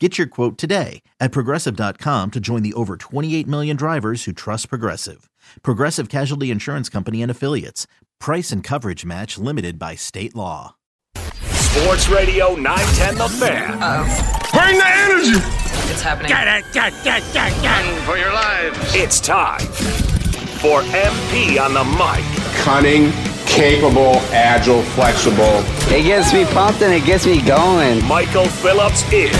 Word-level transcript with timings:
Get 0.00 0.18
your 0.18 0.26
quote 0.26 0.58
today 0.58 1.02
at 1.20 1.30
progressive.com 1.30 2.32
to 2.32 2.40
join 2.40 2.62
the 2.64 2.72
over 2.74 2.96
28 2.96 3.46
million 3.46 3.76
drivers 3.76 4.24
who 4.24 4.32
trust 4.32 4.68
Progressive. 4.68 5.30
Progressive 5.62 6.08
Casualty 6.08 6.50
Insurance 6.50 6.88
Company 6.88 7.22
and 7.22 7.30
Affiliates. 7.30 7.86
Price 8.18 8.50
and 8.50 8.64
coverage 8.64 9.04
match 9.04 9.38
limited 9.38 9.78
by 9.78 9.94
state 9.94 10.34
law. 10.34 10.74
Sports 11.16 12.08
Radio 12.08 12.56
910 12.56 13.14
The 13.18 13.28
Fan. 13.28 13.78
Bring 14.52 14.78
the 14.78 14.86
energy! 14.86 15.38
It's 15.92 16.02
happening. 16.02 16.28
Get 16.28 16.48
it, 16.48 16.64
get, 16.72 16.92
get, 17.04 17.22
get, 17.32 17.52
Run 17.62 18.02
for 18.02 18.16
your 18.16 18.32
lives. 18.32 18.78
It's 18.94 19.20
time 19.20 19.60
for 20.58 20.82
MP 20.82 21.60
on 21.60 21.72
the 21.72 21.84
mic. 21.84 22.24
Cunning, 22.64 23.12
capable, 23.54 24.16
agile, 24.32 24.82
flexible. 24.82 25.62
It 25.94 26.02
gets 26.02 26.32
me 26.32 26.44
pumped 26.44 26.82
and 26.82 26.92
it 26.92 27.04
gets 27.04 27.24
me 27.24 27.40
going. 27.40 28.04
Michael 28.04 28.46
Phillips 28.46 29.04
is. 29.12 29.32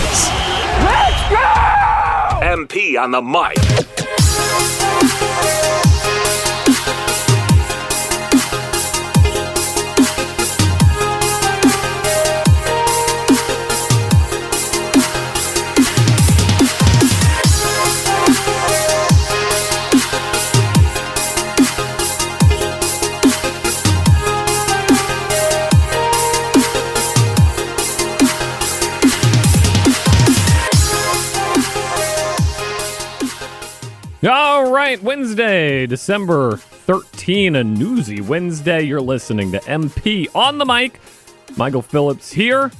Let's 0.83 1.29
go! 1.29 1.65
MP 2.41 2.97
on 2.97 3.11
the 3.11 3.21
mic. 3.21 3.84
Right, 34.75 35.01
Wednesday, 35.01 35.87
December 35.87 36.57
13, 36.57 37.55
a 37.55 37.63
newsy 37.63 38.19
Wednesday. 38.19 38.81
You're 38.81 38.99
listening 38.99 39.53
to 39.53 39.59
MP 39.59 40.27
on 40.35 40.57
the 40.57 40.65
mic. 40.65 40.99
Michael 41.55 41.81
Phillips 41.81 42.29
here, 42.29 42.71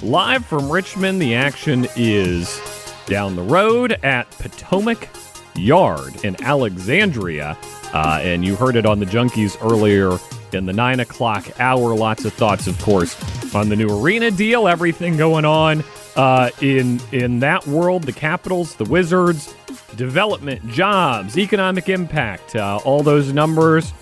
live 0.00 0.46
from 0.46 0.70
Richmond. 0.70 1.20
The 1.20 1.34
action 1.34 1.88
is 1.96 2.60
down 3.06 3.34
the 3.34 3.42
road 3.42 3.98
at 4.04 4.30
Potomac 4.30 5.08
Yard 5.56 6.24
in 6.24 6.40
Alexandria. 6.40 7.58
Uh, 7.92 8.20
and 8.22 8.44
you 8.44 8.54
heard 8.54 8.76
it 8.76 8.86
on 8.86 9.00
the 9.00 9.06
Junkies 9.06 9.56
earlier 9.60 10.16
in 10.56 10.66
the 10.66 10.72
nine 10.72 11.00
o'clock 11.00 11.58
hour. 11.58 11.96
Lots 11.96 12.24
of 12.24 12.32
thoughts, 12.32 12.68
of 12.68 12.80
course, 12.80 13.16
on 13.56 13.68
the 13.68 13.74
new 13.74 13.88
arena 13.88 14.30
deal, 14.30 14.68
everything 14.68 15.16
going 15.16 15.44
on 15.44 15.82
uh, 16.16 16.50
in 16.60 17.00
in 17.12 17.40
that 17.40 17.66
world, 17.66 18.04
the 18.04 18.12
Capitals, 18.12 18.76
the 18.76 18.84
Wizards, 18.84 19.54
development, 19.96 20.66
jobs, 20.68 21.38
economic 21.38 21.88
impact, 21.88 22.56
uh, 22.56 22.80
all 22.84 23.02
those 23.02 23.32
numbers. 23.32 23.92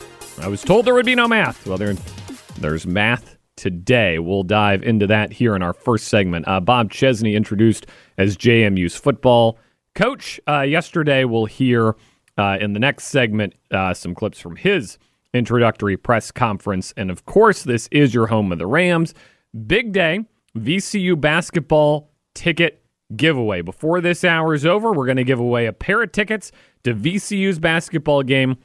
I 0.41 0.49
was 0.49 0.62
told 0.62 0.87
there 0.87 0.95
would 0.95 1.06
be 1.06 1.15
no 1.15 1.28
math. 1.28 1.67
Well, 1.67 1.78
there, 1.78 1.95
there's 2.59 2.87
math 2.87 3.37
today. 3.56 4.19
We'll 4.19 4.43
dive 4.43 4.83
into 4.83 5.06
that 5.06 5.33
here 5.33 5.55
in 5.55 5.62
our 5.62 5.73
first 5.73 6.09
segment. 6.09 6.49
Uh, 6.49 6.61
Bob 6.61 6.91
Chesney 6.91 7.34
introduced 7.34 7.87
as 8.19 8.37
JMU's 8.37 8.97
football 8.97 9.59
coach. 9.94 10.41
Uh, 10.49 10.62
yesterday, 10.62 11.25
we'll 11.25 11.44
hear 11.44 11.97
uh, 12.39 12.59
in 12.61 12.73
the 12.73 12.81
next 12.81 13.05
segment 13.05 13.55
uh, 13.71 13.94
some 13.94 14.15
clips 14.15 14.41
from 14.41 14.56
his 14.56 14.99
introductory 15.34 15.97
press 15.97 16.31
conference. 16.31 16.93
And 16.97 17.11
of 17.11 17.25
course, 17.25 17.62
this 17.62 17.89
is 17.93 18.15
your 18.15 18.27
home 18.27 18.53
of 18.53 18.59
the 18.59 18.67
Rams. 18.67 19.15
Big 19.67 19.93
day, 19.93 20.25
VCU 20.57 21.21
basketball 21.21 22.11
ticket 22.35 22.83
giveaway. 23.17 23.63
Before 23.63 24.01
this 24.01 24.25
hour 24.25 24.55
is 24.55 24.67
over, 24.67 24.93
we're 24.93 25.07
going 25.07 25.17
to 25.17 25.25
give 25.25 25.41
away 25.41 25.67
a 25.67 25.73
pair 25.73 26.03
of 26.03 26.13
tickets 26.13 26.53
to 26.85 26.95
VCU's 26.95 27.59
basketball 27.59 28.23
game 28.23 28.57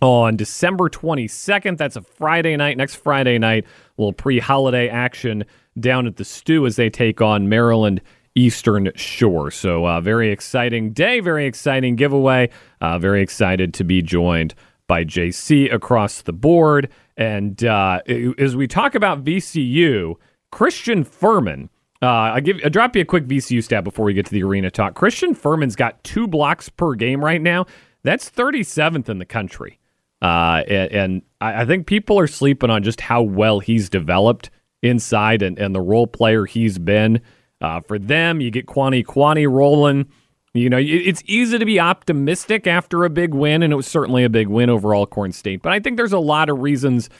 on 0.00 0.36
December 0.36 0.88
22nd. 0.88 1.78
That's 1.78 1.96
a 1.96 2.02
Friday 2.02 2.56
night, 2.56 2.76
next 2.76 2.96
Friday 2.96 3.38
night, 3.38 3.64
a 3.64 4.00
little 4.00 4.12
pre 4.12 4.38
holiday 4.38 4.88
action 4.88 5.44
down 5.78 6.06
at 6.06 6.16
the 6.16 6.24
Stew 6.24 6.66
as 6.66 6.76
they 6.76 6.90
take 6.90 7.20
on 7.20 7.48
Maryland 7.48 8.00
Eastern 8.34 8.90
Shore. 8.94 9.50
So, 9.50 9.86
uh, 9.86 10.00
very 10.00 10.30
exciting 10.30 10.92
day, 10.92 11.20
very 11.20 11.46
exciting 11.46 11.96
giveaway. 11.96 12.50
Uh, 12.80 12.98
very 12.98 13.22
excited 13.22 13.72
to 13.74 13.84
be 13.84 14.02
joined 14.02 14.54
by 14.86 15.04
JC 15.04 15.72
across 15.72 16.22
the 16.22 16.32
board. 16.32 16.88
And 17.16 17.64
uh, 17.64 18.02
as 18.38 18.54
we 18.54 18.68
talk 18.68 18.94
about 18.94 19.24
VCU, 19.24 20.16
Christian 20.56 21.04
Fermin. 21.04 21.68
uh, 22.00 22.06
I 22.06 22.40
give 22.40 22.58
I 22.64 22.70
drop 22.70 22.96
you 22.96 23.02
a 23.02 23.04
quick 23.04 23.26
VCU 23.26 23.62
stat 23.62 23.84
before 23.84 24.06
we 24.06 24.14
get 24.14 24.24
to 24.24 24.32
the 24.32 24.42
arena 24.42 24.70
talk. 24.70 24.94
Christian 24.94 25.34
Fermin's 25.34 25.76
got 25.76 26.02
two 26.02 26.26
blocks 26.26 26.70
per 26.70 26.94
game 26.94 27.22
right 27.22 27.42
now. 27.42 27.66
That's 28.04 28.30
37th 28.30 29.10
in 29.10 29.18
the 29.18 29.26
country, 29.26 29.78
uh, 30.22 30.62
and, 30.66 30.92
and 30.92 31.22
I, 31.42 31.60
I, 31.60 31.66
think 31.66 31.86
people 31.86 32.18
are 32.18 32.26
sleeping 32.26 32.70
on 32.70 32.82
just 32.82 33.02
how 33.02 33.20
well 33.20 33.60
he's 33.60 33.90
developed 33.90 34.48
inside 34.82 35.42
and, 35.42 35.58
and 35.58 35.74
the 35.74 35.82
role 35.82 36.06
player 36.06 36.46
he's 36.46 36.78
been. 36.78 37.20
Uh, 37.60 37.82
for 37.82 37.98
them, 37.98 38.40
you 38.40 38.50
get 38.50 38.64
Kuany 38.64 39.04
Kuany 39.04 39.46
rolling. 39.46 40.06
You 40.54 40.70
know, 40.70 40.80
it's 40.80 41.22
easy 41.26 41.58
to 41.58 41.66
be 41.66 41.78
optimistic 41.78 42.66
after 42.66 43.04
a 43.04 43.10
big 43.10 43.34
win, 43.34 43.62
and 43.62 43.74
it 43.74 43.76
was 43.76 43.86
certainly 43.86 44.24
a 44.24 44.30
big 44.30 44.48
win 44.48 44.70
over 44.70 44.94
Alcorn 44.94 45.32
State. 45.32 45.60
But 45.60 45.74
I 45.74 45.80
think 45.80 45.98
there's 45.98 46.14
a 46.14 46.18
lot 46.18 46.48
of 46.48 46.60
reasons 46.60 47.10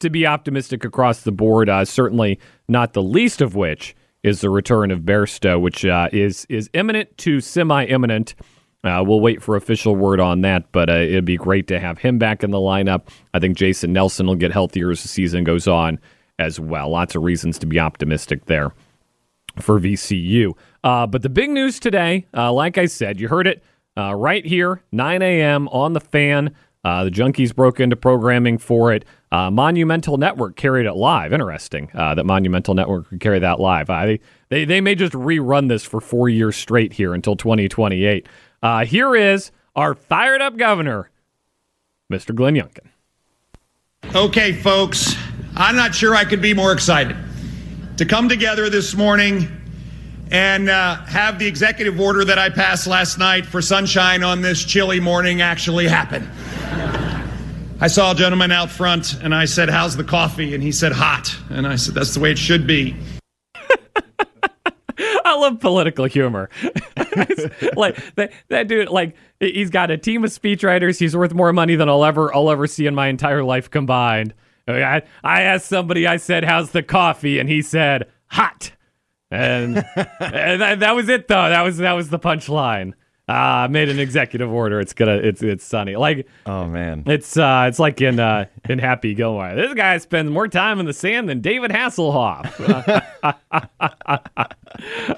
to 0.00 0.10
be 0.10 0.26
optimistic 0.26 0.84
across 0.84 1.22
the 1.22 1.32
board. 1.32 1.68
Uh, 1.68 1.84
certainly 1.84 2.38
not 2.68 2.92
the 2.92 3.02
least 3.02 3.40
of 3.40 3.54
which 3.54 3.94
is 4.22 4.40
the 4.40 4.50
return 4.50 4.90
of 4.90 5.00
Bairstow, 5.00 5.60
which 5.60 5.84
uh, 5.84 6.08
is 6.12 6.46
is 6.48 6.68
imminent 6.74 7.16
to 7.18 7.40
semi 7.40 7.84
imminent. 7.84 8.34
Uh, 8.84 9.02
we'll 9.04 9.20
wait 9.20 9.42
for 9.42 9.56
official 9.56 9.96
word 9.96 10.20
on 10.20 10.42
that, 10.42 10.70
but 10.70 10.88
uh, 10.88 10.94
it'd 10.94 11.24
be 11.24 11.36
great 11.36 11.66
to 11.66 11.80
have 11.80 11.98
him 11.98 12.16
back 12.16 12.44
in 12.44 12.50
the 12.52 12.58
lineup. 12.58 13.08
I 13.34 13.40
think 13.40 13.56
Jason 13.56 13.92
Nelson 13.92 14.26
will 14.26 14.36
get 14.36 14.52
healthier 14.52 14.90
as 14.90 15.02
the 15.02 15.08
season 15.08 15.42
goes 15.42 15.66
on 15.66 15.98
as 16.38 16.60
well. 16.60 16.88
Lots 16.90 17.16
of 17.16 17.22
reasons 17.22 17.58
to 17.58 17.66
be 17.66 17.80
optimistic 17.80 18.46
there 18.46 18.72
for 19.60 19.80
VCU. 19.80 20.52
Uh, 20.84 21.06
but 21.06 21.22
the 21.22 21.28
big 21.28 21.50
news 21.50 21.80
today, 21.80 22.26
uh, 22.36 22.52
like 22.52 22.78
I 22.78 22.86
said, 22.86 23.20
you 23.20 23.26
heard 23.26 23.48
it 23.48 23.64
uh, 23.96 24.14
right 24.14 24.46
here, 24.46 24.80
9 24.92 25.22
a.m. 25.22 25.68
on 25.68 25.92
the 25.92 26.00
fan. 26.00 26.54
Uh, 26.84 27.04
the 27.04 27.10
Junkies 27.10 27.54
broke 27.54 27.80
into 27.80 27.96
programming 27.96 28.58
for 28.58 28.92
it. 28.92 29.04
Uh, 29.30 29.50
Monumental 29.50 30.16
Network 30.16 30.56
carried 30.56 30.86
it 30.86 30.94
live. 30.94 31.32
Interesting 31.32 31.90
uh, 31.94 32.14
that 32.14 32.24
Monumental 32.24 32.74
Network 32.74 33.08
could 33.08 33.20
carry 33.20 33.38
that 33.40 33.60
live. 33.60 33.90
I, 33.90 34.20
they, 34.48 34.64
they 34.64 34.80
may 34.80 34.94
just 34.94 35.12
rerun 35.12 35.68
this 35.68 35.84
for 35.84 36.00
four 36.00 36.28
years 36.28 36.56
straight 36.56 36.92
here 36.92 37.14
until 37.14 37.36
2028. 37.36 38.26
Uh, 38.62 38.84
here 38.84 39.14
is 39.14 39.50
our 39.76 39.94
fired 39.94 40.40
up 40.40 40.56
governor, 40.56 41.10
Mr. 42.10 42.34
Glenn 42.34 42.54
Youngkin. 42.54 42.86
Okay, 44.14 44.52
folks, 44.52 45.14
I'm 45.56 45.76
not 45.76 45.94
sure 45.94 46.14
I 46.14 46.24
could 46.24 46.40
be 46.40 46.54
more 46.54 46.72
excited 46.72 47.16
to 47.96 48.04
come 48.04 48.28
together 48.28 48.70
this 48.70 48.94
morning 48.94 49.57
and 50.30 50.68
uh, 50.68 50.96
have 51.04 51.38
the 51.38 51.46
executive 51.46 51.98
order 52.00 52.24
that 52.24 52.38
I 52.38 52.50
passed 52.50 52.86
last 52.86 53.18
night 53.18 53.46
for 53.46 53.62
sunshine 53.62 54.22
on 54.22 54.42
this 54.42 54.64
chilly 54.64 55.00
morning 55.00 55.40
actually 55.40 55.88
happen. 55.88 56.28
I 57.80 57.86
saw 57.86 58.10
a 58.10 58.14
gentleman 58.14 58.50
out 58.50 58.70
front 58.70 59.14
and 59.22 59.34
I 59.34 59.44
said, 59.44 59.70
How's 59.70 59.96
the 59.96 60.04
coffee? 60.04 60.54
And 60.54 60.62
he 60.62 60.72
said, 60.72 60.92
Hot. 60.92 61.34
And 61.48 61.66
I 61.66 61.76
said, 61.76 61.94
That's 61.94 62.12
the 62.14 62.20
way 62.20 62.32
it 62.32 62.38
should 62.38 62.66
be. 62.66 62.96
I 65.24 65.36
love 65.36 65.60
political 65.60 66.06
humor. 66.06 66.50
like 67.76 67.96
that, 68.16 68.32
that 68.48 68.66
dude, 68.66 68.88
like 68.88 69.14
he's 69.38 69.70
got 69.70 69.92
a 69.92 69.96
team 69.96 70.24
of 70.24 70.30
speechwriters. 70.30 70.98
He's 70.98 71.16
worth 71.16 71.32
more 71.32 71.52
money 71.52 71.76
than 71.76 71.88
I'll 71.88 72.04
ever 72.04 72.34
I'll 72.34 72.50
ever 72.50 72.66
see 72.66 72.86
in 72.86 72.94
my 72.94 73.06
entire 73.08 73.44
life 73.44 73.70
combined. 73.70 74.34
I, 74.66 75.02
I 75.24 75.42
asked 75.42 75.66
somebody, 75.66 76.06
I 76.06 76.16
said, 76.16 76.44
"How's 76.44 76.72
the 76.72 76.82
coffee?" 76.82 77.38
and 77.38 77.48
he 77.48 77.62
said, 77.62 78.10
"Hot." 78.26 78.72
And, 79.30 79.84
and 80.20 80.60
that, 80.60 80.80
that 80.80 80.94
was 80.94 81.08
it, 81.08 81.28
though. 81.28 81.48
That 81.48 81.62
was 81.62 81.78
that 81.78 81.92
was 81.92 82.10
the 82.10 82.18
punchline. 82.18 82.94
Ah, 83.30 83.64
uh, 83.64 83.68
made 83.68 83.90
an 83.90 83.98
executive 83.98 84.50
order. 84.50 84.80
It's 84.80 84.94
gonna. 84.94 85.16
It's 85.16 85.42
it's 85.42 85.62
sunny. 85.62 85.96
Like 85.96 86.26
oh 86.46 86.66
man, 86.66 87.02
it's 87.04 87.36
uh, 87.36 87.66
it's 87.68 87.78
like 87.78 88.00
in 88.00 88.18
uh, 88.18 88.46
in 88.70 88.78
Happy 88.78 89.12
Gilmore. 89.12 89.54
This 89.54 89.74
guy 89.74 89.98
spends 89.98 90.30
more 90.30 90.48
time 90.48 90.80
in 90.80 90.86
the 90.86 90.94
sand 90.94 91.28
than 91.28 91.42
David 91.42 91.70
Hasselhoff. 91.70 92.50
Ah, 93.22 94.48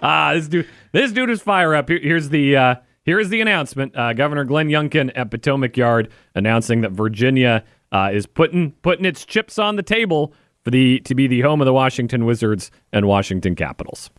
uh, 0.31 0.35
this 0.35 0.49
dude, 0.49 0.69
this 0.91 1.12
dude 1.12 1.31
is 1.31 1.41
fire 1.41 1.73
up. 1.77 1.89
Here, 1.89 2.01
here's 2.03 2.31
the 2.31 2.57
uh, 2.57 2.75
here's 3.05 3.29
the 3.29 3.41
announcement. 3.41 3.97
Uh, 3.97 4.12
Governor 4.12 4.43
Glenn 4.45 4.69
Youngkin 4.69 5.12
at 5.15 5.31
Potomac 5.31 5.77
Yard 5.77 6.11
announcing 6.35 6.81
that 6.81 6.91
Virginia 6.91 7.62
uh, 7.93 8.11
is 8.12 8.27
putting 8.27 8.73
putting 8.83 9.05
its 9.05 9.25
chips 9.25 9.57
on 9.57 9.77
the 9.77 9.85
table 9.85 10.35
for 10.65 10.71
the 10.71 11.01
to 11.01 11.15
be 11.15 11.27
the 11.27 11.41
home 11.41 11.61
of 11.61 11.65
the 11.65 11.73
Washington 11.73 12.25
Wizards 12.25 12.71
and 12.93 13.07
Washington 13.07 13.55
Capitals. 13.55 14.11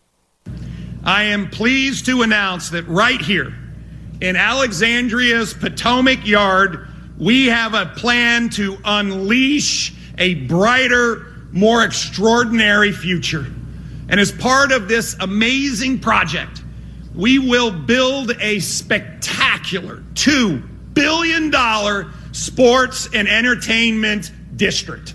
I 1.04 1.24
am 1.24 1.50
pleased 1.50 2.06
to 2.06 2.22
announce 2.22 2.70
that 2.70 2.86
right 2.86 3.20
here 3.20 3.52
in 4.22 4.36
Alexandria's 4.36 5.52
Potomac 5.52 6.24
Yard, 6.24 6.86
we 7.18 7.46
have 7.46 7.74
a 7.74 7.86
plan 7.86 8.48
to 8.50 8.78
unleash 8.84 9.92
a 10.16 10.34
brighter, 10.46 11.26
more 11.50 11.84
extraordinary 11.84 12.92
future. 12.92 13.46
And 14.08 14.20
as 14.20 14.30
part 14.30 14.70
of 14.70 14.86
this 14.86 15.16
amazing 15.18 15.98
project, 15.98 16.62
we 17.16 17.40
will 17.40 17.72
build 17.72 18.32
a 18.40 18.60
spectacular 18.60 20.04
$2 20.14 20.94
billion 20.94 21.52
sports 22.32 23.08
and 23.12 23.26
entertainment 23.26 24.30
district. 24.54 25.14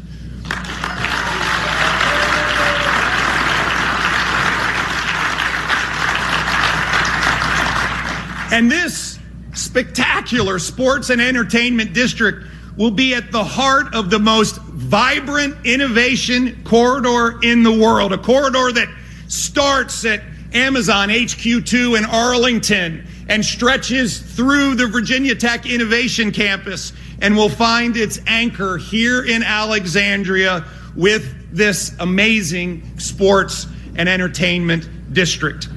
And 8.51 8.71
this 8.71 9.19
spectacular 9.53 10.59
sports 10.59 11.09
and 11.09 11.21
entertainment 11.21 11.93
district 11.93 12.45
will 12.77 12.91
be 12.91 13.13
at 13.15 13.31
the 13.31 13.43
heart 13.43 13.93
of 13.93 14.09
the 14.09 14.19
most 14.19 14.57
vibrant 14.61 15.65
innovation 15.65 16.63
corridor 16.63 17.39
in 17.41 17.63
the 17.63 17.71
world, 17.71 18.13
a 18.13 18.17
corridor 18.17 18.71
that 18.71 18.87
starts 19.27 20.05
at 20.05 20.21
Amazon 20.53 21.09
HQ2 21.09 21.97
in 21.97 22.05
Arlington 22.05 23.05
and 23.27 23.43
stretches 23.43 24.19
through 24.19 24.75
the 24.75 24.87
Virginia 24.87 25.35
Tech 25.35 25.65
Innovation 25.65 26.31
Campus 26.31 26.93
and 27.21 27.35
will 27.35 27.49
find 27.49 27.97
its 27.97 28.19
anchor 28.27 28.77
here 28.77 29.25
in 29.25 29.43
Alexandria 29.43 30.65
with 30.95 31.55
this 31.55 31.95
amazing 31.99 32.97
sports 32.99 33.67
and 33.95 34.07
entertainment 34.07 34.87
district. 35.13 35.67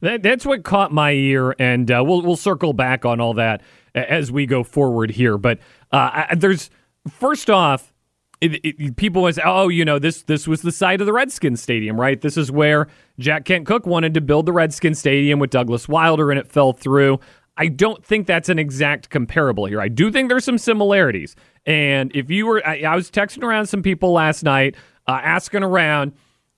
That, 0.00 0.22
that's 0.22 0.46
what 0.46 0.62
caught 0.64 0.92
my 0.92 1.12
ear, 1.12 1.54
and 1.58 1.90
uh, 1.90 2.02
we'll 2.06 2.22
we'll 2.22 2.36
circle 2.36 2.72
back 2.72 3.04
on 3.04 3.20
all 3.20 3.34
that 3.34 3.62
as 3.94 4.30
we 4.30 4.46
go 4.46 4.62
forward 4.62 5.10
here. 5.10 5.38
But 5.38 5.58
uh, 5.92 6.24
I, 6.30 6.34
there's 6.36 6.70
first 7.10 7.50
off, 7.50 7.92
it, 8.40 8.60
it, 8.64 8.96
people 8.96 9.22
was 9.22 9.38
oh 9.44 9.68
you 9.68 9.84
know 9.84 9.98
this 9.98 10.22
this 10.22 10.46
was 10.46 10.62
the 10.62 10.72
site 10.72 11.00
of 11.00 11.06
the 11.06 11.12
Redskins 11.12 11.60
Stadium, 11.60 12.00
right? 12.00 12.20
This 12.20 12.36
is 12.36 12.50
where 12.50 12.86
Jack 13.18 13.44
Kent 13.44 13.66
Cooke 13.66 13.86
wanted 13.86 14.14
to 14.14 14.20
build 14.20 14.46
the 14.46 14.52
Redskins 14.52 14.98
Stadium 14.98 15.38
with 15.38 15.50
Douglas 15.50 15.88
Wilder, 15.88 16.30
and 16.30 16.38
it 16.38 16.46
fell 16.46 16.72
through. 16.72 17.18
I 17.56 17.66
don't 17.66 18.04
think 18.04 18.28
that's 18.28 18.48
an 18.48 18.58
exact 18.60 19.10
comparable 19.10 19.66
here. 19.66 19.80
I 19.80 19.88
do 19.88 20.12
think 20.12 20.28
there's 20.28 20.44
some 20.44 20.58
similarities. 20.58 21.34
And 21.66 22.14
if 22.14 22.30
you 22.30 22.46
were, 22.46 22.64
I, 22.64 22.82
I 22.82 22.94
was 22.94 23.10
texting 23.10 23.42
around 23.42 23.66
some 23.66 23.82
people 23.82 24.12
last 24.12 24.44
night, 24.44 24.76
uh, 25.08 25.20
asking 25.22 25.64
around. 25.64 26.12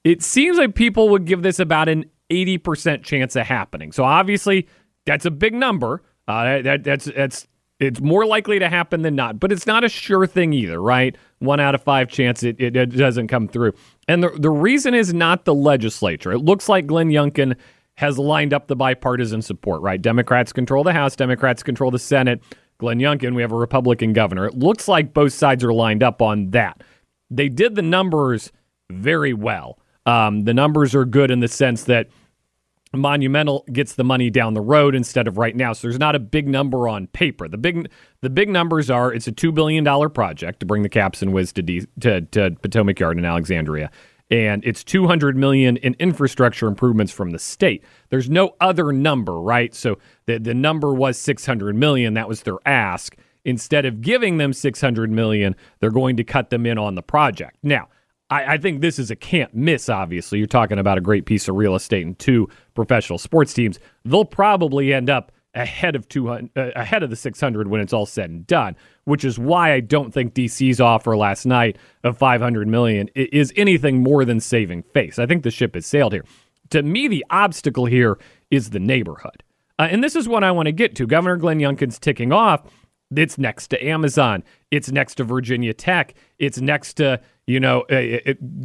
It 0.05 0.23
seems 0.23 0.59
like 0.59 0.75
people 0.75 1.09
would 1.09 1.25
give 1.25 1.43
this 1.43 1.59
about 1.59 1.89
an 1.89 2.05
80% 2.31 3.03
chance 3.03 3.37
of 3.37 3.47
happening. 3.47 3.93
So 3.93 4.05
obviously, 4.05 4.69
that's 5.07 5.25
a 5.27 5.31
big 5.31 5.55
number. 5.55 6.03
Uh, 6.29 6.63
that, 6.63 6.85
that's 6.85 7.07
that's 7.07 7.49
it's 7.81 8.01
more 8.01 8.27
likely 8.27 8.59
to 8.59 8.69
happen 8.69 9.03
than 9.03 9.17
not, 9.17 9.41
but 9.41 9.51
it's 9.51 9.67
not 9.67 9.85
a 9.85 9.89
sure 9.89 10.27
thing 10.27 10.53
either, 10.53 10.81
right? 10.81 11.17
One 11.39 11.61
out 11.61 11.75
of 11.75 11.83
five 11.83 12.09
chance 12.09 12.43
it, 12.43 12.61
it, 12.61 12.77
it 12.77 12.87
doesn't 12.91 13.29
come 13.29 13.49
through. 13.49 13.73
And 14.07 14.23
the, 14.23 14.29
the 14.29 14.51
reason 14.51 14.95
is 14.95 15.15
not 15.15 15.47
the 15.47 15.55
legislature. 15.55 16.31
It 16.31 16.41
looks 16.41 16.69
like 16.69 16.87
Glenn 16.87 17.09
Youngkin 17.09 17.57
has 17.97 18.19
lined 18.19 18.53
up 18.53 18.67
the 18.67 18.77
bipartisan 18.77 19.41
support, 19.41 19.81
right? 19.81 20.01
Democrats 20.01 20.53
control 20.53 20.85
the 20.85 20.93
House, 20.93 21.17
Democrats 21.17 21.63
control 21.63 21.91
the 21.91 21.99
Senate. 21.99 22.43
Glenn 22.79 22.99
Youngkin, 22.99 23.35
we 23.35 23.43
have 23.43 23.53
a 23.53 23.57
Republican 23.57 24.13
governor. 24.13 24.47
It 24.47 24.59
looks 24.59 24.87
like 24.87 25.15
both 25.15 25.33
sides 25.33 25.65
are 25.65 25.73
lined 25.73 26.03
up 26.03 26.23
on 26.23 26.51
that. 26.51 26.83
They 27.31 27.49
did 27.49 27.77
the 27.77 27.83
numbers 27.83 28.53
very 28.91 29.33
well. 29.33 29.79
Um, 30.07 30.45
the 30.45 30.55
numbers 30.55 30.95
are 30.95 31.05
good 31.05 31.31
in 31.31 31.41
the 31.41 31.49
sense 31.49 31.85
that 31.85 32.09
Monumental 32.93 33.65
gets 33.73 33.95
the 33.95 34.03
money 34.03 34.31
down 34.31 34.55
the 34.55 34.61
road 34.61 34.97
instead 34.97 35.29
of 35.29 35.39
right 35.39 35.55
now. 35.55 35.73
So 35.73 35.87
there's 35.87 35.99
not 35.99 36.17
a 36.17 36.19
big 36.19 36.49
number 36.49 36.89
on 36.89 37.07
paper. 37.07 37.47
The 37.47 37.59
big 37.59 37.89
the 38.21 38.31
big 38.31 38.49
numbers 38.49 38.91
are 38.91 39.13
it's 39.13 39.29
a 39.29 39.33
two 39.33 39.53
billion 39.53 39.85
dollar 39.85 40.09
project 40.09 40.61
to 40.61 40.67
bring 40.67 40.83
the 40.83 40.89
Caps 40.89 41.23
and 41.23 41.33
Wiz 41.33 41.53
to, 41.53 41.63
D, 41.63 41.87
to 42.01 42.23
to 42.23 42.51
Potomac 42.51 42.99
Yard 42.99 43.17
in 43.17 43.25
Alexandria, 43.25 43.93
and 44.29 44.65
it's 44.65 44.83
200 44.83 45.37
million 45.37 45.77
in 45.77 45.95
infrastructure 46.01 46.67
improvements 46.67 47.13
from 47.13 47.31
the 47.31 47.39
state. 47.39 47.85
There's 48.09 48.29
no 48.29 48.57
other 48.61 48.93
number, 48.93 49.41
right? 49.41 49.73
So 49.73 49.99
the 50.27 50.41
the 50.41 50.55
number 50.55 50.93
was 50.93 51.17
600 51.17 51.77
million. 51.77 52.15
That 52.15 52.29
was 52.29 52.43
their 52.43 52.59
ask. 52.67 53.17
Instead 53.45 53.87
of 53.87 54.03
giving 54.03 54.37
them 54.37 54.53
600 54.53 55.11
million, 55.11 55.57
they're 55.79 55.91
going 55.91 56.17
to 56.17 56.25
cut 56.25 56.51
them 56.51 56.67
in 56.67 56.77
on 56.77 56.95
the 56.97 57.03
project. 57.03 57.57
Now 57.63 57.89
I, 58.31 58.55
I, 58.55 58.59
think 58.59 58.81
this 58.81 58.99
is 58.99 59.11
a 59.11 59.17
can't 59.17 59.53
miss, 59.55 59.89
obviously. 59.89 60.39
You're 60.39 60.47
talking 60.47 60.79
about 60.79 60.99
a 60.99 61.01
great 61.01 61.27
piece 61.27 61.49
of 61.49 61.57
real 61.57 61.75
estate 61.75 62.07
and 62.07 62.19
two 62.19 62.49
professional 62.75 63.19
sports 63.19 63.53
teams. 63.53 63.79
They'll 64.05 64.25
probably 64.25 64.95
end 64.95 65.11
up 65.11 65.33
ahead 65.55 65.97
of 65.97 66.09
200, 66.09 66.51
uh, 66.57 66.71
ahead 66.77 67.03
of 67.03 67.11
the 67.11 67.17
600 67.17 67.69
when 67.69 67.81
it's 67.81 67.93
all 67.93 68.07
said 68.07 68.31
and 68.31 68.47
done, 68.47 68.77
which 69.05 69.25
is 69.25 69.39
why 69.39 69.73
I 69.73 69.81
don't 69.81 70.13
think 70.13 70.35
DC's 70.35 70.81
offer 70.81 71.17
last 71.17 71.45
night 71.45 71.77
of 72.05 72.17
500 72.17 72.69
million 72.69 73.09
is 73.15 73.53
anything 73.57 74.03
more 74.03 74.25
than 74.25 74.41
saving 74.41 74.85
face. 74.85 75.19
I 75.19 75.27
think 75.27 75.43
the 75.43 75.51
ship 75.51 75.75
has 75.75 75.87
sailed 75.87 76.13
here. 76.13 76.25
To 76.71 76.83
me, 76.83 77.09
the 77.09 77.27
obstacle 77.31 77.87
here 77.87 78.19
is 78.51 78.71
the 78.71 78.79
neighborhood. 78.79 79.43
Uh, 79.79 79.89
and 79.91 80.05
this 80.05 80.15
is 80.15 80.29
what 80.29 80.45
I 80.45 80.53
want 80.53 80.67
to 80.67 80.73
get 80.73 80.95
to. 80.97 81.07
Governor 81.07 81.37
Glenn 81.37 81.59
Youngkin's 81.59 81.99
ticking 81.99 82.33
off. 82.33 82.63
It's 83.15 83.39
next 83.39 83.69
to 83.69 83.85
Amazon. 83.85 84.45
It's 84.71 84.93
next 84.93 85.17
to 85.17 85.25
Virginia 85.25 85.75
Tech. 85.75 86.15
It's 86.39 86.61
next 86.61 86.95
to 86.95 87.21
you 87.51 87.61
know, 87.61 87.85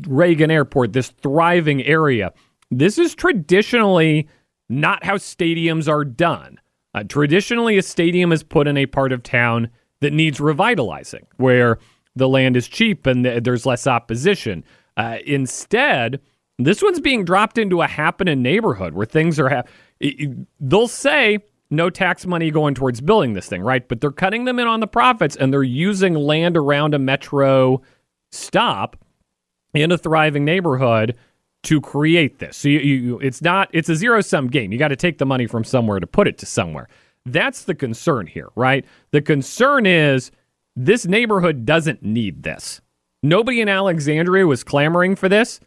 Reagan 0.07 0.51
Airport, 0.51 0.93
this 0.93 1.09
thriving 1.09 1.83
area. 1.83 2.31
This 2.71 2.97
is 2.97 3.15
traditionally 3.15 4.27
not 4.69 5.03
how 5.03 5.15
stadiums 5.15 5.87
are 5.87 6.05
done. 6.05 6.59
Uh, 6.93 7.03
traditionally, 7.03 7.77
a 7.77 7.81
stadium 7.81 8.31
is 8.31 8.43
put 8.43 8.67
in 8.67 8.77
a 8.77 8.85
part 8.85 9.11
of 9.11 9.21
town 9.21 9.69
that 10.01 10.13
needs 10.13 10.39
revitalizing, 10.39 11.25
where 11.37 11.77
the 12.15 12.29
land 12.29 12.55
is 12.55 12.67
cheap 12.67 13.05
and 13.05 13.23
th- 13.23 13.43
there's 13.43 13.65
less 13.65 13.85
opposition. 13.87 14.63
Uh, 14.97 15.17
instead, 15.25 16.21
this 16.57 16.81
one's 16.81 16.99
being 16.99 17.25
dropped 17.25 17.57
into 17.57 17.81
a 17.81 17.87
happening 17.87 18.41
neighborhood 18.41 18.93
where 18.93 19.05
things 19.05 19.39
are. 19.39 19.49
Ha- 19.49 19.63
they'll 20.59 20.87
say 20.87 21.39
no 21.69 21.89
tax 21.89 22.25
money 22.25 22.51
going 22.51 22.75
towards 22.75 23.01
building 23.01 23.33
this 23.33 23.47
thing, 23.47 23.61
right? 23.61 23.87
But 23.87 23.99
they're 23.99 24.11
cutting 24.11 24.45
them 24.45 24.59
in 24.59 24.67
on 24.67 24.79
the 24.79 24.87
profits 24.87 25.35
and 25.35 25.51
they're 25.51 25.63
using 25.63 26.13
land 26.13 26.55
around 26.55 26.93
a 26.93 26.99
metro 26.99 27.81
stop 28.35 28.97
in 29.73 29.91
a 29.91 29.97
thriving 29.97 30.45
neighborhood 30.45 31.17
to 31.63 31.81
create 31.81 32.39
this. 32.39 32.57
So 32.57 32.69
you, 32.69 32.79
you, 32.79 33.19
it's 33.19 33.41
not 33.41 33.69
it's 33.73 33.89
a 33.89 33.95
zero 33.95 34.21
sum 34.21 34.47
game. 34.47 34.71
You 34.71 34.77
got 34.77 34.89
to 34.89 34.95
take 34.95 35.17
the 35.17 35.25
money 35.25 35.47
from 35.47 35.63
somewhere 35.63 35.99
to 35.99 36.07
put 36.07 36.27
it 36.27 36.37
to 36.39 36.45
somewhere. 36.45 36.87
That's 37.25 37.63
the 37.63 37.73
concern 37.73 38.27
here, 38.27 38.49
right? 38.55 38.85
The 39.11 39.21
concern 39.21 39.85
is 39.85 40.31
this 40.75 41.05
neighborhood 41.05 41.65
doesn't 41.65 42.03
need 42.03 42.43
this. 42.43 42.81
Nobody 43.23 43.61
in 43.61 43.69
Alexandria 43.69 44.45
was 44.45 44.63
clamoring 44.63 45.15
for 45.15 45.27
this, 45.27 45.59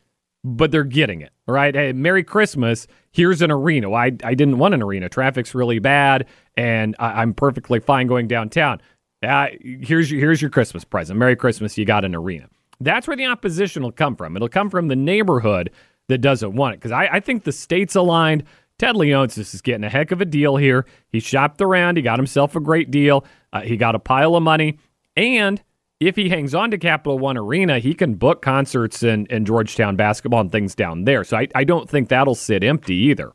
but 0.44 0.70
they're 0.70 0.84
getting 0.84 1.20
it, 1.20 1.32
right? 1.48 1.75
Hey, 1.75 1.92
Merry 1.92 2.22
Christmas. 2.22 2.87
Here's 3.10 3.42
an 3.42 3.50
arena. 3.50 3.90
I, 3.90 4.12
I 4.22 4.34
didn't 4.34 4.58
want 4.58 4.75
an 4.75 4.82
arena. 4.82 5.08
Traffic's 5.08 5.54
really 5.54 5.80
bad, 5.80 6.26
and 6.56 6.94
I, 7.00 7.22
am 7.22 7.34
perfectly 7.34 7.80
fine 7.80 8.06
going 8.06 8.28
downtown. 8.28 8.80
Uh, 9.22 9.48
here's 9.60 10.12
your, 10.12 10.20
here's 10.20 10.40
your 10.40 10.50
Christmas 10.50 10.84
present. 10.84 11.18
Merry 11.18 11.34
Christmas. 11.34 11.76
You 11.76 11.84
got 11.84 12.04
an 12.04 12.14
arena. 12.14 12.48
That's 12.80 13.08
where 13.08 13.16
the 13.16 13.26
opposition 13.26 13.82
will 13.82 13.92
come 13.92 14.16
from. 14.16 14.37
It'll 14.37 14.49
come 14.49 14.70
from 14.70 14.88
the 14.88 14.97
neighborhood 14.97 15.70
that 16.08 16.18
doesn't 16.18 16.54
want 16.54 16.75
it. 16.75 16.80
Because 16.80 16.92
I, 16.92 17.08
I, 17.12 17.20
think 17.20 17.44
the 17.44 17.52
state's 17.52 17.94
aligned. 17.94 18.44
Ted 18.78 18.94
Leonsis 18.94 19.54
is 19.54 19.61
getting 19.61 19.85
a 19.85 19.88
heck 19.88 20.12
of 20.12 20.20
a 20.20 20.25
deal 20.25 20.56
here. 20.56 20.87
He 21.11 21.20
shopped 21.20 21.61
around. 21.61 21.97
He 21.97 22.02
got 22.02 22.18
himself 22.18 22.54
a 22.56 22.61
great 22.61 22.90
deal. 22.90 23.25
Uh, 23.52 23.62
he 23.62 23.76
got 23.76 23.94
a 23.94 23.99
pile 23.99 24.37
of 24.37 24.42
money. 24.42 24.78
And 25.16 25.62
if 26.00 26.14
he 26.14 26.28
hangs 26.28 26.54
on 26.54 26.70
to 26.70 26.78
Capital 26.78 27.18
One 27.18 27.37
Arena, 27.37 27.80
he 27.80 27.92
can 27.92 28.14
book 28.14 28.40
concerts 28.40 29.02
in, 29.02 29.26
in 29.26 29.44
Georgetown 29.44 29.97
basketball 29.97 30.40
and 30.40 30.52
things 30.52 30.75
down 30.75 31.04
there. 31.04 31.25
So 31.25 31.37
I, 31.37 31.49
I 31.54 31.64
don't 31.64 31.90
think 31.90 32.08
that'll 32.08 32.37
sit 32.37 32.62
empty 32.62 32.94
either. 32.94 33.32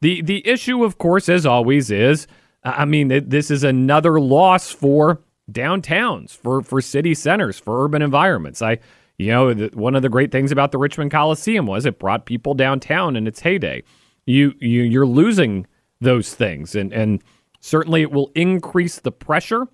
The 0.00 0.22
the 0.22 0.46
issue, 0.48 0.84
of 0.84 0.98
course, 0.98 1.28
as 1.28 1.46
always, 1.46 1.90
is 1.90 2.26
I 2.64 2.84
mean, 2.84 3.28
this 3.28 3.50
is 3.50 3.62
another 3.62 4.20
loss 4.20 4.72
for 4.72 5.20
downtowns, 5.52 6.36
for 6.36 6.62
for 6.62 6.80
city 6.80 7.14
centers, 7.14 7.58
for 7.58 7.84
urban 7.84 8.02
environments. 8.02 8.62
I, 8.62 8.78
you 9.18 9.28
know, 9.28 9.54
the, 9.54 9.70
one 9.74 9.94
of 9.94 10.02
the 10.02 10.08
great 10.08 10.32
things 10.32 10.52
about 10.52 10.72
the 10.72 10.78
Richmond 10.78 11.10
Coliseum 11.10 11.66
was 11.66 11.86
it 11.86 11.98
brought 11.98 12.26
people 12.26 12.54
downtown 12.54 13.16
in 13.16 13.26
its 13.26 13.40
heyday. 13.40 13.82
You 14.26 14.54
you 14.60 14.82
you're 14.82 15.06
losing 15.06 15.66
those 16.00 16.34
things, 16.34 16.74
and 16.74 16.92
and 16.92 17.22
certainly 17.60 18.02
it 18.02 18.12
will 18.12 18.30
increase 18.34 19.00
the 19.00 19.12
pressure 19.12 19.68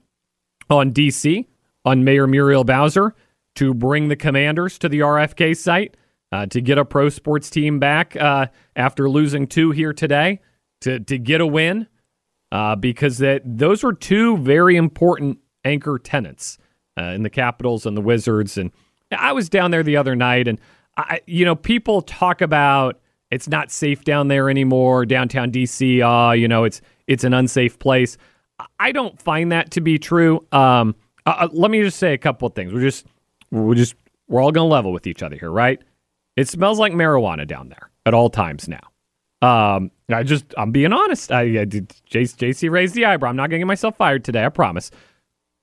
on 0.70 0.92
DC 0.92 1.46
on 1.84 2.04
Mayor 2.04 2.26
Muriel 2.26 2.64
Bowser 2.64 3.14
to 3.54 3.74
bring 3.74 4.08
the 4.08 4.16
Commanders 4.16 4.78
to 4.78 4.88
the 4.88 5.00
RFK 5.00 5.56
site 5.56 5.96
uh, 6.30 6.46
to 6.46 6.60
get 6.60 6.78
a 6.78 6.84
pro 6.84 7.08
sports 7.08 7.50
team 7.50 7.78
back 7.78 8.14
uh, 8.16 8.46
after 8.76 9.08
losing 9.08 9.46
two 9.46 9.70
here 9.70 9.92
today 9.92 10.40
to 10.82 11.00
to 11.00 11.18
get 11.18 11.40
a 11.40 11.46
win 11.46 11.86
uh, 12.52 12.76
because 12.76 13.18
that 13.18 13.42
those 13.44 13.82
were 13.82 13.92
two 13.92 14.36
very 14.38 14.76
important 14.76 15.38
anchor 15.64 15.98
tenants 15.98 16.58
uh, 16.98 17.04
in 17.04 17.22
the 17.22 17.30
Capitals 17.30 17.86
and 17.86 17.96
the 17.96 18.00
Wizards. 18.00 18.58
And 18.58 18.70
I 19.12 19.32
was 19.32 19.48
down 19.48 19.70
there 19.70 19.82
the 19.82 19.96
other 19.96 20.16
night, 20.16 20.48
and 20.48 20.60
I, 20.96 21.20
you 21.26 21.44
know, 21.44 21.54
people 21.54 22.02
talk 22.02 22.40
about 22.40 23.00
it's 23.30 23.48
not 23.48 23.70
safe 23.70 24.04
down 24.04 24.28
there 24.28 24.48
anymore, 24.48 25.04
downtown 25.06 25.50
DC. 25.50 26.02
Uh, 26.02 26.32
you 26.32 26.48
know, 26.48 26.64
it's 26.64 26.80
it's 27.06 27.24
an 27.24 27.34
unsafe 27.34 27.78
place. 27.78 28.16
I 28.80 28.92
don't 28.92 29.20
find 29.20 29.52
that 29.52 29.70
to 29.72 29.80
be 29.80 29.98
true. 29.98 30.44
Um, 30.52 30.94
uh, 31.26 31.34
uh, 31.40 31.48
let 31.52 31.70
me 31.70 31.80
just 31.82 31.98
say 31.98 32.14
a 32.14 32.18
couple 32.18 32.48
of 32.48 32.54
things. 32.54 32.72
We're 32.72 32.80
just 32.80 33.06
we're 33.50 33.74
just 33.74 33.94
we're 34.28 34.42
all 34.42 34.52
going 34.52 34.68
to 34.68 34.72
level 34.72 34.92
with 34.92 35.06
each 35.06 35.22
other 35.22 35.36
here, 35.36 35.50
right? 35.50 35.80
It 36.36 36.48
smells 36.48 36.78
like 36.78 36.92
marijuana 36.92 37.46
down 37.46 37.68
there 37.68 37.90
at 38.06 38.14
all 38.14 38.30
times 38.30 38.68
now. 38.68 38.80
Um, 39.40 39.90
I 40.10 40.22
just 40.22 40.54
I'm 40.56 40.72
being 40.72 40.92
honest. 40.92 41.30
I, 41.30 41.60
I 41.60 41.64
did 41.64 41.88
JC, 42.10 42.70
raised 42.70 42.94
the 42.94 43.04
eyebrow. 43.04 43.30
I'm 43.30 43.36
not 43.36 43.50
to 43.50 43.58
get 43.58 43.66
myself 43.66 43.96
fired 43.96 44.24
today. 44.24 44.44
I 44.44 44.48
promise. 44.48 44.90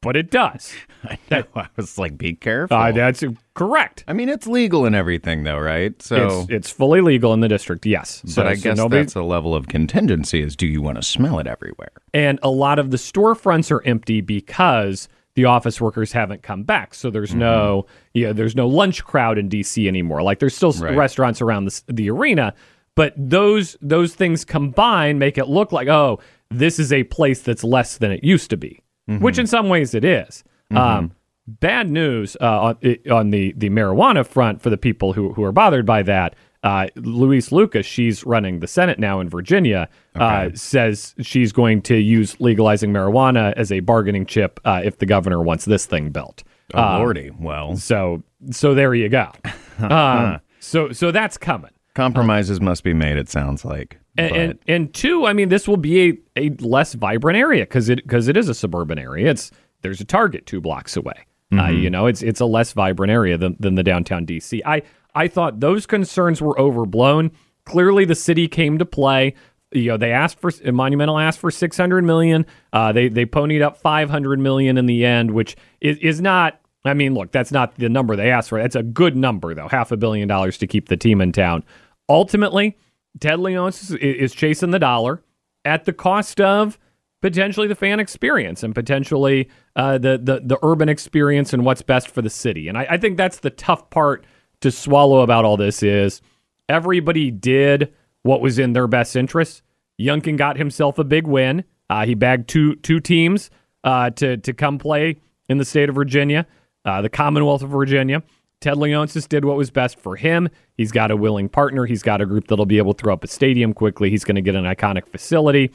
But 0.05 0.15
it 0.15 0.31
does. 0.31 0.73
I 1.03 1.17
know. 1.29 1.43
I 1.55 1.67
was 1.75 1.97
like, 1.97 2.17
be 2.17 2.33
careful. 2.33 2.77
Uh, 2.77 2.93
that's 2.93 3.23
correct. 3.55 4.05
I 4.07 4.13
mean, 4.13 4.29
it's 4.29 4.47
legal 4.47 4.85
and 4.85 4.95
everything, 4.95 5.43
though, 5.43 5.59
right? 5.59 6.01
So 6.01 6.41
it's, 6.43 6.49
it's 6.51 6.71
fully 6.71 7.01
legal 7.01 7.33
in 7.33 7.41
the 7.41 7.47
district. 7.49 7.85
Yes. 7.85 8.21
But 8.35 8.47
I 8.47 8.55
so 8.55 8.61
guess 8.63 8.77
nobody- 8.77 9.01
that's 9.01 9.15
a 9.15 9.21
level 9.23 9.53
of 9.53 9.67
contingency. 9.67 10.41
Is 10.41 10.55
do 10.55 10.65
you 10.67 10.81
want 10.81 10.95
to 10.97 11.03
smell 11.03 11.39
it 11.39 11.47
everywhere? 11.47 11.91
and 12.13 12.39
a 12.43 12.49
lot 12.49 12.79
of 12.79 12.91
the 12.91 12.97
storefronts 12.97 13.69
are 13.71 13.85
empty 13.85 14.21
because 14.21 15.09
the 15.33 15.43
office 15.43 15.81
workers 15.81 16.13
haven't 16.13 16.43
come 16.43 16.63
back. 16.63 16.93
So 16.93 17.09
there's 17.09 17.35
no 17.35 17.87
yeah, 18.13 18.31
there's 18.31 18.55
no 18.55 18.67
lunch 18.69 19.03
crowd 19.03 19.37
in 19.37 19.49
DC 19.49 19.85
anymore. 19.85 20.21
Like 20.23 20.39
there's 20.39 20.55
still 20.55 20.71
Right. 20.71 20.95
restaurants 20.95 21.41
around 21.41 21.65
the, 21.65 21.81
the 21.91 22.09
arena, 22.09 22.53
but 22.95 23.13
those 23.17 23.75
those 23.81 24.15
things 24.15 24.45
combined 24.45 25.19
make 25.19 25.37
it 25.37 25.49
look 25.49 25.73
like 25.73 25.89
oh, 25.89 26.19
this 26.49 26.79
is 26.79 26.93
a 26.93 27.03
place 27.03 27.41
that's 27.41 27.63
less 27.65 27.97
than 27.97 28.11
it 28.11 28.23
used 28.23 28.49
to 28.51 28.55
be, 28.57 28.79
which 29.07 29.37
in 29.39 29.47
some 29.47 29.69
ways 29.69 29.93
it 29.93 30.03
is. 30.05 30.43
Um, 30.71 31.11
bad 31.47 31.89
news 31.91 32.35
uh, 32.41 32.73
on, 32.73 32.77
on 33.11 33.29
the 33.29 33.53
the 33.55 33.69
marijuana 33.69 34.25
front 34.25 34.61
for 34.61 34.69
the 34.69 34.77
people 34.77 35.13
who 35.13 35.33
who 35.33 35.43
are 35.43 35.51
bothered 35.51 35.85
by 35.85 36.01
that. 36.03 36.35
Uh, 36.63 36.87
Louise 36.95 37.51
Lucas, 37.51 37.85
she's 37.85 38.23
running 38.25 38.59
the 38.59 38.65
Senate 38.67 38.97
now 38.97 39.19
in 39.19 39.29
Virginia, 39.29 39.87
uh, 40.15 40.49
says 40.55 41.13
she's 41.21 41.51
going 41.51 41.79
to 41.83 41.95
use 41.95 42.41
legalizing 42.41 42.91
marijuana 42.91 43.53
as 43.55 43.71
a 43.71 43.81
bargaining 43.81 44.25
chip 44.25 44.59
uh, 44.65 44.81
if 44.83 44.97
the 44.97 45.05
governor 45.05 45.43
wants 45.43 45.65
this 45.65 45.85
thing 45.85 46.09
built. 46.09 46.43
Oh, 46.73 46.81
Um, 46.81 47.01
lordy. 47.01 47.29
Well, 47.39 47.75
So 47.75 48.23
so 48.49 48.73
there 48.73 48.95
you 48.95 49.09
go. 49.09 49.31
um, 49.79 50.39
so 50.59 50.91
so 50.91 51.11
that's 51.11 51.37
coming. 51.37 51.69
compromises 51.93 52.59
must 52.59 52.83
be 52.83 52.93
made. 52.95 53.17
It 53.17 53.29
sounds 53.29 53.63
like. 53.63 53.99
And, 54.17 54.35
and 54.35 54.59
and 54.67 54.93
two, 54.93 55.25
I 55.25 55.33
mean, 55.33 55.49
this 55.49 55.67
will 55.67 55.77
be 55.77 56.23
a, 56.37 56.47
a 56.47 56.49
less 56.59 56.93
vibrant 56.93 57.37
area 57.37 57.63
because 57.63 57.89
it 57.89 58.03
because 58.03 58.27
it 58.27 58.37
is 58.37 58.47
a 58.47 58.53
suburban 58.53 58.97
area. 58.97 59.29
It's 59.29 59.51
there's 59.81 59.99
a 59.99 60.05
Target 60.05 60.45
two 60.45 60.61
blocks 60.61 60.95
away. 60.95 61.25
Uh, 61.53 61.67
you 61.69 61.89
know, 61.89 62.05
it's 62.05 62.21
it's 62.21 62.39
a 62.39 62.45
less 62.45 62.73
vibrant 62.73 63.11
area 63.11 63.37
than, 63.37 63.55
than 63.59 63.75
the 63.75 63.83
downtown 63.83 64.25
DC. 64.25 64.61
I 64.65 64.81
I 65.13 65.27
thought 65.27 65.59
those 65.59 65.85
concerns 65.85 66.41
were 66.41 66.59
overblown. 66.59 67.31
Clearly, 67.65 68.05
the 68.05 68.15
city 68.15 68.47
came 68.47 68.77
to 68.77 68.85
play. 68.85 69.35
You 69.71 69.91
know, 69.91 69.97
they 69.97 70.11
asked 70.11 70.39
for 70.39 70.51
Monumental 70.71 71.17
asked 71.17 71.39
for 71.39 71.51
six 71.51 71.77
hundred 71.77 72.03
million. 72.03 72.45
Uh, 72.73 72.91
they 72.91 73.07
they 73.07 73.25
ponied 73.25 73.61
up 73.61 73.77
five 73.77 74.09
hundred 74.09 74.39
million 74.39 74.77
in 74.77 74.85
the 74.85 75.05
end, 75.05 75.31
which 75.31 75.55
is 75.81 75.97
is 75.99 76.21
not. 76.21 76.59
I 76.83 76.93
mean, 76.93 77.15
look, 77.15 77.31
that's 77.31 77.51
not 77.51 77.75
the 77.75 77.89
number 77.89 78.15
they 78.15 78.29
asked 78.29 78.49
for. 78.49 78.59
That's 78.59 78.75
a 78.75 78.83
good 78.83 79.15
number, 79.15 79.55
though. 79.55 79.67
Half 79.67 79.91
a 79.91 79.97
billion 79.97 80.27
dollars 80.27 80.57
to 80.59 80.67
keep 80.67 80.87
the 80.87 80.97
team 80.97 81.19
in 81.19 81.31
town. 81.31 81.63
Ultimately, 82.09 82.77
Ted 83.19 83.39
Leonsis 83.39 83.97
is, 83.97 84.33
chasing 84.33 84.71
the 84.71 84.79
dollar 84.79 85.23
at 85.63 85.85
the 85.85 85.93
cost 85.93 86.41
of 86.41 86.77
potentially 87.21 87.67
the 87.67 87.75
fan 87.75 87.99
experience 87.99 88.63
and 88.63 88.75
potentially 88.75 89.49
uh, 89.75 89.97
the, 89.97 90.19
the 90.21 90.41
the 90.43 90.59
urban 90.63 90.89
experience 90.89 91.53
and 91.53 91.65
what's 91.65 91.81
best 91.81 92.09
for 92.09 92.21
the 92.21 92.29
city. 92.29 92.67
And 92.67 92.77
I, 92.77 92.87
I 92.91 92.97
think 92.97 93.17
that's 93.17 93.39
the 93.39 93.49
tough 93.49 93.89
part 93.89 94.25
to 94.61 94.71
swallow 94.71 95.21
about 95.21 95.45
all 95.45 95.57
this 95.57 95.81
is 95.81 96.21
everybody 96.69 97.31
did 97.31 97.93
what 98.23 98.41
was 98.41 98.59
in 98.59 98.73
their 98.73 98.87
best 98.87 99.15
interest. 99.15 99.61
Youngkin 99.99 100.37
got 100.37 100.57
himself 100.57 100.99
a 100.99 101.03
big 101.03 101.27
win. 101.27 101.63
Uh, 101.89 102.05
he 102.05 102.15
bagged 102.15 102.49
two 102.49 102.75
two 102.77 102.99
teams 102.99 103.49
uh, 103.83 104.09
to 104.11 104.37
to 104.37 104.53
come 104.53 104.77
play 104.77 105.17
in 105.47 105.57
the 105.57 105.65
state 105.65 105.89
of 105.89 105.95
Virginia, 105.95 106.45
uh, 106.83 107.01
the 107.01 107.09
Commonwealth 107.09 107.61
of 107.61 107.69
Virginia. 107.69 108.23
Ted 108.61 108.75
Leonsis 108.75 109.27
did 109.27 109.45
what 109.45 109.57
was 109.57 109.69
best 109.69 109.99
for 109.99 110.15
him. 110.15 110.49
He's 110.75 110.91
got 110.91 111.11
a 111.11 111.15
willing 111.15 111.49
partner. 111.49 111.85
He's 111.85 112.01
got 112.01 112.21
a 112.21 112.25
group 112.25 112.47
that'll 112.47 112.65
be 112.65 112.77
able 112.77 112.93
to 112.93 113.03
throw 113.03 113.13
up 113.13 113.23
a 113.23 113.27
stadium 113.27 113.73
quickly. 113.73 114.09
He's 114.09 114.23
going 114.23 114.35
to 114.35 114.41
get 114.41 114.55
an 114.55 114.65
iconic 114.65 115.07
facility. 115.07 115.71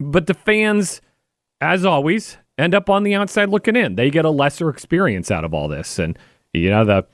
But 0.00 0.26
the 0.26 0.34
fans, 0.34 1.00
as 1.60 1.84
always, 1.84 2.38
end 2.58 2.74
up 2.74 2.90
on 2.90 3.02
the 3.02 3.14
outside 3.14 3.48
looking 3.48 3.76
in. 3.76 3.94
They 3.94 4.10
get 4.10 4.24
a 4.24 4.30
lesser 4.30 4.68
experience 4.70 5.30
out 5.30 5.44
of 5.44 5.54
all 5.54 5.68
this. 5.68 5.98
And, 5.98 6.18
you 6.52 6.70
know, 6.70 6.84
the 6.84 7.06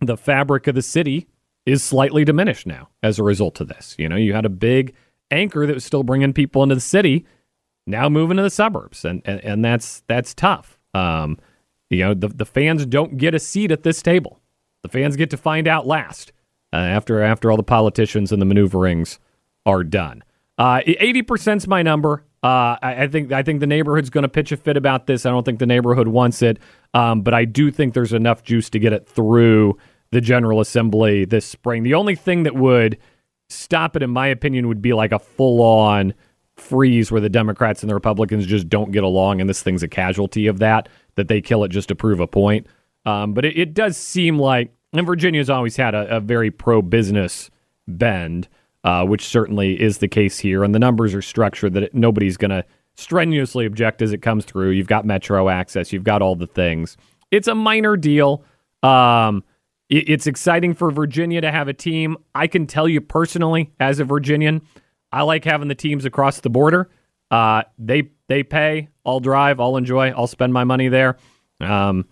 the 0.00 0.16
fabric 0.16 0.66
of 0.66 0.74
the 0.74 0.82
city 0.82 1.28
is 1.64 1.82
slightly 1.82 2.24
diminished 2.24 2.66
now 2.66 2.88
as 3.02 3.18
a 3.18 3.22
result 3.22 3.60
of 3.60 3.68
this. 3.68 3.94
You 3.98 4.08
know, 4.08 4.16
you 4.16 4.34
had 4.34 4.44
a 4.44 4.50
big 4.50 4.94
anchor 5.30 5.66
that 5.66 5.74
was 5.74 5.84
still 5.84 6.02
bringing 6.02 6.32
people 6.32 6.62
into 6.62 6.74
the 6.74 6.80
city, 6.80 7.24
now 7.86 8.08
moving 8.08 8.36
to 8.36 8.42
the 8.42 8.50
suburbs, 8.50 9.04
and 9.04 9.22
and, 9.24 9.40
and 9.40 9.64
that's 9.64 10.02
that's 10.08 10.34
tough. 10.34 10.78
Um, 10.94 11.38
you 11.90 12.00
know, 12.00 12.14
the 12.14 12.28
the 12.28 12.46
fans 12.46 12.84
don't 12.86 13.16
get 13.16 13.34
a 13.34 13.38
seat 13.38 13.70
at 13.70 13.82
this 13.82 14.02
table. 14.02 14.40
The 14.82 14.88
fans 14.88 15.16
get 15.16 15.30
to 15.30 15.36
find 15.36 15.68
out 15.68 15.86
last 15.86 16.32
uh, 16.72 16.76
after 16.76 17.22
after 17.22 17.50
all 17.50 17.56
the 17.56 17.62
politicians 17.62 18.32
and 18.32 18.42
the 18.42 18.46
maneuverings 18.46 19.18
are 19.64 19.84
done. 19.84 20.24
Uh, 20.58 20.80
Eighty 20.86 21.22
percent's 21.22 21.66
my 21.66 21.82
number. 21.82 22.24
Uh, 22.42 22.76
I, 22.82 23.04
I 23.04 23.08
think 23.08 23.30
I 23.32 23.42
think 23.42 23.60
the 23.60 23.66
neighborhood's 23.66 24.10
going 24.10 24.22
to 24.22 24.28
pitch 24.28 24.50
a 24.50 24.56
fit 24.56 24.76
about 24.76 25.06
this. 25.06 25.24
I 25.24 25.30
don't 25.30 25.44
think 25.44 25.60
the 25.60 25.66
neighborhood 25.66 26.08
wants 26.08 26.42
it, 26.42 26.58
um, 26.92 27.22
but 27.22 27.34
I 27.34 27.44
do 27.44 27.70
think 27.70 27.94
there's 27.94 28.12
enough 28.12 28.42
juice 28.42 28.68
to 28.70 28.78
get 28.80 28.92
it 28.92 29.06
through 29.06 29.78
the 30.10 30.20
General 30.20 30.60
Assembly 30.60 31.24
this 31.24 31.46
spring. 31.46 31.84
The 31.84 31.94
only 31.94 32.16
thing 32.16 32.42
that 32.42 32.54
would 32.54 32.98
stop 33.48 33.94
it, 33.96 34.02
in 34.02 34.10
my 34.10 34.26
opinion, 34.26 34.66
would 34.66 34.82
be 34.82 34.92
like 34.92 35.12
a 35.12 35.18
full 35.18 35.62
on 35.62 36.14
freeze 36.56 37.10
where 37.10 37.20
the 37.20 37.30
Democrats 37.30 37.82
and 37.82 37.88
the 37.88 37.94
Republicans 37.94 38.44
just 38.44 38.68
don't 38.68 38.92
get 38.92 39.04
along, 39.04 39.40
and 39.40 39.48
this 39.48 39.62
thing's 39.62 39.82
a 39.82 39.88
casualty 39.88 40.48
of 40.48 40.58
that, 40.58 40.88
that 41.14 41.28
they 41.28 41.40
kill 41.40 41.62
it 41.64 41.68
just 41.68 41.88
to 41.88 41.94
prove 41.94 42.18
a 42.18 42.26
point. 42.26 42.66
Um, 43.04 43.34
but 43.34 43.44
it, 43.44 43.58
it 43.58 43.74
does 43.74 43.96
seem 43.96 44.38
like, 44.38 44.72
and 44.92 45.06
Virginia's 45.06 45.50
always 45.50 45.76
had 45.76 45.94
a, 45.94 46.16
a 46.16 46.20
very 46.20 46.50
pro 46.50 46.82
business 46.82 47.50
bend, 47.88 48.48
uh, 48.84 49.04
which 49.04 49.24
certainly 49.24 49.80
is 49.80 49.98
the 49.98 50.08
case 50.08 50.38
here. 50.38 50.62
And 50.64 50.74
the 50.74 50.78
numbers 50.78 51.14
are 51.14 51.22
structured 51.22 51.72
that 51.74 51.82
it, 51.84 51.94
nobody's 51.94 52.36
going 52.36 52.50
to 52.50 52.64
strenuously 52.94 53.64
object 53.66 54.02
as 54.02 54.12
it 54.12 54.18
comes 54.22 54.44
through. 54.44 54.70
You've 54.70 54.86
got 54.86 55.04
Metro 55.04 55.48
access, 55.48 55.92
you've 55.92 56.04
got 56.04 56.22
all 56.22 56.36
the 56.36 56.46
things. 56.46 56.96
It's 57.30 57.48
a 57.48 57.54
minor 57.54 57.96
deal. 57.96 58.44
Um, 58.82 59.42
it- 59.88 60.08
it's 60.08 60.26
exciting 60.26 60.74
for 60.74 60.90
Virginia 60.90 61.40
to 61.40 61.50
have 61.50 61.68
a 61.68 61.72
team. 61.72 62.16
I 62.34 62.46
can 62.46 62.66
tell 62.66 62.86
you 62.88 63.00
personally, 63.00 63.70
as 63.80 63.98
a 63.98 64.04
Virginian, 64.04 64.60
I 65.10 65.22
like 65.22 65.44
having 65.44 65.68
the 65.68 65.74
teams 65.74 66.04
across 66.04 66.40
the 66.40 66.50
border. 66.50 66.90
Uh, 67.30 67.62
they 67.78 68.10
they 68.28 68.42
pay. 68.42 68.88
I'll 69.04 69.20
drive. 69.20 69.58
I'll 69.60 69.76
enjoy. 69.76 70.10
I'll 70.10 70.26
spend 70.26 70.52
my 70.52 70.64
money 70.64 70.88
there. 70.88 71.16
Um, 71.60 72.06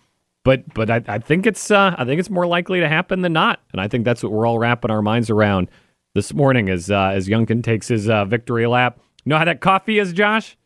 but 0.45 0.73
but 0.75 0.91
I, 0.91 1.03
I 1.07 1.19
think 1.19 1.47
it's 1.47 1.71
uh, 1.71 1.95
I 1.99 2.05
think 2.05 2.19
it's 2.19 2.31
more 2.31 2.47
likely 2.47 2.81
to 2.81 2.89
happen 2.89 3.23
than 3.23 3.33
not, 3.33 3.61
and 3.73 3.81
I 3.81 3.89
think 3.89 4.05
that's 4.05 4.23
what 4.23 4.33
we're 4.33 4.47
all 4.47 4.59
wrapping 4.59 4.91
our 4.91 5.03
minds 5.03 5.31
around 5.31 5.69
this 6.15 6.33
morning 6.35 6.69
as 6.69 6.91
uh, 6.91 7.11
as 7.15 7.29
Youngkin 7.29 7.63
takes 7.63 7.89
his 7.89 8.09
uh, 8.09 8.25
victory 8.25 8.67
lap. 8.67 8.99
You 9.25 9.31
know 9.31 9.39
how 9.39 9.45
that 9.45 9.61
coffee 9.61 9.99
is, 9.99 10.13
Josh? 10.13 10.57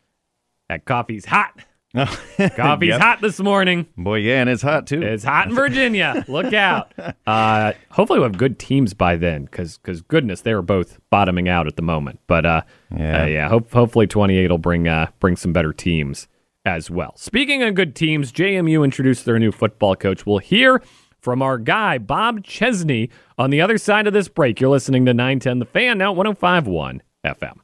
That 0.68 0.84
coffee's 0.84 1.24
hot. 1.26 1.52
Coffee's 1.94 2.88
Yep. 2.88 3.00
hot 3.00 3.20
this 3.20 3.38
morning. 3.38 3.86
Boy, 3.96 4.16
yeah, 4.16 4.40
and 4.40 4.50
it's 4.50 4.62
hot 4.62 4.88
too. 4.88 5.00
It's 5.00 5.22
hot 5.22 5.46
in 5.48 5.54
Virginia. 5.56 6.24
Look 6.26 6.52
out. 6.52 6.92
Uh, 7.24 7.72
hopefully, 7.92 8.18
we'll 8.18 8.28
have 8.30 8.36
good 8.36 8.58
teams 8.58 8.94
by 8.94 9.14
then 9.14 9.44
because, 9.44 9.78
because 9.78 10.02
goodness, 10.02 10.40
they 10.40 10.54
were 10.54 10.62
both 10.62 10.98
bottoming 11.10 11.48
out 11.48 11.68
at 11.68 11.76
the 11.76 11.82
moment. 11.82 12.18
But 12.26 12.46
uh, 12.46 12.62
Yeah. 12.96 13.22
uh, 13.22 13.26
yeah 13.26 13.48
hope, 13.48 13.70
hopefully 13.72 14.08
28 14.08 14.50
will 14.50 14.58
bring 14.58 14.88
uh, 14.88 15.06
bring 15.20 15.36
some 15.36 15.52
better 15.52 15.72
teams 15.72 16.26
as 16.64 16.90
well. 16.90 17.14
Speaking 17.16 17.62
of 17.62 17.74
good 17.74 17.94
teams, 17.94 18.32
JMU 18.32 18.84
introduced 18.84 19.24
their 19.24 19.38
new 19.38 19.52
football 19.52 19.96
coach. 19.96 20.24
We'll 20.26 20.38
hear 20.38 20.82
from 21.20 21.42
our 21.42 21.58
guy, 21.58 21.98
Bob 21.98 22.44
Chesney, 22.44 23.10
on 23.38 23.50
the 23.50 23.60
other 23.60 23.78
side 23.78 24.06
of 24.06 24.12
this 24.12 24.28
break. 24.28 24.60
You're 24.60 24.70
listening 24.70 25.04
to 25.06 25.14
910 25.14 25.58
The 25.58 25.64
Fan, 25.66 25.98
now 25.98 26.12
1051 26.12 27.02
FM. 27.24 27.60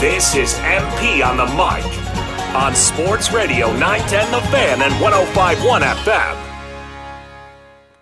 This 0.00 0.36
is 0.36 0.54
MP 0.54 1.26
on 1.26 1.36
the 1.36 1.46
mic 1.46 1.84
on 2.54 2.74
Sports 2.74 3.32
Radio 3.32 3.72
910 3.78 4.30
The 4.30 4.40
Fan 4.48 4.82
and 4.82 5.00
1051 5.02 5.82
FM. 5.82 6.44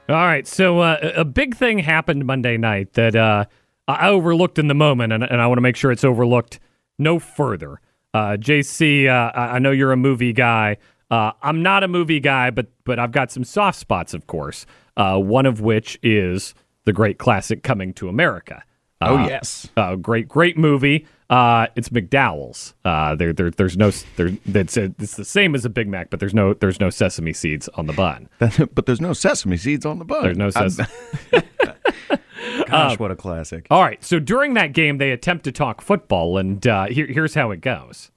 All 0.09 0.15
right, 0.15 0.47
so 0.47 0.81
uh, 0.81 1.13
a 1.17 1.25
big 1.25 1.57
thing 1.57 1.79
happened 1.79 2.27
Monday 2.27 2.57
night 2.59 2.93
that 2.93 3.17
uh, 3.17 3.47
I 3.89 4.09
overlooked 4.09 4.59
in 4.59 4.69
the 4.69 4.75
moment, 4.75 5.13
and, 5.13 5.23
and 5.23 5.41
I 5.41 5.47
want 5.47 5.59
to 5.59 5.63
make 5.63 5.77
sure 5.77 5.93
it's 5.93 6.05
overlooked 6.05 6.59
no 6.99 7.19
further. 7.19 7.81
Uh, 8.15 8.37
JC, 8.39 9.09
uh, 9.09 9.33
I 9.39 9.59
know 9.59 9.71
you're 9.71 9.93
a 9.93 9.97
movie 9.97 10.33
guy. 10.33 10.79
Uh, 11.11 11.33
I'm 11.43 11.63
not 11.63 11.85
a 11.85 11.89
movie 11.89 12.21
guy, 12.21 12.51
but 12.51 12.67
but 12.85 12.99
I've 12.99 13.13
got 13.13 13.31
some 13.31 13.45
soft 13.45 13.79
spots, 13.79 14.15
of 14.15 14.27
course. 14.27 14.67
Uh, 14.97 15.19
one 15.19 15.47
of 15.47 15.61
which 15.61 15.99
is 16.03 16.55
the 16.85 16.93
great 16.93 17.19
classic 17.19 17.63
"Coming 17.63 17.93
to 17.95 18.09
America." 18.09 18.65
Oh, 19.03 19.19
Uh, 19.19 19.27
yes. 19.29 19.69
uh, 19.77 19.95
great, 19.97 20.27
great 20.27 20.57
movie. 20.57 21.07
Uh, 21.29 21.67
it's 21.77 21.91
McDowell's. 21.91 22.75
Uh, 22.83 23.15
there, 23.15 23.33
there, 23.35 23.51
there's 23.51 23.77
no, 23.77 23.91
there, 24.17 24.31
it's 24.47 24.75
the 25.17 25.25
same 25.25 25.55
as 25.55 25.67
a 25.67 25.69
Big 25.69 25.87
Mac, 25.87 26.09
but 26.09 26.19
there's 26.19 26.33
no, 26.33 26.55
there's 26.55 26.81
no 26.81 26.89
sesame 26.89 27.35
seeds 27.35 27.69
on 27.75 27.87
the 27.87 27.93
bun. 27.93 28.29
but 28.39 28.87
there's 28.87 29.01
no 29.03 29.13
sesame 29.13 29.59
seeds 29.59 29.85
on 29.85 29.99
the 29.99 30.07
bun. 30.07 30.23
There's 30.23 30.39
no 30.39 30.49
sesame. 30.49 30.89
Gosh, 32.67 32.99
what 32.99 33.11
a 33.11 33.17
classic. 33.17 33.67
All 33.71 33.83
right, 33.83 34.03
so 34.03 34.19
during 34.19 34.55
that 34.55 34.73
game, 34.73 34.99
they 34.99 35.11
attempt 35.11 35.45
to 35.45 35.53
talk 35.53 35.81
football, 35.81 36.39
and 36.39 36.67
uh, 36.67 36.87
here, 36.87 37.07
here's 37.07 37.35
how 37.35 37.51
it 37.51 37.61
goes. 37.61 38.11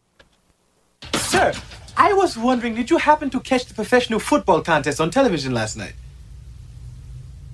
Sir, 1.14 1.54
I 1.98 2.14
was 2.14 2.38
wondering, 2.38 2.76
did 2.76 2.90
you 2.90 2.98
happen 2.98 3.30
to 3.32 3.40
catch 3.40 3.66
the 3.66 3.74
professional 3.74 4.20
football 4.20 4.62
contest 4.62 5.00
on 5.00 5.12
television 5.12 5.54
last 5.54 5.78
night? 5.78 5.94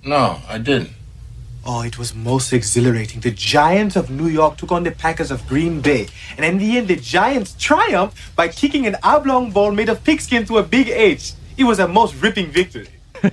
No, 0.04 0.40
I 0.48 0.58
didn't. 0.58 0.92
Oh, 1.68 1.82
it 1.82 1.98
was 1.98 2.14
most 2.14 2.54
exhilarating. 2.54 3.22
The 3.22 3.32
Giants 3.32 3.96
of 3.96 4.12
New 4.12 4.28
York 4.28 4.58
took 4.58 4.72
on 4.72 4.84
the 4.84 4.92
Packers 4.92 5.32
of 5.32 5.48
Green 5.48 5.82
Bay. 5.82 6.08
And 6.38 6.46
in 6.46 6.60
the 6.60 6.78
end, 6.78 6.90
the 6.90 6.96
Giants 6.96 7.56
triumphed 7.58 8.36
by 8.36 8.50
kicking 8.50 8.86
an 8.86 8.98
oblong 9.02 9.50
ball 9.50 9.72
made 9.72 9.90
of 9.90 10.04
pigskin 10.04 10.46
to 10.46 10.60
a 10.60 10.64
big 10.64 10.90
H. 10.90 11.34
It 11.58 11.64
was 11.64 11.80
a 11.80 11.88
most 11.88 12.14
ripping 12.22 12.48
victory. 12.52 12.88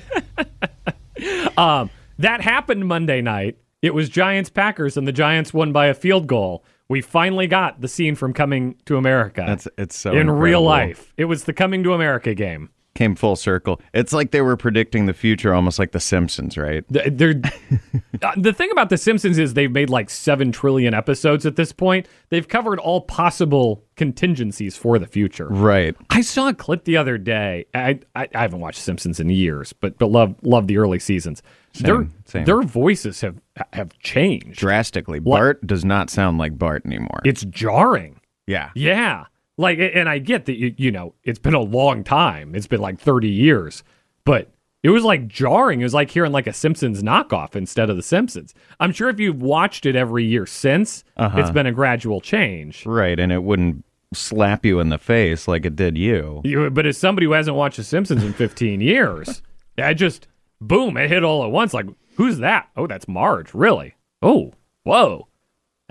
Um, 1.56 1.90
that 2.22 2.40
happened 2.40 2.86
Monday 2.86 3.20
night. 3.20 3.58
It 3.82 3.94
was 3.94 4.08
Giants 4.08 4.48
Packers, 4.48 4.96
and 4.96 5.06
the 5.06 5.12
Giants 5.12 5.52
won 5.52 5.72
by 5.72 5.86
a 5.86 5.94
field 5.94 6.26
goal. 6.26 6.64
We 6.88 7.00
finally 7.00 7.46
got 7.46 7.80
the 7.80 7.88
scene 7.88 8.14
from 8.14 8.32
Coming 8.32 8.76
to 8.86 8.96
America. 8.96 9.44
That's 9.46 9.66
it's 9.76 9.96
so 9.96 10.12
in 10.12 10.30
real 10.30 10.62
life. 10.62 11.12
It 11.16 11.24
was 11.24 11.44
the 11.44 11.52
Coming 11.52 11.82
to 11.84 11.94
America 11.94 12.34
game. 12.34 12.70
Came 12.94 13.14
full 13.14 13.36
circle. 13.36 13.80
It's 13.94 14.12
like 14.12 14.32
they 14.32 14.42
were 14.42 14.56
predicting 14.56 15.06
the 15.06 15.14
future, 15.14 15.54
almost 15.54 15.78
like 15.78 15.92
The 15.92 16.00
Simpsons, 16.00 16.58
right? 16.58 16.84
They're, 16.90 17.40
uh, 18.22 18.32
the 18.36 18.52
thing 18.52 18.70
about 18.70 18.90
The 18.90 18.98
Simpsons 18.98 19.38
is 19.38 19.54
they've 19.54 19.72
made 19.72 19.88
like 19.88 20.10
seven 20.10 20.52
trillion 20.52 20.92
episodes 20.92 21.46
at 21.46 21.56
this 21.56 21.72
point. 21.72 22.06
They've 22.28 22.46
covered 22.46 22.78
all 22.78 23.00
possible 23.00 23.82
contingencies 23.96 24.76
for 24.76 24.98
the 24.98 25.06
future. 25.06 25.48
Right. 25.48 25.96
I 26.10 26.20
saw 26.20 26.48
a 26.48 26.54
clip 26.54 26.84
the 26.84 26.98
other 26.98 27.16
day. 27.16 27.64
I 27.74 28.00
I, 28.14 28.28
I 28.34 28.42
haven't 28.42 28.60
watched 28.60 28.80
Simpsons 28.80 29.18
in 29.20 29.30
years, 29.30 29.72
but 29.72 29.96
but 29.98 30.10
love 30.10 30.34
love 30.42 30.66
the 30.66 30.76
early 30.76 30.98
seasons. 30.98 31.42
their 31.80 32.06
same. 32.26 32.44
their 32.44 32.60
voices 32.60 33.22
have 33.22 33.40
have 33.72 33.98
changed. 34.00 34.58
Drastically. 34.58 35.18
Bart 35.18 35.66
does 35.66 35.82
not 35.84 36.10
sound 36.10 36.36
like 36.36 36.58
Bart 36.58 36.84
anymore. 36.84 37.20
It's 37.24 37.44
jarring. 37.46 38.20
yeah. 38.46 38.70
Yeah. 38.74 39.24
Like, 39.58 39.78
and 39.78 40.08
I 40.08 40.18
get 40.18 40.46
that, 40.46 40.56
you, 40.56 40.74
you 40.76 40.90
know, 40.90 41.14
it's 41.24 41.38
been 41.38 41.54
a 41.54 41.60
long 41.60 42.04
time. 42.04 42.54
It's 42.54 42.66
been 42.66 42.80
like 42.80 42.98
30 42.98 43.28
years, 43.28 43.82
but 44.24 44.50
it 44.82 44.90
was 44.90 45.04
like 45.04 45.28
jarring. 45.28 45.80
It 45.80 45.84
was 45.84 45.94
like 45.94 46.10
hearing 46.10 46.32
like 46.32 46.46
a 46.46 46.52
Simpsons 46.52 47.02
knockoff 47.02 47.54
instead 47.54 47.90
of 47.90 47.96
The 47.96 48.02
Simpsons. 48.02 48.54
I'm 48.80 48.92
sure 48.92 49.08
if 49.10 49.20
you've 49.20 49.42
watched 49.42 49.84
it 49.86 49.94
every 49.94 50.24
year 50.24 50.46
since, 50.46 51.04
Uh-huh. 51.16 51.38
it's 51.38 51.50
been 51.50 51.66
a 51.66 51.72
gradual 51.72 52.20
change. 52.20 52.84
Right. 52.86 53.18
And 53.20 53.30
it 53.30 53.42
wouldn't 53.42 53.84
slap 54.14 54.64
you 54.66 54.80
in 54.80 54.88
the 54.88 54.98
face 54.98 55.46
like 55.46 55.64
it 55.66 55.76
did 55.76 55.96
you. 55.96 56.40
You, 56.44 56.70
but 56.70 56.86
as 56.86 56.96
somebody 56.98 57.26
who 57.26 57.32
hasn't 57.32 57.56
watched 57.56 57.76
The 57.76 57.84
Simpsons 57.84 58.24
in 58.24 58.32
15 58.32 58.80
years, 58.80 59.42
I 59.78 59.94
just, 59.94 60.28
boom, 60.60 60.96
it 60.96 61.08
hit 61.08 61.24
all 61.24 61.44
at 61.44 61.50
once. 61.50 61.72
Like, 61.74 61.86
who's 62.16 62.38
that? 62.38 62.68
Oh, 62.76 62.86
that's 62.86 63.06
Marge. 63.06 63.54
Really? 63.54 63.94
Oh, 64.22 64.52
whoa. 64.84 65.28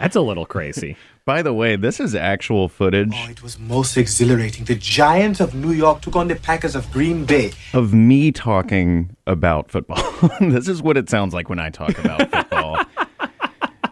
That's 0.02 0.16
a 0.16 0.22
little 0.22 0.46
crazy. 0.46 0.98
By 1.26 1.44
the 1.44 1.54
way, 1.54 1.76
this 1.76 2.00
is 2.00 2.16
actual 2.16 2.68
footage 2.68 3.14
Oh, 3.16 3.30
it 3.30 3.44
was 3.44 3.60
most 3.60 3.96
exhilarating. 3.96 4.66
The 4.66 4.74
Giants 4.76 5.40
of 5.40 5.54
New 5.54 5.72
York 5.72 6.02
took 6.02 6.16
on 6.16 6.28
the 6.28 6.36
Packers 6.36 6.76
of 6.76 6.92
Green 6.92 7.26
Bay. 7.26 7.52
of 7.74 7.94
me 7.94 8.32
talking 8.32 9.16
about 9.28 9.70
football. 9.70 10.04
this 10.42 10.68
is 10.68 10.82
what 10.82 10.98
it 10.98 11.10
sounds 11.10 11.34
like 11.34 11.48
when 11.50 11.60
I 11.60 11.70
talk 11.70 11.98
about 12.00 12.30
football. 12.32 12.82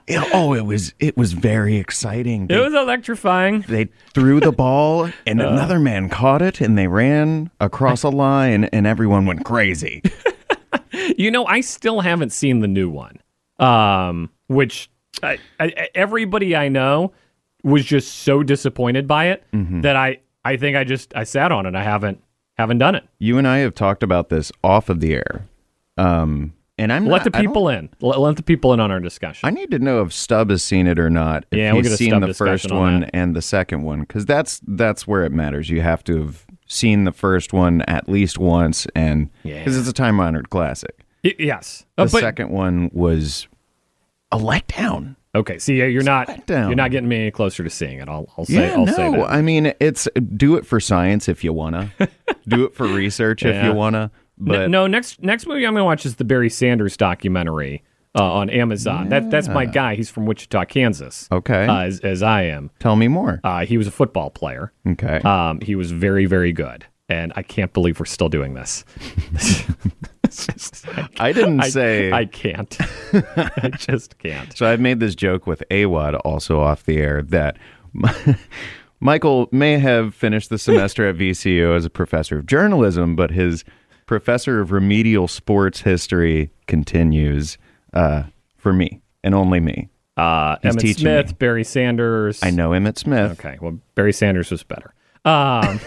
Yeah, 0.07 0.23
oh, 0.33 0.55
it 0.55 0.65
was 0.65 0.95
it 0.97 1.15
was 1.15 1.33
very 1.33 1.75
exciting. 1.77 2.47
it 2.49 2.57
was 2.57 2.73
electrifying. 2.73 3.61
they 3.67 3.89
threw 4.15 4.39
the 4.39 4.51
ball 4.51 5.03
Uh. 5.05 5.11
and 5.27 5.39
another 5.39 5.77
man 5.77 6.09
caught 6.09 6.41
it 6.41 6.61
and 6.61 6.75
they 6.75 6.87
ran 6.87 7.51
across 7.59 8.01
a 8.01 8.09
line 8.09 8.63
and 8.63 8.87
everyone 8.87 9.27
went 9.27 9.45
crazy. 9.45 10.01
You 11.15 11.29
know, 11.29 11.45
I 11.45 11.61
still 11.61 12.01
haven't 12.01 12.31
seen 12.31 12.61
the 12.61 12.67
new 12.67 12.89
one, 12.89 13.19
um, 13.59 14.31
which 14.47 14.89
I, 15.23 15.39
I, 15.59 15.89
everybody 15.95 16.55
I 16.55 16.69
know 16.69 17.11
was 17.63 17.83
just 17.85 18.19
so 18.19 18.43
disappointed 18.43 19.07
by 19.07 19.27
it 19.27 19.43
Mm-hmm. 19.53 19.81
that 19.81 19.95
I, 19.95 20.19
I 20.45 20.57
think 20.57 20.77
I 20.77 20.83
just 20.83 21.15
I 21.15 21.23
sat 21.25 21.51
on 21.51 21.65
it. 21.65 21.75
I 21.75 21.83
haven't 21.83 22.21
haven't 22.57 22.77
done 22.79 22.95
it. 22.95 23.03
You 23.19 23.37
and 23.37 23.47
I 23.47 23.59
have 23.59 23.73
talked 23.75 24.03
about 24.03 24.29
this 24.29 24.51
off 24.63 24.89
of 24.89 24.99
the 24.99 25.13
air. 25.13 25.45
Um, 25.97 26.53
and 26.77 26.93
I'm 26.93 27.05
Let 27.07 27.17
not- 27.17 27.23
the 27.25 27.31
people 27.41 27.67
in. 27.69 27.89
Let, 27.99 28.19
let 28.19 28.35
the 28.37 28.43
people 28.43 28.71
in 28.73 28.79
on 28.79 28.89
our 28.91 28.99
discussion. 29.01 29.45
I 29.45 29.51
need 29.51 29.69
to 29.71 29.79
know 29.79 30.01
if 30.01 30.13
Stubb 30.13 30.49
has 30.49 30.63
seen 30.63 30.87
it 30.87 30.97
or 30.97 31.09
not. 31.09 31.45
If 31.51 31.57
Yeah, 31.57 31.73
he's 31.73 31.93
seen 31.97 32.19
the 32.21 32.33
first 32.33 32.71
on 32.71 32.77
one 32.77 32.99
that. 33.01 33.09
and 33.13 33.35
the 33.35 33.41
second 33.41 33.83
one, 33.83 34.01
because 34.01 34.25
that's 34.25 34.61
that's 34.65 35.05
where 35.05 35.25
it 35.25 35.31
matters. 35.33 35.69
You 35.69 35.81
have 35.81 36.03
to 36.05 36.17
have 36.21 36.45
seen 36.67 37.03
the 37.03 37.11
first 37.11 37.51
one 37.51 37.81
at 37.83 38.07
least 38.07 38.37
once, 38.37 38.87
and 38.95 39.29
because 39.43 39.73
Yeah. 39.75 39.79
it's 39.79 39.89
a 39.89 39.93
time 39.93 40.19
honored 40.21 40.49
classic. 40.49 41.01
Y- 41.23 41.35
yes, 41.37 41.85
The 41.97 42.03
Uh, 42.03 42.05
but 42.11 42.21
second 42.21 42.49
one 42.51 42.89
was 42.93 43.49
a 44.31 44.37
letdown. 44.37 45.15
okay. 45.35 45.57
See, 45.59 45.75
you're 45.77 46.03
not 46.03 46.27
letdown. 46.27 46.67
you're 46.67 46.75
not 46.75 46.91
getting 46.91 47.09
me 47.09 47.17
any 47.21 47.31
closer 47.31 47.63
to 47.63 47.69
seeing 47.69 47.99
it. 47.99 48.07
I'll, 48.09 48.31
I'll 48.37 48.45
say 48.45 48.71
I'll 48.71 48.85
no, 48.85 48.93
say 48.93 49.11
that. 49.11 49.29
I 49.31 49.41
mean 49.41 49.73
it's 49.79 50.07
do 50.35 50.55
it 50.55 50.65
for 50.65 50.79
science 50.79 51.27
if 51.29 51.43
you 51.43 51.53
wanna, 51.53 51.91
do 52.47 52.65
it 52.65 52.75
for 52.75 52.87
research 52.87 53.43
if 53.43 53.63
you 53.63 53.73
wanna. 53.73 54.11
But 54.37 54.61
N- 54.63 54.71
no, 54.71 54.87
next 54.87 55.21
next 55.21 55.47
movie 55.47 55.65
I'm 55.67 55.73
going 55.73 55.81
to 55.81 55.85
watch 55.85 56.05
is 56.05 56.15
the 56.15 56.23
Barry 56.23 56.49
Sanders 56.49 56.95
documentary 56.95 57.83
uh, 58.15 58.23
on 58.23 58.49
Amazon. 58.49 59.09
That 59.09 59.29
that's 59.29 59.49
my 59.49 59.65
guy. 59.65 59.95
He's 59.95 60.09
from 60.09 60.25
Wichita, 60.25 60.63
Kansas. 60.65 61.27
Okay. 61.29 61.65
uh, 61.65 61.81
as, 61.81 61.99
as 61.99 62.23
I 62.23 62.43
am. 62.43 62.71
tell 62.79 62.95
me 62.95 63.09
more. 63.09 63.41
Uh, 63.43 63.65
he 63.65 63.77
was 63.77 63.85
a 63.85 63.91
football 63.91 64.29
player. 64.29 64.71
Okay, 64.87 65.17
Um, 65.25 65.59
he 65.59 65.75
was 65.75 65.91
very, 65.91 66.25
very 66.25 66.53
good. 66.53 66.85
And 67.09 67.33
I 67.35 67.41
can't 67.43 67.73
believe 67.73 67.99
we're 67.99 68.05
still 68.05 68.29
doing 68.29 68.53
this. 68.53 68.85
Just- 70.29 70.85
I 71.19 71.31
didn't 71.31 71.61
I, 71.61 71.69
say. 71.69 72.11
I 72.11 72.25
can't. 72.25 72.77
I 73.13 73.71
just 73.77 74.17
can't. 74.19 74.55
So 74.55 74.65
I've 74.65 74.79
made 74.79 74.99
this 74.99 75.15
joke 75.15 75.47
with 75.47 75.63
Awad 75.71 76.15
also 76.15 76.59
off 76.59 76.83
the 76.83 76.97
air 76.97 77.21
that 77.23 77.57
Michael 78.99 79.47
may 79.51 79.79
have 79.79 80.13
finished 80.13 80.49
the 80.49 80.57
semester 80.57 81.07
at 81.07 81.15
VCU 81.15 81.75
as 81.75 81.85
a 81.85 81.89
professor 81.89 82.37
of 82.37 82.45
journalism, 82.45 83.15
but 83.15 83.31
his 83.31 83.63
professor 84.05 84.59
of 84.59 84.71
remedial 84.71 85.27
sports 85.27 85.81
history 85.81 86.49
continues 86.67 87.57
uh, 87.93 88.23
for 88.57 88.73
me 88.73 89.01
and 89.23 89.33
only 89.35 89.59
me. 89.59 89.89
Uh, 90.17 90.57
He's 90.61 90.75
Emmitt 90.75 90.97
Smith, 90.99 91.27
me. 91.27 91.33
Barry 91.39 91.63
Sanders. 91.63 92.43
I 92.43 92.49
know 92.49 92.71
Emmitt 92.71 92.97
Smith. 92.97 93.39
Okay, 93.39 93.57
well, 93.61 93.79
Barry 93.95 94.11
Sanders 94.11 94.51
was 94.51 94.63
better. 94.63 94.93
Um, 95.23 95.79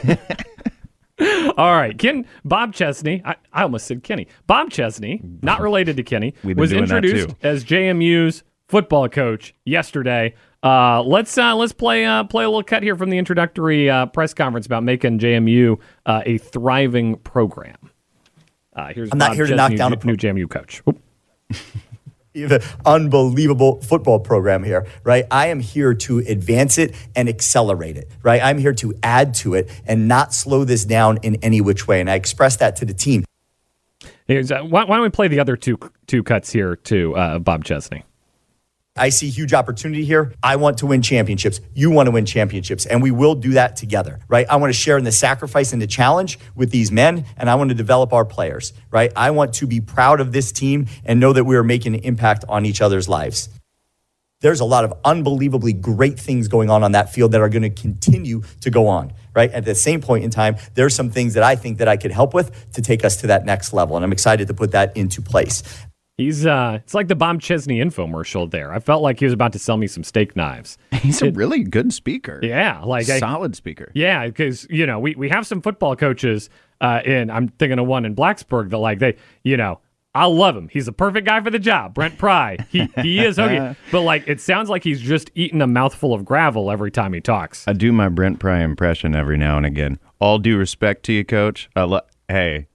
all 1.56 1.74
right, 1.74 1.96
Ken 1.96 2.26
Bob 2.44 2.74
Chesney. 2.74 3.22
I, 3.24 3.36
I 3.52 3.62
almost 3.62 3.86
said 3.86 4.02
Kenny. 4.02 4.28
Bob 4.46 4.70
Chesney, 4.70 5.20
not 5.42 5.60
related 5.60 5.96
to 5.96 6.02
Kenny, 6.02 6.34
We've 6.42 6.56
been 6.56 6.60
was 6.60 6.70
doing 6.70 6.86
that 6.86 7.04
introduced 7.04 7.36
as 7.42 7.64
JMU's 7.64 8.42
football 8.68 9.08
coach 9.08 9.54
yesterday. 9.64 10.34
Uh, 10.62 11.02
let's 11.02 11.36
uh, 11.36 11.54
let's 11.56 11.72
play 11.72 12.04
uh, 12.04 12.24
play 12.24 12.44
a 12.44 12.48
little 12.48 12.62
cut 12.62 12.82
here 12.82 12.96
from 12.96 13.10
the 13.10 13.18
introductory 13.18 13.90
uh, 13.90 14.06
press 14.06 14.32
conference 14.32 14.66
about 14.66 14.84
making 14.84 15.18
JMU 15.18 15.78
uh, 16.06 16.22
a 16.24 16.38
thriving 16.38 17.16
program. 17.16 17.76
Uh, 18.74 18.92
here's 18.94 19.10
I'm 19.12 19.18
not 19.18 19.30
Bob 19.30 19.36
here 19.36 19.46
to 19.46 19.56
Chesney, 19.56 19.76
knock 19.76 19.78
down 19.78 19.90
new, 19.90 19.96
a 19.96 19.98
pro- 19.98 20.10
new 20.10 20.16
JMU 20.16 20.50
coach. 20.50 20.82
The 22.52 22.64
unbelievable 22.86 23.82
football 23.82 24.18
program 24.18 24.64
here, 24.64 24.86
right? 25.04 25.26
I 25.30 25.48
am 25.48 25.60
here 25.60 25.92
to 25.94 26.18
advance 26.20 26.78
it 26.78 26.94
and 27.14 27.28
accelerate 27.28 27.98
it, 27.98 28.10
right? 28.22 28.42
I'm 28.42 28.56
here 28.56 28.72
to 28.74 28.94
add 29.02 29.34
to 29.34 29.54
it 29.54 29.70
and 29.86 30.08
not 30.08 30.32
slow 30.32 30.64
this 30.64 30.86
down 30.86 31.18
in 31.22 31.36
any 31.36 31.60
which 31.60 31.86
way. 31.86 32.00
And 32.00 32.08
I 32.08 32.14
express 32.14 32.56
that 32.56 32.76
to 32.76 32.86
the 32.86 32.94
team. 32.94 33.24
Why, 34.26 34.84
why 34.84 34.96
don't 34.96 35.02
we 35.02 35.10
play 35.10 35.28
the 35.28 35.40
other 35.40 35.56
two 35.56 35.78
two 36.06 36.22
cuts 36.22 36.50
here 36.50 36.76
to 36.76 37.14
uh, 37.16 37.38
Bob 37.38 37.64
Chesney? 37.64 38.04
I 38.94 39.08
see 39.08 39.30
huge 39.30 39.54
opportunity 39.54 40.04
here. 40.04 40.34
I 40.42 40.56
want 40.56 40.78
to 40.78 40.86
win 40.86 41.00
championships. 41.00 41.60
You 41.74 41.90
want 41.90 42.08
to 42.08 42.10
win 42.10 42.26
championships. 42.26 42.84
And 42.84 43.02
we 43.02 43.10
will 43.10 43.34
do 43.34 43.52
that 43.52 43.74
together, 43.74 44.20
right? 44.28 44.46
I 44.50 44.56
want 44.56 44.68
to 44.68 44.78
share 44.78 44.98
in 44.98 45.04
the 45.04 45.12
sacrifice 45.12 45.72
and 45.72 45.80
the 45.80 45.86
challenge 45.86 46.38
with 46.54 46.70
these 46.70 46.92
men, 46.92 47.24
and 47.38 47.48
I 47.48 47.54
want 47.54 47.70
to 47.70 47.74
develop 47.74 48.12
our 48.12 48.26
players, 48.26 48.74
right? 48.90 49.10
I 49.16 49.30
want 49.30 49.54
to 49.54 49.66
be 49.66 49.80
proud 49.80 50.20
of 50.20 50.32
this 50.32 50.52
team 50.52 50.86
and 51.06 51.18
know 51.18 51.32
that 51.32 51.44
we 51.44 51.56
are 51.56 51.64
making 51.64 51.94
an 51.94 52.00
impact 52.00 52.44
on 52.50 52.66
each 52.66 52.82
other's 52.82 53.08
lives. 53.08 53.48
There's 54.42 54.60
a 54.60 54.64
lot 54.64 54.84
of 54.84 54.92
unbelievably 55.04 55.74
great 55.74 56.18
things 56.18 56.48
going 56.48 56.68
on 56.68 56.82
on 56.82 56.92
that 56.92 57.12
field 57.12 57.32
that 57.32 57.40
are 57.40 57.48
going 57.48 57.62
to 57.62 57.70
continue 57.70 58.42
to 58.60 58.70
go 58.70 58.88
on, 58.88 59.14
right? 59.34 59.50
At 59.52 59.64
the 59.64 59.74
same 59.74 60.02
point 60.02 60.24
in 60.24 60.30
time, 60.30 60.56
there's 60.74 60.94
some 60.94 61.10
things 61.10 61.34
that 61.34 61.44
I 61.44 61.56
think 61.56 61.78
that 61.78 61.88
I 61.88 61.96
could 61.96 62.10
help 62.10 62.34
with 62.34 62.72
to 62.72 62.82
take 62.82 63.04
us 63.04 63.18
to 63.18 63.28
that 63.28 63.46
next 63.46 63.72
level. 63.72 63.96
And 63.96 64.04
I'm 64.04 64.12
excited 64.12 64.48
to 64.48 64.54
put 64.54 64.72
that 64.72 64.96
into 64.96 65.22
place. 65.22 65.62
He's 66.22 66.46
uh 66.46 66.78
it's 66.82 66.94
like 66.94 67.08
the 67.08 67.16
Bob 67.16 67.40
Chesney 67.40 67.78
infomercial 67.80 68.50
there. 68.50 68.72
I 68.72 68.78
felt 68.78 69.02
like 69.02 69.18
he 69.18 69.24
was 69.24 69.32
about 69.34 69.52
to 69.54 69.58
sell 69.58 69.76
me 69.76 69.86
some 69.86 70.04
steak 70.04 70.36
knives. 70.36 70.78
He's 70.92 71.20
a 71.22 71.30
really 71.32 71.64
good 71.64 71.92
speaker. 71.92 72.38
Yeah, 72.42 72.80
like 72.84 73.08
I- 73.08 73.18
solid 73.18 73.56
speaker. 73.56 73.90
Yeah, 73.94 74.26
because 74.26 74.66
you 74.70 74.86
know 74.86 74.98
we, 75.00 75.14
we 75.16 75.28
have 75.30 75.46
some 75.46 75.60
football 75.62 75.96
coaches, 75.96 76.48
uh, 76.80 77.00
in 77.04 77.30
I'm 77.30 77.48
thinking 77.48 77.78
of 77.78 77.86
one 77.86 78.04
in 78.04 78.14
Blacksburg 78.14 78.70
that 78.70 78.78
like 78.78 78.98
they 79.00 79.16
you 79.42 79.56
know 79.56 79.80
I 80.14 80.26
love 80.26 80.54
him. 80.56 80.68
He's 80.68 80.84
the 80.86 80.92
perfect 80.92 81.26
guy 81.26 81.40
for 81.40 81.48
the 81.50 81.58
job. 81.58 81.94
Brent 81.94 82.18
Pry, 82.18 82.58
he 82.70 82.86
he 83.00 83.24
is 83.24 83.38
okay, 83.38 83.74
but 83.90 84.02
like 84.02 84.28
it 84.28 84.40
sounds 84.40 84.68
like 84.68 84.84
he's 84.84 85.00
just 85.00 85.30
eating 85.34 85.62
a 85.62 85.66
mouthful 85.66 86.12
of 86.12 86.24
gravel 86.24 86.70
every 86.70 86.90
time 86.90 87.14
he 87.14 87.20
talks. 87.20 87.66
I 87.66 87.72
do 87.72 87.92
my 87.92 88.08
Brent 88.10 88.38
Pry 88.38 88.62
impression 88.62 89.14
every 89.14 89.38
now 89.38 89.56
and 89.56 89.64
again. 89.66 89.98
All 90.20 90.38
due 90.38 90.58
respect 90.58 91.02
to 91.04 91.12
you, 91.12 91.24
Coach. 91.24 91.68
I 91.74 91.82
lo- 91.84 92.00
hey, 92.28 92.68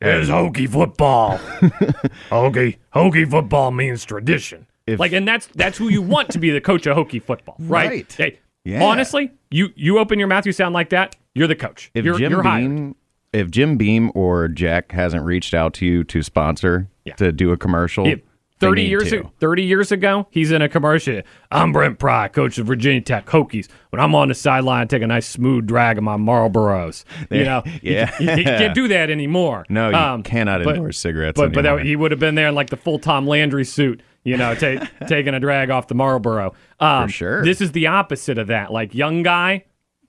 It's 0.00 0.30
Hokie 0.30 0.68
football. 0.68 1.38
Hokie 2.30 2.76
Hokie 2.94 3.30
football 3.30 3.70
means 3.70 4.04
tradition. 4.04 4.66
like, 4.86 5.12
and 5.12 5.26
that's 5.26 5.46
that's 5.48 5.78
who 5.78 5.88
you 5.88 6.02
want 6.02 6.30
to 6.30 6.38
be 6.38 6.50
the 6.50 6.60
coach 6.60 6.86
of 6.86 6.96
Hokie 6.96 7.22
football, 7.22 7.56
right? 7.60 7.90
Right. 7.90 8.12
Hey, 8.12 8.38
Yeah. 8.64 8.82
honestly, 8.84 9.30
you 9.50 9.68
you 9.76 9.98
open 9.98 10.18
your 10.18 10.28
mouth, 10.28 10.46
you 10.46 10.52
sound 10.52 10.74
like 10.74 10.90
that. 10.90 11.16
You're 11.34 11.46
the 11.48 11.54
coach. 11.56 11.90
if 11.94 12.04
you're, 12.04 12.18
Jim 12.18 12.32
you're. 12.32 12.42
Beam, 12.42 12.96
if 13.32 13.50
Jim 13.50 13.76
Beam 13.76 14.10
or 14.14 14.48
Jack 14.48 14.90
hasn't 14.92 15.24
reached 15.24 15.54
out 15.54 15.74
to 15.74 15.86
you 15.86 16.02
to 16.04 16.22
sponsor 16.22 16.88
to 17.16 17.30
do 17.32 17.52
a 17.52 17.56
commercial, 17.56 18.06
If 18.06 18.20
30 18.60 18.82
years 18.84 19.12
ago, 19.12 19.30
30 19.40 19.62
years 19.64 19.90
ago, 19.92 20.26
he's 20.30 20.50
in 20.52 20.62
a 20.62 20.68
commercial. 20.68 21.22
I'm 21.50 21.72
Brent 21.72 21.98
Pry, 21.98 22.28
coach 22.28 22.58
of 22.58 22.66
Virginia 22.66 23.00
Tech 23.00 23.26
Hokies. 23.26 23.68
When 23.90 24.00
I'm 24.00 24.14
on 24.14 24.28
the 24.28 24.34
sideline, 24.34 24.82
I 24.82 24.84
take 24.84 25.02
a 25.02 25.06
nice 25.06 25.26
smooth 25.26 25.66
drag 25.66 25.98
of 25.98 26.04
my 26.04 26.16
Marlboros. 26.16 27.04
You 27.30 27.44
know, 27.44 27.62
Yeah. 27.82 28.10
you, 28.20 28.30
you 28.30 28.44
can't 28.44 28.74
do 28.74 28.88
that 28.88 29.10
anymore. 29.10 29.64
No, 29.68 29.88
you 29.90 29.96
Um, 29.96 30.22
cannot 30.22 30.62
but- 30.64 30.76
endorse 30.76 30.98
cigarettes. 30.98 31.40
But 31.40 31.52
but 31.52 31.62
that, 31.62 31.82
he 31.86 31.96
would 31.96 32.10
have 32.10 32.20
been 32.20 32.34
there 32.34 32.48
in 32.48 32.54
like 32.54 32.70
the 32.70 32.76
full 32.76 32.98
Tom 32.98 33.26
Landry 33.26 33.64
suit, 33.64 34.02
you 34.24 34.36
know, 34.36 34.54
ta- 34.54 34.86
taking 35.08 35.34
a 35.34 35.40
drag 35.40 35.70
off 35.70 35.88
the 35.88 35.94
Marlboro. 35.94 36.54
Um, 36.78 37.08
For 37.08 37.12
sure. 37.12 37.44
This 37.44 37.60
is 37.60 37.72
the 37.72 37.86
opposite 37.86 38.38
of 38.38 38.48
that. 38.48 38.72
Like 38.72 38.94
young 38.94 39.22
guy, 39.22 39.64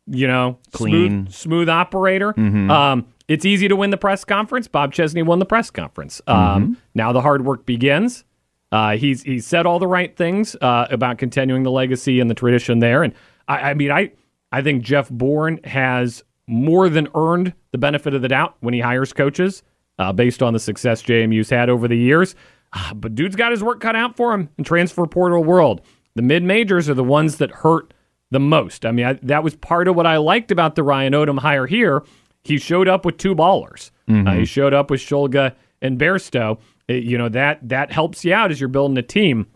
you 0.08 0.28
know, 0.28 0.58
Clean. 0.74 1.28
smooth, 1.28 1.34
smooth 1.34 1.70
operator. 1.70 2.34
Mhm. 2.34 2.70
Um, 2.70 3.06
it's 3.28 3.46
easy 3.46 3.70
to 3.70 3.76
win 3.78 3.92
the 3.92 3.98
press 3.98 4.26
conference. 4.26 4.68
Bob 4.68 4.92
Chesney 4.92 5.22
won 5.24 5.40
the 5.40 5.46
press 5.46 5.70
conference. 5.72 6.22
Um, 6.28 6.36
Mm-hmm. 6.38 6.74
Now 6.96 7.14
the 7.14 7.22
hard 7.22 7.46
work 7.46 7.66
begins. 7.66 8.26
Uh, 8.72 8.96
he's 8.96 9.22
he's 9.24 9.46
said 9.46 9.66
all 9.66 9.80
the 9.80 9.88
right 9.88 10.16
things 10.16 10.56
uh, 10.62 10.88
about 10.90 11.18
continuing 11.18 11.64
the 11.64 11.72
legacy 11.72 12.20
and 12.20 12.30
the 12.30 12.34
tradition 12.34 12.80
there. 12.80 13.04
And 13.04 13.14
I, 13.48 13.72
I 13.72 13.74
mean, 13.74 13.92
I 13.92 14.12
I 14.52 14.62
think 14.62 14.84
Jeff 14.84 15.10
Bourne 15.10 15.60
has 15.64 16.24
more 16.48 16.90
than 16.90 17.08
earned 17.16 17.54
the 17.72 17.78
benefit 17.78 18.14
of 18.14 18.22
the 18.22 18.28
doubt 18.28 18.56
when 18.62 18.74
he 18.74 18.80
hires 18.80 19.14
coaches 19.14 19.64
uh, 20.00 20.12
based 20.14 20.42
on 20.42 20.54
the 20.54 20.60
success 20.60 21.02
JMU's 21.04 21.50
had 21.50 21.70
over 21.70 21.88
the 21.88 21.98
years. 21.98 22.36
Ah, 22.74 22.94
but 22.96 23.16
dude's 23.16 23.36
got 23.36 23.52
his 23.52 23.62
work 23.64 23.80
cut 23.82 23.96
out 23.96 24.16
for 24.16 24.34
him 24.34 24.50
in 24.58 24.64
transfer 24.64 25.06
portal 25.06 25.44
world. 25.44 25.82
The 26.16 26.22
mid 26.22 26.44
majors 26.44 26.90
are 26.90 26.94
the 26.94 27.04
ones 27.04 27.38
that 27.38 27.52
hurt 27.52 27.94
the 28.32 28.40
most. 28.40 28.86
I 28.86 28.92
mean, 28.92 29.06
I, 29.06 29.14
that 29.24 29.44
was 29.44 29.56
part 29.58 29.90
of 29.90 29.96
what 29.98 30.08
I 30.08 30.16
liked 30.18 30.52
about 30.52 30.76
the 30.76 30.84
Ryan 30.84 31.12
Odom 31.14 31.40
hire 31.40 31.68
here. 31.68 32.04
He 32.44 32.58
showed 32.58 32.88
up 32.88 33.04
with 33.06 33.18
two 33.18 33.36
ballers. 33.36 33.92
Uh, 34.08 34.14
Mhm. 34.14 34.40
he 34.40 34.46
showed 34.46 34.74
up 34.74 34.90
with 34.90 35.02
Shulga 35.02 35.54
and 35.82 36.00
Bairstow. 36.00 36.58
You 37.00 37.18
know 37.18 37.30
that 37.30 37.68
that 37.68 37.92
helps 37.92 38.24
you 38.26 38.34
out 38.34 38.52
as 38.52 38.60
you're 38.60 38.70
building 38.70 38.98
a 38.98 39.04
team. 39.04 39.48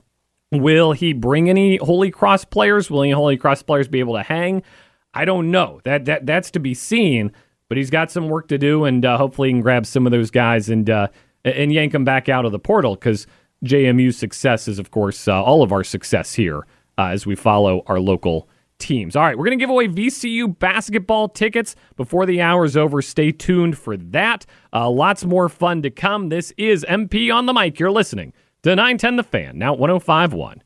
Will 0.51 0.91
he 0.91 1.13
bring 1.13 1.49
any 1.49 1.77
Holy 1.77 2.11
Cross 2.11 2.45
players? 2.45 2.89
Will 2.89 3.03
any 3.03 3.11
Holy 3.11 3.37
Cross 3.37 3.63
players 3.63 3.87
be 3.87 3.99
able 3.99 4.13
to 4.15 4.23
hang? 4.23 4.63
I 5.13 5.25
don't 5.25 5.51
know. 5.51 5.81
That 5.83 6.05
that 6.05 6.25
that's 6.25 6.51
to 6.51 6.59
be 6.59 6.73
seen. 6.73 7.31
But 7.67 7.77
he's 7.79 7.89
got 7.89 8.11
some 8.11 8.29
work 8.29 8.47
to 8.49 8.59
do, 8.59 8.85
and 8.85 9.03
uh, 9.03 9.17
hopefully 9.17 9.49
he 9.49 9.53
can 9.53 9.61
grab 9.61 9.87
some 9.87 10.05
of 10.05 10.11
those 10.11 10.29
guys 10.29 10.69
and 10.69 10.87
uh, 10.89 11.07
and 11.43 11.73
yank 11.73 11.93
them 11.93 12.05
back 12.05 12.29
out 12.29 12.45
of 12.45 12.51
the 12.51 12.59
portal 12.59 12.95
because 12.95 13.25
JMU's 13.63 14.17
success 14.17 14.67
is, 14.67 14.77
of 14.77 14.91
course, 14.91 15.27
uh, 15.27 15.41
all 15.41 15.63
of 15.63 15.71
our 15.71 15.83
success 15.83 16.33
here 16.33 16.67
uh, 16.97 17.07
as 17.07 17.25
we 17.25 17.35
follow 17.35 17.83
our 17.87 17.99
local 17.99 18.47
teams. 18.77 19.15
All 19.15 19.23
right, 19.23 19.37
we're 19.37 19.45
going 19.45 19.57
to 19.57 19.61
give 19.61 19.69
away 19.69 19.87
VCU 19.87 20.57
basketball 20.57 21.29
tickets 21.29 21.75
before 21.95 22.25
the 22.25 22.41
hour 22.41 22.65
is 22.65 22.75
over. 22.77 23.01
Stay 23.01 23.31
tuned 23.31 23.77
for 23.77 23.97
that. 23.97 24.45
Uh, 24.73 24.89
lots 24.89 25.25
more 25.25 25.49
fun 25.49 25.81
to 25.83 25.89
come. 25.89 26.29
This 26.29 26.53
is 26.57 26.85
MP 26.89 27.33
on 27.33 27.45
the 27.45 27.53
mic. 27.53 27.79
You're 27.79 27.91
listening 27.91 28.33
to 28.63 28.75
910 28.75 29.15
The 29.17 29.23
Fan, 29.23 29.57
now 29.57 29.73
1051. 29.73 30.61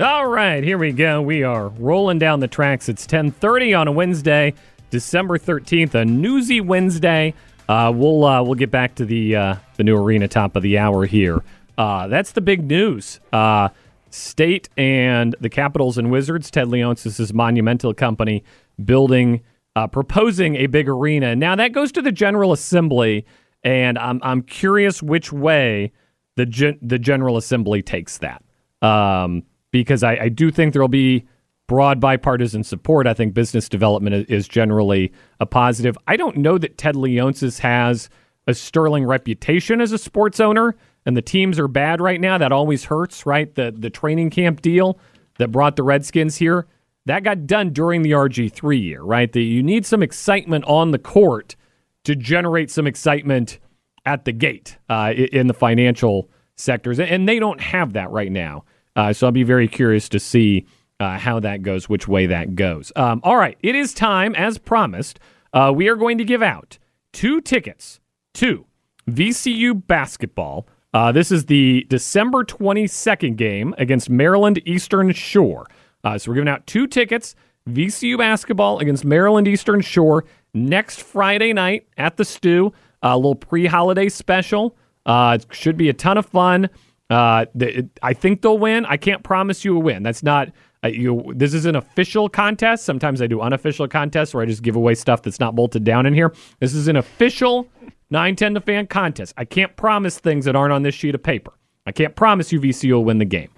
All 0.00 0.26
right, 0.26 0.64
here 0.64 0.78
we 0.78 0.90
go. 0.90 1.22
We 1.22 1.44
are 1.44 1.68
rolling 1.68 2.18
down 2.18 2.40
the 2.40 2.48
tracks. 2.48 2.88
It's 2.88 3.06
10:30 3.06 3.78
on 3.78 3.86
a 3.86 3.92
Wednesday, 3.92 4.54
December 4.90 5.38
13th, 5.38 5.94
a 5.94 6.04
newsy 6.04 6.60
Wednesday. 6.60 7.34
Uh, 7.68 7.92
we'll 7.94 8.24
uh, 8.24 8.42
we'll 8.42 8.54
get 8.54 8.70
back 8.70 8.96
to 8.96 9.04
the 9.04 9.36
uh, 9.36 9.56
the 9.76 9.84
new 9.84 9.96
arena 9.96 10.26
top 10.26 10.56
of 10.56 10.62
the 10.64 10.76
hour 10.76 11.06
here. 11.06 11.42
Uh, 11.78 12.08
that's 12.08 12.32
the 12.32 12.40
big 12.40 12.64
news. 12.66 13.20
Uh, 13.32 13.68
State 14.10 14.68
and 14.76 15.34
the 15.40 15.48
Capitals 15.48 15.96
and 15.96 16.10
Wizards, 16.10 16.50
Ted 16.50 16.68
Leonsis' 16.68 17.32
monumental 17.32 17.94
company, 17.94 18.44
building, 18.84 19.40
uh, 19.74 19.86
proposing 19.86 20.56
a 20.56 20.66
big 20.66 20.88
arena. 20.88 21.34
Now 21.34 21.56
that 21.56 21.72
goes 21.72 21.92
to 21.92 22.02
the 22.02 22.12
General 22.12 22.52
Assembly, 22.52 23.24
and 23.64 23.98
I'm 23.98 24.20
I'm 24.22 24.42
curious 24.42 25.02
which 25.02 25.32
way 25.32 25.92
the 26.36 26.46
gen- 26.46 26.78
the 26.82 26.98
General 26.98 27.36
Assembly 27.36 27.82
takes 27.82 28.18
that. 28.18 28.42
Um, 28.82 29.44
because 29.70 30.02
I, 30.02 30.16
I 30.16 30.28
do 30.28 30.50
think 30.50 30.72
there'll 30.72 30.88
be 30.88 31.24
broad 31.66 32.00
bipartisan 32.00 32.62
support. 32.64 33.06
I 33.06 33.14
think 33.14 33.32
business 33.32 33.68
development 33.68 34.14
is, 34.14 34.26
is 34.26 34.48
generally 34.48 35.12
a 35.40 35.46
positive. 35.46 35.96
I 36.06 36.16
don't 36.16 36.36
know 36.36 36.58
that 36.58 36.76
Ted 36.76 36.96
Leonsis 36.96 37.60
has 37.60 38.10
a 38.46 38.54
sterling 38.54 39.04
reputation 39.04 39.80
as 39.80 39.92
a 39.92 39.98
sports 39.98 40.40
owner, 40.40 40.76
and 41.04 41.16
the 41.16 41.22
teams 41.22 41.58
are 41.58 41.68
bad 41.68 42.00
right 42.00 42.20
now. 42.20 42.38
That 42.38 42.52
always 42.52 42.84
hurts, 42.84 43.26
right? 43.26 43.54
The 43.54 43.74
the 43.76 43.90
training 43.90 44.30
camp 44.30 44.62
deal 44.62 44.98
that 45.38 45.48
brought 45.52 45.76
the 45.76 45.82
Redskins 45.82 46.36
here 46.36 46.66
that 47.06 47.24
got 47.24 47.46
done 47.46 47.70
during 47.70 48.02
the 48.02 48.12
RG 48.12 48.52
three 48.52 48.78
year, 48.78 49.02
right? 49.02 49.34
You 49.34 49.62
need 49.62 49.84
some 49.86 50.02
excitement 50.02 50.64
on 50.66 50.90
the 50.92 50.98
court 50.98 51.56
to 52.04 52.14
generate 52.14 52.70
some 52.70 52.86
excitement 52.86 53.58
at 54.04 54.24
the 54.24 54.32
gate 54.32 54.78
uh, 54.88 55.12
in 55.16 55.46
the 55.46 55.54
financial 55.54 56.28
sectors, 56.56 57.00
and 57.00 57.28
they 57.28 57.38
don't 57.38 57.60
have 57.60 57.92
that 57.94 58.10
right 58.10 58.30
now. 58.30 58.64
Uh, 58.94 59.12
so 59.12 59.26
I'll 59.26 59.32
be 59.32 59.42
very 59.42 59.68
curious 59.68 60.08
to 60.10 60.20
see 60.20 60.66
uh, 61.00 61.18
how 61.18 61.40
that 61.40 61.62
goes, 61.62 61.88
which 61.88 62.06
way 62.06 62.26
that 62.26 62.54
goes. 62.54 62.92
Um, 62.94 63.20
all 63.24 63.36
right, 63.36 63.56
it 63.60 63.74
is 63.74 63.94
time, 63.94 64.34
as 64.34 64.58
promised. 64.58 65.18
Uh, 65.52 65.72
we 65.74 65.88
are 65.88 65.96
going 65.96 66.18
to 66.18 66.24
give 66.24 66.42
out 66.42 66.78
two 67.12 67.40
tickets 67.40 68.00
to 68.34 68.66
VCU 69.08 69.86
basketball. 69.86 70.66
Uh, 70.94 71.10
this 71.10 71.32
is 71.32 71.46
the 71.46 71.86
December 71.88 72.44
22nd 72.44 73.36
game 73.36 73.74
against 73.78 74.10
Maryland 74.10 74.60
Eastern 74.66 75.12
Shore. 75.12 75.66
Uh, 76.04 76.18
so 76.18 76.30
we're 76.30 76.34
giving 76.34 76.48
out 76.48 76.66
two 76.66 76.86
tickets, 76.86 77.34
VCU 77.68 78.18
basketball 78.18 78.78
against 78.78 79.04
Maryland 79.04 79.48
Eastern 79.48 79.80
Shore 79.80 80.24
next 80.52 81.02
Friday 81.02 81.52
night 81.52 81.86
at 81.96 82.16
the 82.16 82.24
Stew. 82.24 82.72
A 83.02 83.16
little 83.16 83.34
pre-holiday 83.34 84.08
special. 84.08 84.76
Uh, 85.06 85.38
it 85.40 85.54
should 85.54 85.76
be 85.76 85.88
a 85.88 85.92
ton 85.92 86.18
of 86.18 86.26
fun. 86.26 86.68
Uh, 87.10 87.46
the, 87.54 87.88
I 88.02 88.12
think 88.12 88.42
they'll 88.42 88.58
win. 88.58 88.84
I 88.86 88.96
can't 88.96 89.22
promise 89.22 89.64
you 89.64 89.76
a 89.76 89.80
win. 89.80 90.02
That's 90.02 90.22
not. 90.22 90.50
Uh, 90.84 90.88
you. 90.88 91.32
This 91.34 91.54
is 91.54 91.64
an 91.64 91.76
official 91.76 92.28
contest. 92.28 92.84
Sometimes 92.84 93.20
I 93.22 93.26
do 93.26 93.40
unofficial 93.40 93.88
contests 93.88 94.34
where 94.34 94.42
I 94.42 94.46
just 94.46 94.62
give 94.62 94.76
away 94.76 94.94
stuff 94.94 95.22
that's 95.22 95.40
not 95.40 95.54
bolted 95.54 95.84
down 95.84 96.06
in 96.06 96.14
here. 96.14 96.32
This 96.60 96.74
is 96.74 96.88
an 96.88 96.96
official 96.96 97.68
910 98.12 98.54
to 98.54 98.60
fan 98.60 98.86
contest. 98.86 99.34
I 99.36 99.44
can't 99.44 99.74
promise 99.74 100.20
things 100.20 100.44
that 100.44 100.54
aren't 100.54 100.72
on 100.72 100.82
this 100.82 100.94
sheet 100.94 101.14
of 101.14 101.22
paper. 101.22 101.52
I 101.86 101.92
can't 101.92 102.14
promise 102.14 102.52
you 102.52 102.60
VCU 102.60 102.92
will 102.92 103.04
win 103.04 103.18
the 103.18 103.24
game. 103.24 103.50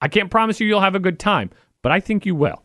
I 0.00 0.08
can't 0.08 0.30
promise 0.30 0.60
you 0.60 0.66
you'll 0.66 0.80
have 0.80 0.94
a 0.94 1.00
good 1.00 1.18
time, 1.18 1.50
but 1.82 1.90
I 1.90 1.98
think 1.98 2.24
you 2.24 2.34
will. 2.34 2.62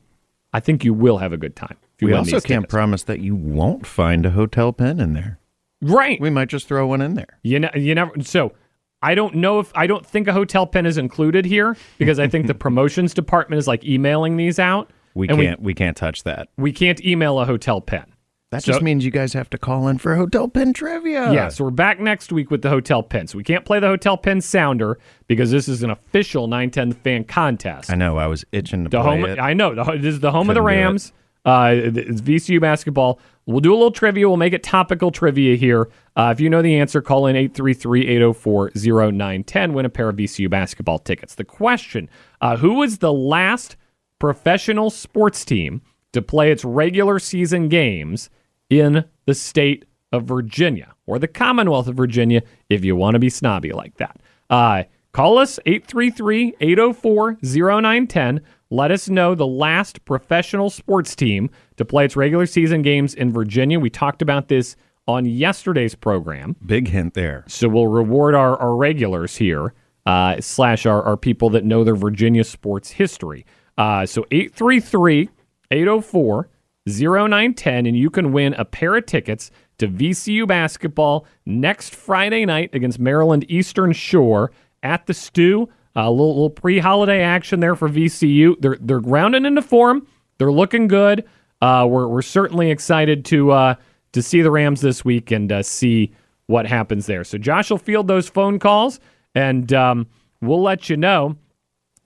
I 0.51 0.59
think 0.59 0.83
you 0.83 0.93
will 0.93 1.17
have 1.17 1.33
a 1.33 1.38
good 1.38 1.55
time. 1.55 1.77
If 1.95 2.01
you 2.01 2.09
we 2.09 2.13
also 2.13 2.39
can't 2.39 2.69
promise 2.69 3.03
that 3.03 3.21
you 3.21 3.36
won't 3.36 3.88
find 3.88 4.25
a 4.25 4.31
hotel 4.31 4.71
pen 4.71 4.99
in 4.99 5.13
there. 5.13 5.39
Right. 5.81 6.19
We 6.21 6.29
might 6.29 6.49
just 6.49 6.67
throw 6.67 6.86
one 6.88 7.01
in 7.01 7.15
there. 7.15 7.39
You 7.41 7.59
know, 7.59 7.69
you 7.73 7.95
never. 7.95 8.12
So 8.21 8.53
I 9.01 9.15
don't 9.15 9.36
know 9.36 9.59
if 9.59 9.71
I 9.75 9.88
don't 9.88 10.05
think 10.05 10.27
a 10.27 10.33
hotel 10.33 10.67
pen 10.67 10.86
is 10.86 10.97
included 10.97 11.45
here 11.45 11.75
because 11.97 12.19
I 12.19 12.27
think 12.27 12.47
the 12.47 12.53
promotions 12.65 13.13
department 13.13 13.59
is 13.59 13.67
like 13.67 13.83
emailing 13.83 14.38
these 14.38 14.59
out. 14.59 14.91
We 15.15 15.27
can't. 15.27 15.62
We, 15.62 15.73
can't 15.73 15.95
touch 15.95 16.23
that. 16.23 16.49
We, 16.57 16.71
can't 16.71 17.03
email 17.05 17.39
a 17.39 17.45
hotel 17.45 17.81
pen. 17.81 18.12
That 18.53 18.63
just 18.63 18.79
So- 18.79 18.85
means 18.85 19.03
you 19.03 19.09
guys 19.11 19.33
have 19.33 19.49
to 19.49 19.57
call 19.57 19.87
in 19.87 19.97
for 19.97 20.15
hotel 20.15 20.47
pin 20.47 20.73
trivia. 20.73 21.33
Yeah, 21.33 21.49
so 21.49 21.63
we're 21.63 21.71
back 21.71 21.99
next 21.99 22.31
week 22.31 22.51
with 22.51 22.61
the 22.61 22.69
hotel 22.69 23.01
pin. 23.01 23.25
So 23.27 23.35
we 23.37 23.43
can't 23.43 23.65
play 23.65 23.79
the 23.79 23.87
hotel 23.87 24.15
pin 24.15 24.41
sounder 24.41 24.99
because 25.27 25.49
this 25.49 25.67
is 25.67 25.81
an 25.81 25.89
official 25.89 26.47
910 26.47 26.91
fan 27.03 27.23
contest. 27.23 27.89
I 27.89 27.95
know. 27.95 28.17
I 28.17 28.27
was 28.27 28.45
itching 28.51 28.83
to 28.83 28.89
The 28.89 29.01
play 29.01 29.21
home, 29.21 29.25
it. 29.29 29.39
I 29.39 29.53
know. 29.53 29.73
The, 29.73 29.83
this 29.97 30.13
is 30.13 30.19
the 30.19 30.31
home 30.31 30.49
of 30.51 30.55
the 30.55 30.61
Couldn't 30.61 30.75
do 30.77 30.81
it. 30.81 30.85
Rams. 30.85 31.13
Uh, 31.45 31.73
it's 31.75 32.21
VCU 32.21 32.61
basketball. 32.61 33.19
We'll 33.45 33.59
do 33.59 33.73
a 33.73 33.75
little 33.75 33.91
trivia. 33.91 34.29
We'll 34.29 34.37
make 34.37 34.53
it 34.53 34.63
topical 34.63 35.11
trivia 35.11 35.57
here. 35.57 35.89
Uh, 36.15 36.31
if 36.33 36.39
you 36.39 36.49
know 36.49 36.61
the 36.61 36.79
answer, 36.79 37.01
call 37.01 37.27
in 37.27 37.35
833-804-0910. 37.35 39.73
Win 39.73 39.85
a 39.85 39.89
pair 39.89 40.09
of 40.09 40.15
VCU 40.15 40.49
basketball 40.49 40.99
tickets. 40.99 41.35
The 41.35 41.43
question, 41.43 42.09
uh, 42.41 42.57
who 42.57 42.75
was 42.75 42.99
the 42.99 43.11
last 43.11 43.75
professional 44.19 44.89
sports 44.89 45.43
team 45.43 45.81
to 46.13 46.21
play 46.21 46.51
its 46.51 46.63
regular 46.63 47.19
season 47.19 47.67
games 47.67 48.29
in 48.69 49.06
the 49.26 49.34
state 49.34 49.86
of 50.12 50.23
Virginia 50.26 50.93
or 51.06 51.19
the 51.19 51.28
Commonwealth 51.28 51.88
of 51.88 51.95
Virginia 51.95 52.41
if 52.69 52.86
you 52.86 52.95
want 52.95 53.15
to 53.15 53.19
be 53.19 53.30
snobby 53.30 53.71
like 53.71 53.97
that. 53.97 54.21
Uh, 54.49 54.84
call 55.12 55.38
us 55.38 55.60
833 55.65 56.56
804 56.60 57.38
0910. 57.41 58.41
Let 58.69 58.91
us 58.91 59.10
know 59.10 59.36
the 59.36 59.47
last 59.47 60.04
professional 60.06 60.69
sports 60.69 61.15
team 61.15 61.49
to 61.78 61.86
play 61.86 62.06
its 62.06 62.15
regular 62.15 62.45
season 62.45 62.82
games 62.82 63.13
in 63.13 63.32
Virginia. 63.32 63.80
We 63.80 63.89
talked 63.89 64.21
about 64.21 64.47
this 64.47 64.76
on 65.08 65.26
yesterday's 65.26 65.95
program. 65.95 66.56
Big 66.65 66.88
hint 66.88 67.13
there. 67.13 67.43
So 67.47 67.67
we'll 67.67 67.88
reward 67.88 68.36
our, 68.36 68.58
our 68.58 68.76
regulars 68.76 69.36
here, 69.36 69.73
uh, 70.06 70.39
slash 70.41 70.86
our, 70.86 71.04
our 71.04 71.17
people 71.17 71.49
that 71.52 71.65
know 71.65 71.84
their 71.84 71.95
Virginia 71.95 72.43
sports 72.43 72.91
history. 72.91 73.45
Uh, 73.78 74.06
so 74.06 74.26
833 74.32 75.30
804 75.71 76.49
0910, 76.88 77.86
and 77.86 77.98
you 77.98 78.10
can 78.10 78.32
win 78.32 78.54
a 78.56 78.65
pair 78.65 78.96
of 78.96 79.06
tickets 79.06 79.52
to 79.78 79.88
VCU 79.88 80.48
basketball 80.48 81.26
next 81.46 81.96
Friday 81.96 82.46
night 82.46 82.69
against 82.74 83.00
Maryland 83.00 83.46
Eastern 83.50 83.93
Shore 83.93 84.52
at 84.82 85.06
the 85.06 85.13
Stew. 85.13 85.69
A 85.96 86.10
little, 86.10 86.34
little 86.34 86.50
pre-holiday 86.50 87.22
action 87.22 87.60
there 87.60 87.76
for 87.76 87.88
VCU. 87.88 88.60
They're 88.60 88.78
they're 88.82 89.00
rounding 89.00 89.46
into 89.46 89.62
form. 89.62 90.08
They're 90.39 90.52
looking 90.52 90.88
good. 90.88 91.24
Uh, 91.62 91.86
we're 91.88 92.08
we're 92.08 92.24
certainly 92.24 92.72
excited 92.72 93.24
to 93.26 93.52
uh, 93.52 93.76
to 94.13 94.22
see 94.22 94.41
the 94.41 94.52
Rams 94.52 94.82
this 94.82 95.06
week 95.06 95.32
and 95.32 95.52
uh, 95.52 95.63
see 95.63 96.12
what 96.48 96.65
happens 96.65 97.06
there. 97.06 97.24
So 97.24 97.38
Josh 97.38 97.69
will 97.69 97.78
field 97.78 98.08
those 98.08 98.28
phone 98.28 98.60
calls, 98.60 99.00
and 99.36 99.72
um, 99.72 100.08
we'll 100.41 100.62
let 100.62 100.89
you 100.89 100.98
know. 100.98 101.38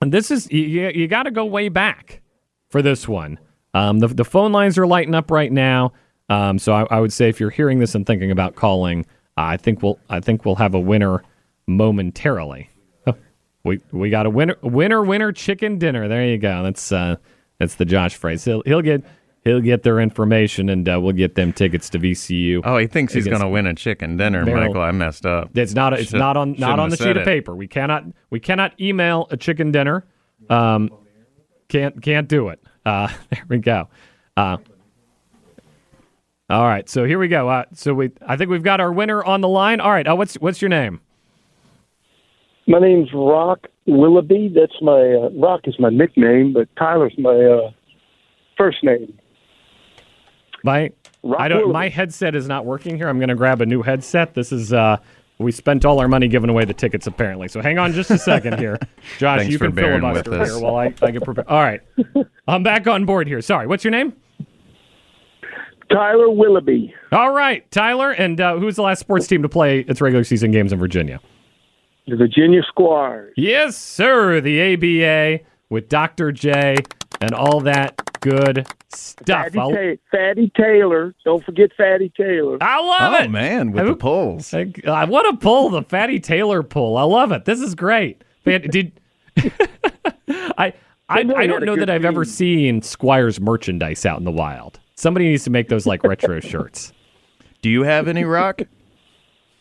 And 0.00 0.12
this 0.12 0.30
is 0.30 0.50
you, 0.52 0.90
you 0.94 1.08
got 1.08 1.24
to 1.24 1.30
go 1.30 1.44
way 1.44 1.68
back 1.68 2.20
for 2.70 2.82
this 2.82 3.08
one. 3.08 3.38
Um, 3.74 3.98
the 3.98 4.08
the 4.08 4.24
phone 4.24 4.52
lines 4.52 4.78
are 4.78 4.86
lighting 4.86 5.14
up 5.14 5.30
right 5.30 5.52
now. 5.52 5.92
Um, 6.30 6.58
so 6.58 6.72
I, 6.72 6.86
I 6.90 7.00
would 7.00 7.12
say 7.12 7.28
if 7.28 7.40
you're 7.40 7.50
hearing 7.50 7.78
this 7.78 7.94
and 7.94 8.06
thinking 8.06 8.30
about 8.30 8.54
calling, 8.54 9.00
uh, 9.36 9.42
I 9.42 9.56
think 9.56 9.82
we'll 9.82 9.98
I 10.10 10.20
think 10.20 10.44
we'll 10.44 10.56
have 10.56 10.74
a 10.74 10.80
winner 10.80 11.22
momentarily. 11.66 12.68
Oh, 13.06 13.14
we 13.64 13.80
we 13.92 14.10
got 14.10 14.26
a 14.26 14.30
winner 14.30 14.56
winner 14.62 15.02
winner 15.02 15.32
chicken 15.32 15.78
dinner. 15.78 16.08
There 16.08 16.24
you 16.26 16.38
go. 16.38 16.62
That's 16.62 16.90
uh, 16.92 17.16
that's 17.58 17.76
the 17.76 17.84
Josh 17.84 18.16
phrase. 18.16 18.44
He'll 18.44 18.62
he'll 18.64 18.82
get 18.82 19.04
he'll 19.44 19.60
get 19.60 19.82
their 19.82 20.00
information 20.00 20.68
and 20.68 20.88
uh, 20.88 21.00
we'll 21.00 21.12
get 21.12 21.34
them 21.34 21.52
tickets 21.52 21.88
to 21.90 21.98
VCU. 21.98 22.60
Oh, 22.64 22.76
he 22.78 22.86
thinks 22.86 23.12
he's 23.12 23.26
going 23.26 23.40
to 23.40 23.48
win 23.48 23.66
a 23.66 23.74
chicken 23.74 24.16
dinner, 24.16 24.44
Maryland. 24.44 24.68
Michael. 24.74 24.82
I 24.82 24.90
messed 24.92 25.24
up. 25.26 25.56
It's 25.56 25.74
not. 25.74 25.92
It's 25.94 26.10
Should- 26.10 26.18
not 26.18 26.36
on. 26.36 26.54
shouldn't 26.54 26.80
on 26.80 26.90
the 26.90 26.96
sheet 26.96 27.02
said 27.04 27.16
of 27.16 27.24
paper. 27.24 27.54
We 27.54 27.68
cannot. 27.68 28.04
We 28.30 28.40
cannot 28.40 28.78
email 28.80 29.28
a 29.30 29.36
chicken 29.36 29.70
dinner. 29.72 30.04
Um, 30.50 30.90
can't 31.68 32.02
can't 32.02 32.28
do 32.28 32.48
it. 32.48 32.60
Uh, 32.88 33.08
there 33.30 33.44
we 33.48 33.58
go. 33.58 33.88
Uh, 34.36 34.56
all 36.50 36.64
right. 36.64 36.88
So 36.88 37.04
here 37.04 37.18
we 37.18 37.28
go. 37.28 37.48
Uh, 37.48 37.64
so 37.74 37.92
we. 37.92 38.10
I 38.26 38.36
think 38.36 38.50
we've 38.50 38.62
got 38.62 38.80
our 38.80 38.92
winner 38.92 39.22
on 39.22 39.42
the 39.42 39.48
line. 39.48 39.80
All 39.80 39.90
right. 39.90 40.06
Uh, 40.06 40.16
what's 40.16 40.34
what's 40.36 40.62
your 40.62 40.70
name? 40.70 41.00
My 42.66 42.78
name's 42.78 43.10
Rock 43.12 43.66
Willoughby. 43.86 44.52
That's 44.54 44.80
my 44.80 45.14
uh, 45.14 45.30
Rock 45.30 45.62
is 45.64 45.78
my 45.78 45.90
nickname, 45.90 46.52
but 46.54 46.68
Tyler's 46.76 47.14
my 47.18 47.34
uh, 47.34 47.70
first 48.56 48.82
name. 48.82 49.18
My 50.64 50.90
Rock 51.22 51.40
I 51.40 51.48
don't. 51.48 51.58
Willoughby. 51.58 51.72
My 51.74 51.88
headset 51.88 52.34
is 52.34 52.48
not 52.48 52.64
working 52.64 52.96
here. 52.96 53.08
I'm 53.08 53.18
going 53.18 53.28
to 53.28 53.34
grab 53.34 53.60
a 53.60 53.66
new 53.66 53.82
headset. 53.82 54.34
This 54.34 54.52
is. 54.52 54.72
Uh, 54.72 54.96
we 55.38 55.52
spent 55.52 55.84
all 55.84 56.00
our 56.00 56.08
money 56.08 56.28
giving 56.28 56.50
away 56.50 56.64
the 56.64 56.74
tickets, 56.74 57.06
apparently. 57.06 57.48
So 57.48 57.60
hang 57.60 57.78
on 57.78 57.92
just 57.92 58.10
a 58.10 58.18
second 58.18 58.58
here, 58.58 58.78
Josh. 59.18 59.38
Thanks 59.40 59.52
you 59.52 59.58
for 59.58 59.66
can 59.66 59.74
bearing 59.74 60.00
filibuster 60.00 60.30
with 60.30 60.40
us. 60.40 60.48
here 60.50 60.58
while 60.60 60.76
I, 60.76 60.94
I 61.02 61.10
get 61.10 61.22
prepared. 61.22 61.46
All 61.48 61.60
right, 61.62 61.80
I'm 62.48 62.62
back 62.62 62.86
on 62.86 63.04
board 63.04 63.26
here. 63.28 63.40
Sorry, 63.40 63.66
what's 63.66 63.84
your 63.84 63.92
name? 63.92 64.14
Tyler 65.90 66.28
Willoughby. 66.30 66.94
All 67.12 67.32
right, 67.32 67.68
Tyler. 67.70 68.10
And 68.10 68.40
uh, 68.40 68.58
who's 68.58 68.76
the 68.76 68.82
last 68.82 69.00
sports 69.00 69.26
team 69.26 69.42
to 69.42 69.48
play 69.48 69.80
its 69.80 70.00
regular 70.00 70.24
season 70.24 70.50
games 70.50 70.72
in 70.72 70.78
Virginia? 70.78 71.20
The 72.06 72.16
Virginia 72.16 72.60
Squires. 72.68 73.32
Yes, 73.36 73.76
sir. 73.76 74.40
The 74.40 74.74
ABA 74.74 75.44
with 75.70 75.88
Dr. 75.88 76.32
J 76.32 76.76
and 77.20 77.32
all 77.32 77.60
that 77.60 78.20
good 78.20 78.66
stuff. 78.90 79.52
Fatty, 79.52 79.58
I'll- 79.58 79.70
Ta- 79.70 80.00
Fatty 80.10 80.50
Taylor. 80.56 81.14
Don't 81.24 81.44
forget 81.44 81.70
Fatty 81.76 82.12
Taylor. 82.16 82.58
I 82.60 82.80
love 82.80 83.20
Oh 83.20 83.24
it. 83.24 83.30
man, 83.30 83.72
with 83.72 83.82
Who- 83.84 83.90
the 83.90 83.96
polls. 83.96 84.52
I, 84.54 84.72
I 84.86 85.04
want 85.04 85.28
to 85.30 85.36
pull 85.42 85.70
the 85.70 85.82
Fatty 85.82 86.20
Taylor 86.20 86.62
pull. 86.62 86.96
I 86.96 87.02
love 87.02 87.32
it. 87.32 87.44
This 87.44 87.60
is 87.60 87.74
great. 87.74 88.22
Fan- 88.44 88.62
Did 88.62 88.92
I? 90.58 90.72
I, 91.10 91.20
I 91.20 91.22
don't 91.46 91.64
know 91.64 91.74
good 91.74 91.82
that 91.82 91.90
I've 91.90 92.04
ever 92.04 92.24
seen 92.24 92.82
Squires 92.82 93.40
merchandise 93.40 94.04
out 94.04 94.18
in 94.18 94.24
the 94.24 94.30
wild. 94.30 94.78
Somebody 94.94 95.28
needs 95.28 95.44
to 95.44 95.50
make 95.50 95.68
those 95.68 95.86
like 95.86 96.04
retro 96.04 96.38
shirts. 96.40 96.92
Do 97.62 97.70
you 97.70 97.82
have 97.84 98.08
any 98.08 98.24
rock? 98.24 98.60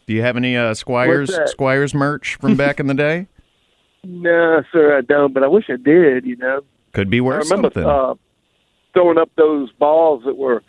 Do 0.07 0.13
you 0.13 0.21
have 0.23 0.35
any 0.35 0.57
uh, 0.57 0.73
Squires 0.73 1.33
Squires 1.45 1.93
merch 1.93 2.35
from 2.35 2.55
back 2.55 2.79
in 2.79 2.87
the 2.87 2.93
day? 2.93 3.27
No, 4.03 4.63
sir, 4.71 4.97
I 4.97 5.01
don't. 5.01 5.33
But 5.33 5.43
I 5.43 5.47
wish 5.47 5.65
I 5.69 5.75
did. 5.75 6.25
You 6.25 6.37
know, 6.37 6.61
Could 6.93 7.09
be 7.09 7.17
I 7.17 7.21
worth 7.21 7.49
remember 7.49 7.67
something. 7.73 7.83
uh, 7.83 8.13
throwing 8.97 9.17
up 9.17 9.29
those 9.35 9.71
balls 9.73 10.23
that 10.25 10.35
were 10.35 10.63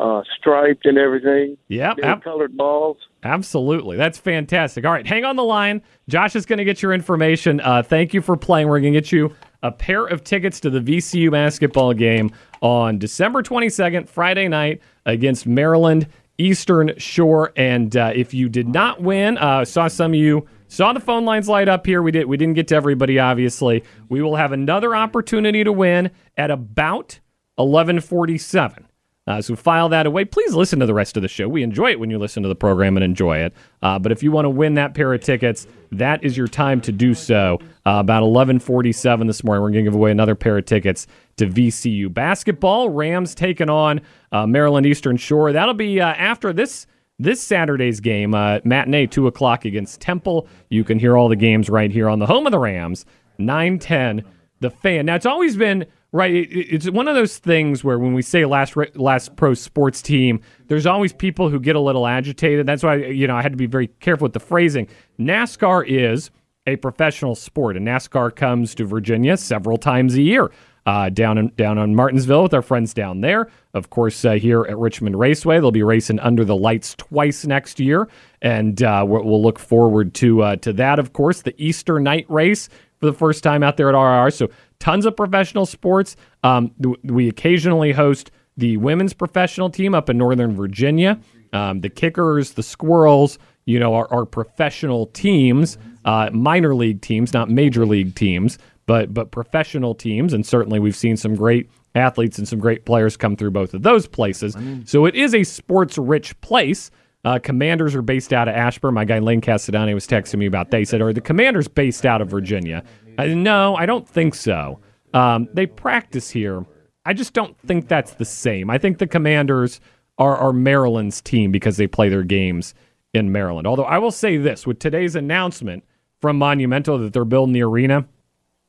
uh, 0.00 0.22
striped 0.38 0.86
and 0.86 0.98
everything. 0.98 1.56
Ab- 2.02 2.24
colored 2.24 2.56
balls. 2.56 2.96
Absolutely. 3.22 3.96
That's 3.96 4.18
fantastic. 4.18 4.84
All 4.84 4.92
right, 4.92 5.06
hang 5.06 5.24
on 5.24 5.36
the 5.36 5.44
line. 5.44 5.82
Josh 6.08 6.34
is 6.34 6.46
going 6.46 6.58
to 6.58 6.64
get 6.64 6.82
your 6.82 6.92
information. 6.92 7.60
Uh, 7.60 7.82
thank 7.82 8.12
you 8.12 8.22
for 8.22 8.36
playing. 8.36 8.66
We're 8.66 8.80
going 8.80 8.94
to 8.94 9.00
get 9.00 9.12
you 9.12 9.34
a 9.62 9.70
pair 9.70 10.06
of 10.06 10.24
tickets 10.24 10.58
to 10.60 10.70
the 10.70 10.80
VCU 10.80 11.30
basketball 11.30 11.92
game 11.92 12.32
on 12.62 12.98
December 12.98 13.42
22nd, 13.42 14.08
Friday 14.08 14.48
night, 14.48 14.80
against 15.06 15.46
Maryland 15.46 16.08
Eastern 16.38 16.92
Shore. 16.96 17.52
And 17.56 17.94
uh, 17.96 18.12
if 18.14 18.32
you 18.32 18.48
did 18.48 18.66
not 18.66 19.02
win, 19.02 19.36
uh, 19.38 19.64
saw 19.64 19.86
some 19.86 20.12
of 20.12 20.16
you 20.16 20.48
saw 20.66 20.92
the 20.92 21.00
phone 21.00 21.24
lines 21.24 21.48
light 21.48 21.68
up 21.68 21.84
here. 21.84 22.02
We 22.02 22.10
did. 22.10 22.26
We 22.26 22.38
didn't 22.38 22.54
get 22.54 22.68
to 22.68 22.74
everybody, 22.74 23.18
obviously. 23.18 23.84
We 24.08 24.22
will 24.22 24.36
have 24.36 24.52
another 24.52 24.96
opportunity 24.96 25.62
to 25.62 25.72
win 25.72 26.10
at 26.38 26.50
about 26.50 27.20
1147. 27.56 28.86
Uh, 29.26 29.40
so 29.40 29.54
file 29.54 29.88
that 29.88 30.06
away. 30.06 30.24
Please 30.24 30.54
listen 30.54 30.80
to 30.80 30.86
the 30.86 30.94
rest 30.94 31.16
of 31.16 31.22
the 31.22 31.28
show. 31.28 31.46
We 31.46 31.62
enjoy 31.62 31.90
it 31.92 32.00
when 32.00 32.10
you 32.10 32.18
listen 32.18 32.42
to 32.42 32.48
the 32.48 32.54
program 32.56 32.96
and 32.96 33.04
enjoy 33.04 33.38
it. 33.38 33.54
Uh, 33.82 33.98
but 33.98 34.10
if 34.10 34.22
you 34.22 34.32
want 34.32 34.46
to 34.46 34.50
win 34.50 34.74
that 34.74 34.94
pair 34.94 35.12
of 35.12 35.20
tickets, 35.20 35.66
that 35.92 36.24
is 36.24 36.36
your 36.36 36.48
time 36.48 36.80
to 36.80 36.90
do 36.90 37.14
so. 37.14 37.58
Uh, 37.86 37.98
about 38.00 38.22
11:47 38.22 39.26
this 39.26 39.44
morning, 39.44 39.62
we're 39.62 39.70
going 39.70 39.84
to 39.84 39.90
give 39.90 39.94
away 39.94 40.10
another 40.10 40.34
pair 40.34 40.58
of 40.58 40.64
tickets 40.64 41.06
to 41.36 41.46
VCU 41.46 42.12
basketball. 42.12 42.88
Rams 42.88 43.34
taking 43.34 43.70
on 43.70 44.00
uh, 44.32 44.46
Maryland 44.46 44.86
Eastern 44.86 45.16
Shore. 45.16 45.52
That'll 45.52 45.74
be 45.74 46.00
uh, 46.00 46.06
after 46.06 46.52
this 46.52 46.86
this 47.20 47.42
Saturday's 47.42 48.00
game, 48.00 48.34
uh, 48.34 48.60
matinee, 48.64 49.06
2 49.06 49.26
o'clock 49.26 49.66
against 49.66 50.00
Temple. 50.00 50.48
You 50.70 50.82
can 50.82 50.98
hear 50.98 51.18
all 51.18 51.28
the 51.28 51.36
games 51.36 51.68
right 51.68 51.90
here 51.90 52.08
on 52.08 52.18
the 52.18 52.26
home 52.26 52.46
of 52.46 52.50
the 52.50 52.58
Rams, 52.58 53.04
910, 53.36 54.24
the 54.60 54.70
fan. 54.70 55.04
Now, 55.04 55.16
it's 55.16 55.26
always 55.26 55.54
been, 55.54 55.84
right, 56.12 56.32
it, 56.32 56.48
it's 56.50 56.90
one 56.90 57.08
of 57.08 57.14
those 57.14 57.38
things 57.38 57.84
where 57.84 57.98
when 57.98 58.14
we 58.14 58.22
say 58.22 58.44
last 58.44 58.76
last 58.94 59.36
pro 59.36 59.54
sports 59.54 60.02
team, 60.02 60.40
there's 60.68 60.86
always 60.86 61.12
people 61.12 61.48
who 61.48 61.60
get 61.60 61.76
a 61.76 61.80
little 61.80 62.06
agitated. 62.06 62.66
That's 62.66 62.82
why, 62.82 62.96
you 62.96 63.26
know, 63.26 63.36
I 63.36 63.42
had 63.42 63.52
to 63.52 63.58
be 63.58 63.66
very 63.66 63.88
careful 64.00 64.26
with 64.26 64.32
the 64.32 64.40
phrasing. 64.40 64.88
NASCAR 65.18 65.84
is 65.86 66.30
a 66.66 66.76
professional 66.76 67.34
sport, 67.34 67.76
and 67.76 67.86
NASCAR 67.86 68.34
comes 68.34 68.74
to 68.76 68.84
Virginia 68.84 69.36
several 69.36 69.78
times 69.78 70.14
a 70.14 70.22
year 70.22 70.50
uh, 70.86 71.08
down 71.08 71.38
in, 71.38 71.52
down 71.56 71.78
on 71.78 71.94
Martinsville 71.94 72.42
with 72.42 72.54
our 72.54 72.62
friends 72.62 72.94
down 72.94 73.20
there. 73.20 73.48
Of 73.74 73.90
course, 73.90 74.24
uh, 74.24 74.32
here 74.32 74.62
at 74.62 74.76
Richmond 74.78 75.18
Raceway, 75.18 75.60
they'll 75.60 75.70
be 75.70 75.82
racing 75.82 76.18
under 76.20 76.44
the 76.44 76.56
lights 76.56 76.94
twice 76.96 77.46
next 77.46 77.78
year, 77.80 78.08
and 78.42 78.82
uh, 78.82 79.04
we'll, 79.06 79.40
look 79.40 79.58
forward 79.58 80.14
to 80.14 80.42
uh, 80.42 80.56
to 80.56 80.72
that. 80.74 80.98
Of 80.98 81.12
course, 81.12 81.42
the 81.42 81.54
Easter 81.62 82.00
night 82.00 82.26
race 82.28 82.68
for 82.98 83.06
the 83.06 83.12
first 83.12 83.42
time 83.42 83.62
out 83.62 83.76
there 83.76 83.88
at 83.88 83.98
RR. 83.98 84.30
So 84.30 84.50
tons 84.80 85.06
of 85.06 85.16
professional 85.16 85.66
sports. 85.66 86.16
Um, 86.42 86.72
th- 86.82 86.96
we 87.04 87.28
occasionally 87.28 87.92
host 87.92 88.30
the 88.56 88.76
women's 88.78 89.12
professional 89.12 89.70
team 89.70 89.94
up 89.94 90.10
in 90.10 90.18
Northern 90.18 90.54
Virginia. 90.56 91.20
Um, 91.52 91.80
the 91.80 91.88
Kickers, 91.88 92.52
the 92.52 92.62
Squirrels, 92.62 93.38
you 93.64 93.78
know, 93.78 93.94
are, 93.94 94.12
are 94.12 94.26
professional 94.26 95.06
teams, 95.06 95.78
uh, 96.04 96.30
minor 96.32 96.74
league 96.74 97.00
teams, 97.00 97.32
not 97.32 97.48
major 97.48 97.86
league 97.86 98.14
teams 98.14 98.58
but 98.90 99.14
but 99.14 99.30
professional 99.30 99.94
teams, 99.94 100.32
and 100.32 100.44
certainly 100.44 100.80
we've 100.80 100.96
seen 100.96 101.16
some 101.16 101.36
great 101.36 101.70
athletes 101.94 102.38
and 102.38 102.48
some 102.48 102.58
great 102.58 102.84
players 102.84 103.16
come 103.16 103.36
through 103.36 103.52
both 103.52 103.72
of 103.72 103.84
those 103.84 104.08
places. 104.08 104.56
so 104.84 105.06
it 105.06 105.14
is 105.14 105.32
a 105.32 105.44
sports 105.44 105.96
rich 105.96 106.38
place. 106.40 106.90
Uh, 107.24 107.38
commanders 107.38 107.94
are 107.94 108.02
based 108.02 108.32
out 108.32 108.48
of 108.48 108.54
Ashburn. 108.56 108.94
My 108.94 109.04
guy 109.04 109.20
Lane 109.20 109.40
Castellani 109.40 109.94
was 109.94 110.08
texting 110.08 110.38
me 110.38 110.46
about. 110.46 110.74
He 110.74 110.84
said, 110.84 111.00
Are 111.02 111.12
the 111.12 111.20
commanders 111.20 111.68
based 111.68 112.04
out 112.04 112.20
of 112.20 112.28
Virginia? 112.28 112.82
I, 113.20 113.34
no, 113.34 113.76
I 113.76 113.86
don't 113.86 114.08
think 114.08 114.34
so. 114.34 114.80
Um, 115.12 115.48
they 115.52 115.66
practice 115.66 116.30
here. 116.30 116.64
I 117.04 117.12
just 117.12 117.32
don't 117.32 117.58
think 117.60 117.88
that's 117.88 118.14
the 118.14 118.24
same. 118.24 118.70
I 118.70 118.78
think 118.78 118.98
the 118.98 119.06
commanders 119.06 119.80
are, 120.18 120.36
are 120.36 120.52
Maryland's 120.52 121.20
team 121.20 121.50
because 121.50 121.76
they 121.76 121.86
play 121.86 122.08
their 122.08 122.22
games 122.22 122.74
in 123.12 123.32
Maryland. 123.32 123.66
Although 123.66 123.84
I 123.84 123.98
will 123.98 124.12
say 124.12 124.36
this 124.36 124.66
with 124.66 124.78
today's 124.78 125.16
announcement 125.16 125.84
from 126.20 126.38
Monumental 126.38 126.98
that 126.98 127.12
they're 127.12 127.24
building 127.24 127.52
the 127.52 127.62
arena 127.62 128.06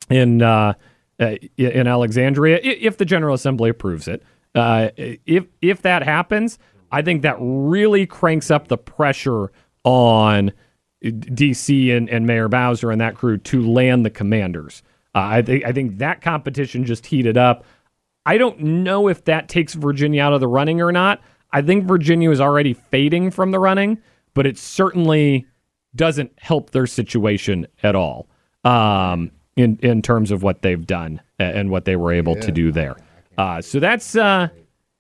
in 0.10 0.42
uh, 0.42 0.74
uh, 1.20 1.36
in 1.58 1.86
Alexandria, 1.86 2.60
if 2.64 2.98
the 2.98 3.06
General 3.06 3.36
Assembly 3.36 3.70
approves 3.70 4.08
it, 4.08 4.24
uh, 4.56 4.90
if 4.98 5.46
if 5.62 5.82
that 5.84 6.04
happens, 6.04 6.58
I 6.92 7.02
think 7.02 7.22
that 7.22 7.38
really 7.40 8.06
cranks 8.08 8.50
up 8.50 8.68
the 8.68 8.78
pressure 8.78 9.52
on 9.84 10.52
DC 11.04 11.96
and, 11.96 12.10
and 12.10 12.26
Mayor 12.28 12.48
Bowser 12.48 12.92
and 12.92 13.02
that 13.02 13.16
crew 13.16 13.38
to 13.38 13.70
land 13.70 14.06
the 14.06 14.10
Commanders. 14.10 14.84
Uh, 15.16 15.20
I 15.20 15.42
think 15.42 15.66
I 15.66 15.72
think 15.72 15.98
that 15.98 16.22
competition 16.22 16.86
just 16.86 17.06
heated 17.06 17.38
up. 17.38 17.66
I 18.26 18.38
don't 18.38 18.60
know 18.60 19.08
if 19.08 19.26
that 19.26 19.50
takes 19.50 19.74
Virginia 19.74 20.22
out 20.22 20.34
of 20.34 20.40
the 20.40 20.48
running 20.48 20.82
or 20.82 20.92
not. 20.92 21.22
I 21.52 21.62
think 21.62 21.86
Virginia 21.86 22.30
is 22.32 22.40
already 22.40 22.74
fading 22.74 23.32
from 23.32 23.52
the 23.52 23.60
running, 23.60 23.98
but 24.34 24.46
it 24.46 24.58
certainly 24.58 25.48
doesn't 25.96 26.32
help 26.38 26.70
their 26.70 26.88
situation 26.88 27.68
at 27.84 27.96
all 27.96 28.30
um, 28.64 29.32
in 29.56 29.78
in 29.82 30.02
terms 30.02 30.32
of 30.32 30.44
what 30.44 30.62
they've 30.62 30.86
done 30.86 31.22
and 31.40 31.70
what 31.70 31.86
they 31.86 31.96
were 31.96 32.14
able 32.14 32.36
to 32.36 32.52
do 32.52 32.72
there. 32.72 32.96
Uh, 33.38 33.62
so 33.62 33.80
that's 33.80 34.16
uh, 34.16 34.48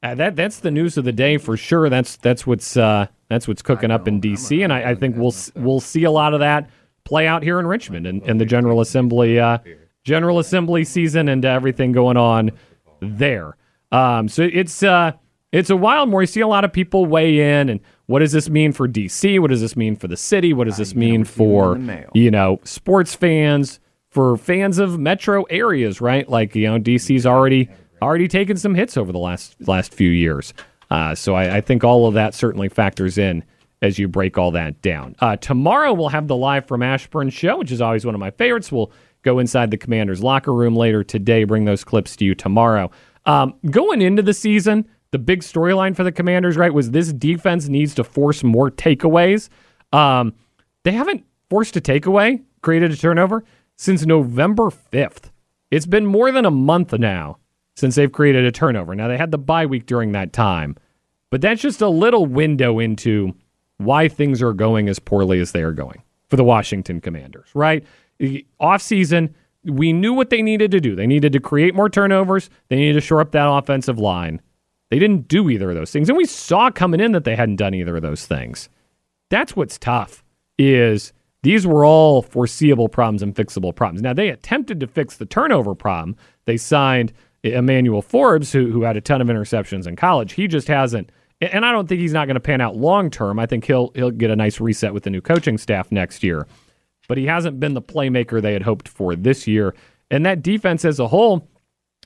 uh, 0.04 0.16
that 0.16 0.36
that's 0.36 0.60
the 0.60 0.72
news 0.72 0.98
of 0.98 1.06
the 1.06 1.12
day 1.12 1.38
for 1.38 1.56
sure. 1.56 1.90
That's 1.90 2.18
that's 2.18 2.46
what's 2.46 2.76
uh, 2.76 3.08
that's 3.32 3.48
what's 3.48 3.62
cooking 3.62 3.91
up 3.91 4.08
in 4.08 4.20
D.C. 4.20 4.62
and 4.63 4.74
I, 4.74 4.91
I 4.91 4.96
think 4.96 5.15
we'll 5.15 5.34
we'll 5.56 5.80
see 5.80 6.04
a 6.04 6.12
lot 6.12 6.34
of 6.34 6.39
that 6.39 6.70
play 7.04 7.28
out 7.28 7.44
here 7.44 7.60
in 7.60 7.67
Richmond 7.67 8.06
and, 8.08 8.22
and 8.24 8.39
the 8.39 8.46
General 8.46 8.82
Assembly 8.82 9.39
uh, 9.39 9.60
General 10.04 10.39
Assembly 10.39 10.84
season 10.84 11.30
and 11.30 11.44
everything 11.46 11.91
going 11.91 12.17
on 12.17 12.52
there. 13.00 13.58
Um, 13.91 14.28
so 14.28 14.48
it's 14.52 14.84
uh, 14.84 15.13
it's 15.52 15.70
a 15.70 15.76
wild 15.76 16.10
more. 16.10 16.22
You 16.22 16.28
see 16.28 16.41
a 16.41 16.48
lot 16.48 16.63
of 16.63 16.72
people 16.72 17.06
weigh 17.06 17.60
in 17.60 17.70
and 17.70 17.80
what 18.06 18.20
does 18.20 18.32
this 18.32 18.50
mean 18.50 18.74
for 18.74 18.88
DC? 18.88 19.39
What 19.39 19.50
does 19.52 19.62
this 19.62 19.76
mean 19.76 19.96
for 19.96 20.08
the 20.08 20.17
city? 20.17 20.54
What 20.54 20.65
does 20.65 20.78
this 20.78 20.96
mean 20.96 21.24
for 21.24 21.78
you 22.13 22.32
know 22.32 22.60
sports 22.63 23.15
fans? 23.15 23.80
For 24.10 24.36
fans 24.36 24.78
of 24.78 25.00
metro 25.00 25.44
areas, 25.44 26.02
right? 26.02 26.28
Like 26.28 26.54
you 26.54 26.67
know, 26.67 26.78
DC's 26.78 27.26
already 27.26 27.70
already 28.02 28.28
taken 28.28 28.58
some 28.58 28.76
hits 28.76 28.98
over 28.98 29.13
the 29.13 29.20
last 29.20 29.56
last 29.65 29.94
few 29.94 30.10
years. 30.10 30.54
Uh, 30.91 31.15
so 31.15 31.36
I, 31.36 31.58
I 31.58 31.62
think 31.62 31.84
all 31.84 32.06
of 32.06 32.13
that 32.15 32.36
certainly 32.36 32.67
factors 32.69 33.17
in 33.17 33.43
as 33.82 33.97
you 33.97 34.08
break 34.08 34.38
all 34.38 34.51
that 34.51 34.82
down. 34.82 35.15
Uh, 35.19 35.38
tomorrow 35.38 35.93
we'll 35.93 36.10
have 36.10 36.27
the 36.27 36.36
live 36.36 36.67
from 36.67 36.84
Ashburn 36.84 37.30
show, 37.30 37.58
which 37.58 37.71
is 37.71 37.82
always 37.82 38.06
one 38.06 38.13
of 38.13 38.19
my 38.19 38.30
favorites. 38.30 38.71
We'll 38.71 38.91
go 39.23 39.39
inside 39.39 39.71
the 39.71 39.77
Commanders 39.77 40.21
locker 40.21 40.54
room 40.54 40.75
later 40.75 41.04
today. 41.04 41.45
Bring 41.45 41.65
those 41.65 41.86
clips 41.86 42.15
to 42.17 42.25
you 42.25 42.36
tomorrow. 42.36 42.91
Um, 43.25 43.56
going 43.69 44.01
into 44.01 44.21
the 44.21 44.34
season, 44.34 44.88
the 45.12 45.17
big 45.17 45.41
storyline 45.41 45.95
for 45.95 46.04
the 46.04 46.12
Commanders, 46.12 46.58
right, 46.58 46.73
was 46.73 46.91
this 46.91 47.13
defense 47.13 47.69
needs 47.69 47.95
to 47.95 48.04
force 48.04 48.43
more 48.43 48.69
takeaways. 48.69 49.47
Um, 49.93 50.34
they 50.84 50.91
haven't 50.91 51.25
forced 51.49 51.75
a 51.77 51.82
takeaway, 51.82 52.43
created 52.62 52.91
a 52.91 52.97
turnover 52.97 53.45
since 53.77 54.06
November 54.06 54.65
5th. 54.65 55.32
It's 55.69 55.86
been 55.86 56.06
more 56.06 56.32
than 56.32 56.45
a 56.45 56.51
month 56.51 56.91
now 56.93 57.38
since 57.76 57.96
they've 57.96 58.12
created 58.12 58.46
a 58.46 58.52
turnover. 58.52 58.96
Now, 58.96 59.08
they 59.08 59.18
had 59.18 59.32
the 59.32 59.38
bye 59.38 59.66
week 59.66 59.86
during 59.86 60.12
that 60.12 60.34
time, 60.34 60.76
but 61.30 61.42
that's 61.42 61.62
just 61.62 61.82
a 61.82 61.90
little 61.90 62.26
window 62.26 62.80
into 62.80 63.34
why 63.78 64.08
things 64.08 64.42
are 64.42 64.54
going 64.54 64.90
as 64.90 65.00
poorly 65.00 65.40
as 65.40 65.52
they 65.52 65.64
are 65.64 65.72
going 65.72 66.02
for 66.30 66.36
the 66.36 66.44
Washington 66.44 67.02
Commanders, 67.02 67.50
right? 67.54 67.86
Off 68.60 68.82
season, 68.82 69.36
we 69.64 69.94
knew 69.94 70.14
what 70.14 70.30
they 70.30 70.42
needed 70.42 70.72
to 70.72 70.80
do. 70.80 70.96
They 70.96 71.08
needed 71.08 71.34
to 71.34 71.40
create 71.40 71.76
more 71.76 71.90
turnovers, 71.90 72.50
they 72.70 72.78
needed 72.78 72.94
to 72.94 73.02
shore 73.02 73.22
up 73.22 73.32
that 73.32 73.50
offensive 73.50 74.00
line. 74.00 74.42
They 74.90 75.00
didn't 75.00 75.30
do 75.30 75.50
either 75.50 75.70
of 75.70 75.76
those 75.76 75.92
things. 75.92 76.10
And 76.10 76.18
we 76.18 76.26
saw 76.26 76.70
coming 76.70 77.00
in 77.00 77.14
that 77.14 77.24
they 77.24 77.36
hadn't 77.36 77.56
done 77.56 77.74
either 77.74 77.96
of 77.96 78.02
those 78.02 78.26
things. 78.26 78.70
That's 79.30 79.56
what's 79.56 79.80
tough 79.80 80.22
is 80.60 81.14
these 81.44 81.66
were 81.66 81.86
all 81.86 82.22
foreseeable 82.22 82.90
problems 82.90 83.24
and 83.24 83.34
fixable 83.34 83.74
problems. 83.74 84.02
Now 84.02 84.14
they 84.14 84.30
attempted 84.30 84.80
to 84.82 84.88
fix 84.88 85.16
the 85.16 85.26
turnover 85.26 85.74
problem. 85.74 86.18
They 86.46 86.58
signed 86.58 87.14
Emmanuel 87.43 88.01
Forbes, 88.01 88.51
who 88.51 88.71
who 88.71 88.84
had 88.84 88.97
a 88.97 89.01
ton 89.01 89.21
of 89.21 89.27
interceptions 89.27 89.88
in 89.88 89.95
college. 89.95 90.34
He 90.34 90.47
just 90.47 90.67
hasn't 90.67 91.12
and 91.41 91.65
I 91.65 91.71
don't 91.71 91.88
think 91.89 91.99
he's 91.99 92.13
not 92.13 92.27
going 92.27 92.36
to 92.36 92.41
pan 92.41 92.62
out 92.62 92.75
long 92.75 93.10
term. 93.10 93.39
I 93.39 93.45
think 93.47 93.65
he'll 93.65 93.91
he'll 93.95 94.12
get 94.12 94.30
a 94.30 94.36
nice 94.36 94.60
reset 94.60 94.93
with 94.93 95.04
the 95.04 95.10
new 95.10 95.21
coaching 95.21 95.58
staff 95.58 95.91
next 95.91 96.23
year. 96.23 96.47
But 97.08 97.17
he 97.17 97.25
hasn't 97.25 97.60
been 97.60 97.73
the 97.73 97.82
playmaker 97.82 98.41
they 98.41 98.54
had 98.54 98.62
hoped 98.62 98.88
for 98.88 99.15
this 99.15 99.47
year. 99.47 99.75
And 100.12 100.25
that 100.25 100.43
defense 100.43 100.86
as 100.86 100.99
a 100.99 101.08
whole, 101.08 101.47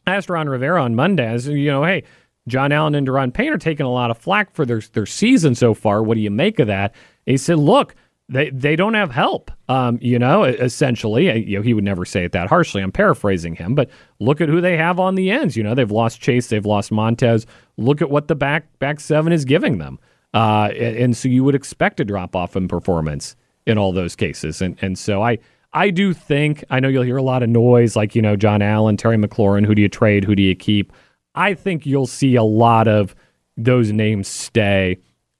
I 0.07 0.15
asked 0.15 0.29
Ron 0.29 0.47
Rivera 0.47 0.81
on 0.81 0.95
Monday, 0.95 1.37
said, 1.37 1.53
you 1.53 1.69
know, 1.69 1.83
hey, 1.83 2.03
John 2.47 2.71
Allen 2.71 2.95
and 2.95 3.07
Daron 3.07 3.33
Payne 3.33 3.51
are 3.51 3.57
taking 3.57 3.85
a 3.85 3.91
lot 3.91 4.09
of 4.09 4.17
flack 4.17 4.53
for 4.53 4.65
their 4.65 4.81
their 4.93 5.05
season 5.05 5.53
so 5.53 5.73
far. 5.73 6.01
What 6.01 6.15
do 6.15 6.21
you 6.21 6.31
make 6.31 6.59
of 6.59 6.67
that? 6.67 6.93
And 7.27 7.33
he 7.33 7.37
said, 7.37 7.59
look, 7.59 7.93
they 8.27 8.49
they 8.49 8.75
don't 8.75 8.93
have 8.95 9.11
help. 9.11 9.51
Um, 9.69 9.99
you 10.01 10.17
know, 10.17 10.43
essentially, 10.43 11.47
you 11.47 11.57
know, 11.57 11.63
he 11.63 11.73
would 11.73 11.83
never 11.83 12.05
say 12.05 12.25
it 12.25 12.31
that 12.31 12.47
harshly. 12.47 12.81
I'm 12.81 12.91
paraphrasing 12.91 13.55
him, 13.55 13.75
but 13.75 13.89
look 14.19 14.41
at 14.41 14.49
who 14.49 14.61
they 14.61 14.77
have 14.77 14.99
on 14.99 15.15
the 15.15 15.29
ends. 15.29 15.55
You 15.55 15.63
know, 15.63 15.75
they've 15.75 15.91
lost 15.91 16.21
Chase, 16.21 16.47
they've 16.47 16.65
lost 16.65 16.91
Montez. 16.91 17.45
Look 17.77 18.01
at 18.01 18.09
what 18.09 18.27
the 18.27 18.35
back 18.35 18.79
back 18.79 18.99
seven 18.99 19.31
is 19.31 19.45
giving 19.45 19.77
them. 19.77 19.99
Uh, 20.33 20.69
and, 20.75 21.15
so 21.15 21.29
you 21.29 21.45
would 21.45 21.55
expect 21.55 21.99
a 22.01 22.03
drop 22.03 22.35
off 22.35 22.57
in 22.57 22.67
performance 22.67 23.37
in 23.65 23.77
all 23.77 23.93
those 23.93 24.15
cases. 24.15 24.61
And 24.61 24.77
and 24.81 24.97
so 24.97 25.21
I 25.21 25.37
I 25.73 25.91
do 25.91 26.13
think 26.13 26.63
I 26.69 26.79
know 26.79 26.87
you'll 26.87 27.03
hear 27.03 27.17
a 27.17 27.23
lot 27.23 27.43
of 27.43 27.49
noise 27.49 27.95
like 27.95 28.15
you 28.15 28.21
know 28.21 28.35
John 28.35 28.61
Allen, 28.61 28.97
Terry 28.97 29.17
McLaurin. 29.17 29.65
Who 29.65 29.75
do 29.75 29.81
you 29.81 29.89
trade? 29.89 30.23
Who 30.23 30.35
do 30.35 30.43
you 30.43 30.55
keep? 30.55 30.91
I 31.35 31.53
think 31.53 31.85
you'll 31.85 32.07
see 32.07 32.35
a 32.35 32.43
lot 32.43 32.87
of 32.87 33.15
those 33.57 33.91
names 33.91 34.27
stay, 34.27 34.97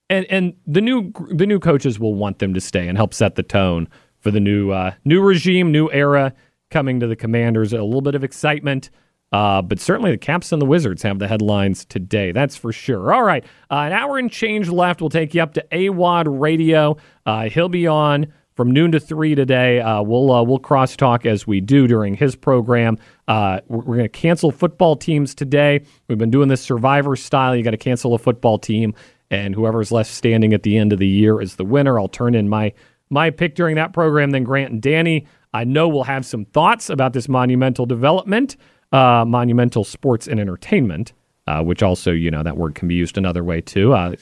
and 0.10 0.26
and 0.30 0.54
the 0.66 0.82
new 0.82 1.12
the 1.30 1.46
new 1.46 1.60
coaches 1.60 2.00
will 2.00 2.14
want 2.14 2.40
them 2.40 2.54
to 2.54 2.62
stay 2.62 2.88
and 2.88 2.98
help 2.98 3.14
set 3.14 3.36
the 3.36 3.44
tone 3.44 3.88
for 4.20 4.32
the 4.32 4.40
new 4.40 4.72
uh, 4.72 4.92
new 5.04 5.22
regime, 5.22 5.72
new 5.72 5.90
era 5.92 6.34
coming 6.70 7.00
to 7.00 7.08
the 7.08 7.16
Commanders. 7.16 7.74
A 7.74 7.84
little 7.84 8.02
bit 8.02 8.16
of 8.16 8.24
excitement. 8.24 8.90
Uh, 9.32 9.62
but 9.62 9.80
certainly 9.80 10.12
the 10.12 10.18
Caps 10.18 10.52
and 10.52 10.62
the 10.62 10.66
Wizards 10.66 11.02
have 11.02 11.20
the 11.20 11.28
headlines 11.28 11.84
today. 11.84 12.32
That's 12.32 12.56
for 12.56 12.72
sure. 12.72 13.12
All 13.12 13.24
right. 13.24 13.44
Uh, 13.70 13.80
an 13.80 13.92
hour 13.92 14.18
and 14.18 14.32
change 14.32 14.70
left. 14.70 15.02
We'll 15.02 15.10
take 15.10 15.34
you 15.34 15.42
up 15.42 15.54
to 15.56 15.66
AWAD 15.72 16.28
Radio. 16.40 16.96
Uh, 17.26 17.50
he'll 17.50 17.68
be 17.68 17.86
on 17.86 18.32
from 18.56 18.72
noon 18.72 18.92
to 18.94 19.00
three 19.00 19.36
today. 19.36 19.82
Uh, 19.82 20.02
we'll 20.02 20.32
uh, 20.32 20.44
we'll 20.44 20.60
crosstalk 20.60 21.26
as 21.26 21.46
we 21.46 21.60
do 21.60 21.88
during 21.88 22.16
his 22.16 22.36
program. 22.36 22.98
Uh, 23.28 23.60
we're, 23.68 23.80
we're 23.80 23.98
going 23.98 24.04
to 24.04 24.10
cancel 24.10 24.52
football 24.52 24.96
teams 24.96 25.36
today. 25.36 25.84
We've 26.08 26.18
been 26.18 26.32
doing 26.32 26.48
this 26.48 26.62
Survivor 26.62 27.16
style. 27.16 27.56
You 27.56 27.64
got 27.64 27.72
to 27.72 27.78
cancel 27.78 28.14
a 28.14 28.18
football 28.18 28.58
team, 28.58 28.94
and 29.30 29.56
whoever's 29.56 29.92
left 29.92 30.12
standing 30.12 30.54
at 30.54 30.64
the 30.64 30.78
end 30.78 30.94
of 30.94 31.00
the 31.00 31.08
year 31.08 31.42
is 31.42 31.56
the 31.56 31.66
winner. 31.66 32.00
I'll 32.00 32.08
turn 32.08 32.36
in 32.36 32.50
my 32.50 32.74
my 33.10 33.30
pick 33.30 33.56
during 33.56 33.76
that 33.76 33.94
program. 33.94 34.32
Then 34.32 34.44
Grant 34.44 34.72
and 34.72 34.82
Danny. 34.82 35.28
I 35.54 35.64
know 35.64 35.88
we'll 35.88 36.04
have 36.04 36.26
some 36.26 36.46
thoughts 36.46 36.90
about 36.90 37.14
this 37.14 37.30
monumental 37.30 37.86
development, 37.86 38.58
uh, 38.92 39.24
monumental 39.26 39.84
sports 39.84 40.28
and 40.28 40.40
entertainment, 40.40 41.14
uh, 41.48 41.62
which 41.64 41.82
also 41.82 42.12
you 42.12 42.30
know 42.30 42.44
that 42.44 42.58
word 42.58 42.76
can 42.76 42.88
be 42.88 42.96
used 42.96 43.18
another 43.18 43.44
way 43.44 43.62
too. 43.62 43.94
Uh, 43.94 44.16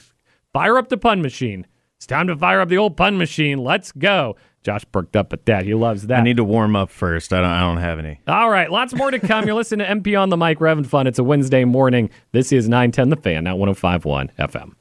fire 0.52 0.78
up 0.78 0.88
the 0.88 0.96
pun 0.96 1.22
machine. 1.22 1.66
It's 1.96 2.06
time 2.06 2.26
to 2.28 2.36
fire 2.36 2.60
up 2.60 2.68
the 2.68 2.76
old 2.78 2.96
pun 2.96 3.16
machine. 3.18 3.58
Let's 3.58 3.90
go. 3.92 4.36
Josh 4.62 4.84
perked 4.92 5.14
up 5.14 5.32
at 5.32 5.44
that. 5.46 5.64
He 5.66 5.74
loves 5.74 6.06
that. 6.06 6.20
I 6.20 6.22
need 6.22 6.38
to 6.38 6.44
warm 6.44 6.74
up 6.74 6.90
first. 6.90 7.32
I 7.32 7.40
don't. 7.40 7.50
I 7.50 7.60
don't 7.60 7.76
have 7.78 7.98
any. 7.98 8.20
All 8.26 8.48
right, 8.48 8.70
lots 8.70 8.94
more 8.94 9.10
to 9.10 9.18
come. 9.18 9.44
You're 9.44 9.54
listening 9.54 9.86
to 9.86 9.92
MP 9.92 10.18
on 10.18 10.30
the 10.30 10.36
mic. 10.36 10.58
Having 10.60 10.84
fun. 10.84 11.06
It's 11.06 11.18
a 11.18 11.24
Wednesday 11.24 11.64
morning. 11.64 12.10
This 12.32 12.52
is 12.52 12.68
910 12.68 13.10
The 13.10 13.16
Fan, 13.16 13.44
now 13.44 13.56
1051 13.56 14.30
FM. 14.38 14.74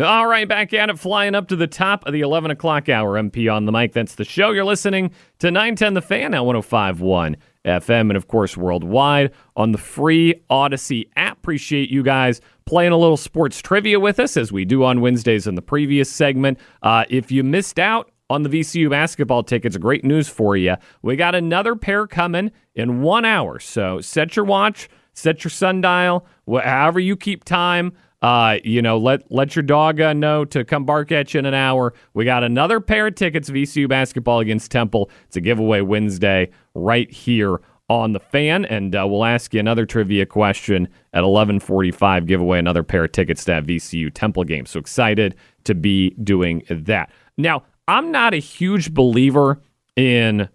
All 0.00 0.26
right, 0.26 0.48
back 0.48 0.72
at 0.72 0.88
it, 0.88 0.98
flying 0.98 1.34
up 1.34 1.48
to 1.48 1.56
the 1.56 1.66
top 1.66 2.06
of 2.06 2.14
the 2.14 2.22
11 2.22 2.50
o'clock 2.50 2.88
hour. 2.88 3.20
MP 3.20 3.52
on 3.52 3.66
the 3.66 3.72
mic. 3.72 3.92
That's 3.92 4.14
the 4.14 4.24
show. 4.24 4.50
You're 4.50 4.64
listening 4.64 5.10
to 5.40 5.50
910 5.50 5.92
The 5.92 6.00
Fan, 6.00 6.30
now 6.30 6.44
1051 6.44 7.36
FM, 7.66 8.00
and 8.00 8.16
of 8.16 8.26
course, 8.26 8.56
worldwide 8.56 9.32
on 9.54 9.72
the 9.72 9.76
free 9.78 10.42
Audacy 10.50 11.10
app. 11.14 11.36
Appreciate 11.36 11.90
you 11.90 12.02
guys 12.02 12.40
playing 12.64 12.92
a 12.92 12.96
little 12.96 13.18
sports 13.18 13.60
trivia 13.60 14.00
with 14.00 14.18
us 14.18 14.38
as 14.38 14.50
we 14.50 14.64
do 14.64 14.82
on 14.82 15.02
Wednesdays 15.02 15.46
in 15.46 15.56
the 15.56 15.62
previous 15.62 16.10
segment. 16.10 16.58
Uh, 16.82 17.04
if 17.10 17.30
you 17.30 17.44
missed 17.44 17.78
out 17.78 18.10
on 18.30 18.44
the 18.44 18.48
VCU 18.48 18.88
basketball 18.88 19.42
tickets, 19.42 19.76
great 19.76 20.06
news 20.06 20.26
for 20.26 20.56
you. 20.56 20.74
We 21.02 21.16
got 21.16 21.34
another 21.34 21.76
pair 21.76 22.06
coming 22.06 22.50
in 22.74 23.02
one 23.02 23.26
hour. 23.26 23.58
So 23.58 24.00
set 24.00 24.36
your 24.36 24.46
watch, 24.46 24.88
set 25.12 25.44
your 25.44 25.50
sundial, 25.50 26.26
however 26.48 26.98
you 26.98 27.14
keep 27.14 27.44
time. 27.44 27.92
Uh, 28.22 28.58
you 28.62 28.80
know, 28.80 28.96
let 28.98 29.30
let 29.30 29.56
your 29.56 29.64
dog 29.64 30.00
uh, 30.00 30.12
know 30.12 30.44
to 30.44 30.64
come 30.64 30.84
bark 30.84 31.10
at 31.10 31.34
you 31.34 31.40
in 31.40 31.46
an 31.46 31.54
hour. 31.54 31.92
We 32.14 32.24
got 32.24 32.44
another 32.44 32.80
pair 32.80 33.08
of 33.08 33.16
tickets, 33.16 33.50
VCU 33.50 33.88
basketball 33.88 34.38
against 34.38 34.70
Temple. 34.70 35.10
It's 35.26 35.36
a 35.36 35.40
giveaway 35.40 35.80
Wednesday 35.80 36.50
right 36.74 37.10
here 37.10 37.60
on 37.88 38.12
the 38.12 38.20
fan, 38.20 38.64
and 38.64 38.94
uh, 38.94 39.06
we'll 39.06 39.24
ask 39.24 39.52
you 39.52 39.60
another 39.60 39.84
trivia 39.84 40.24
question 40.24 40.88
at 41.12 41.24
11:45. 41.24 42.26
Give 42.26 42.40
away 42.40 42.60
another 42.60 42.84
pair 42.84 43.04
of 43.04 43.12
tickets 43.12 43.44
to 43.44 43.50
that 43.52 43.66
VCU 43.66 44.10
Temple 44.14 44.44
game. 44.44 44.66
So 44.66 44.78
excited 44.78 45.34
to 45.64 45.74
be 45.74 46.10
doing 46.22 46.62
that. 46.70 47.10
Now, 47.36 47.64
I'm 47.88 48.12
not 48.12 48.34
a 48.34 48.38
huge 48.38 48.94
believer 48.94 49.60
in 49.96 50.48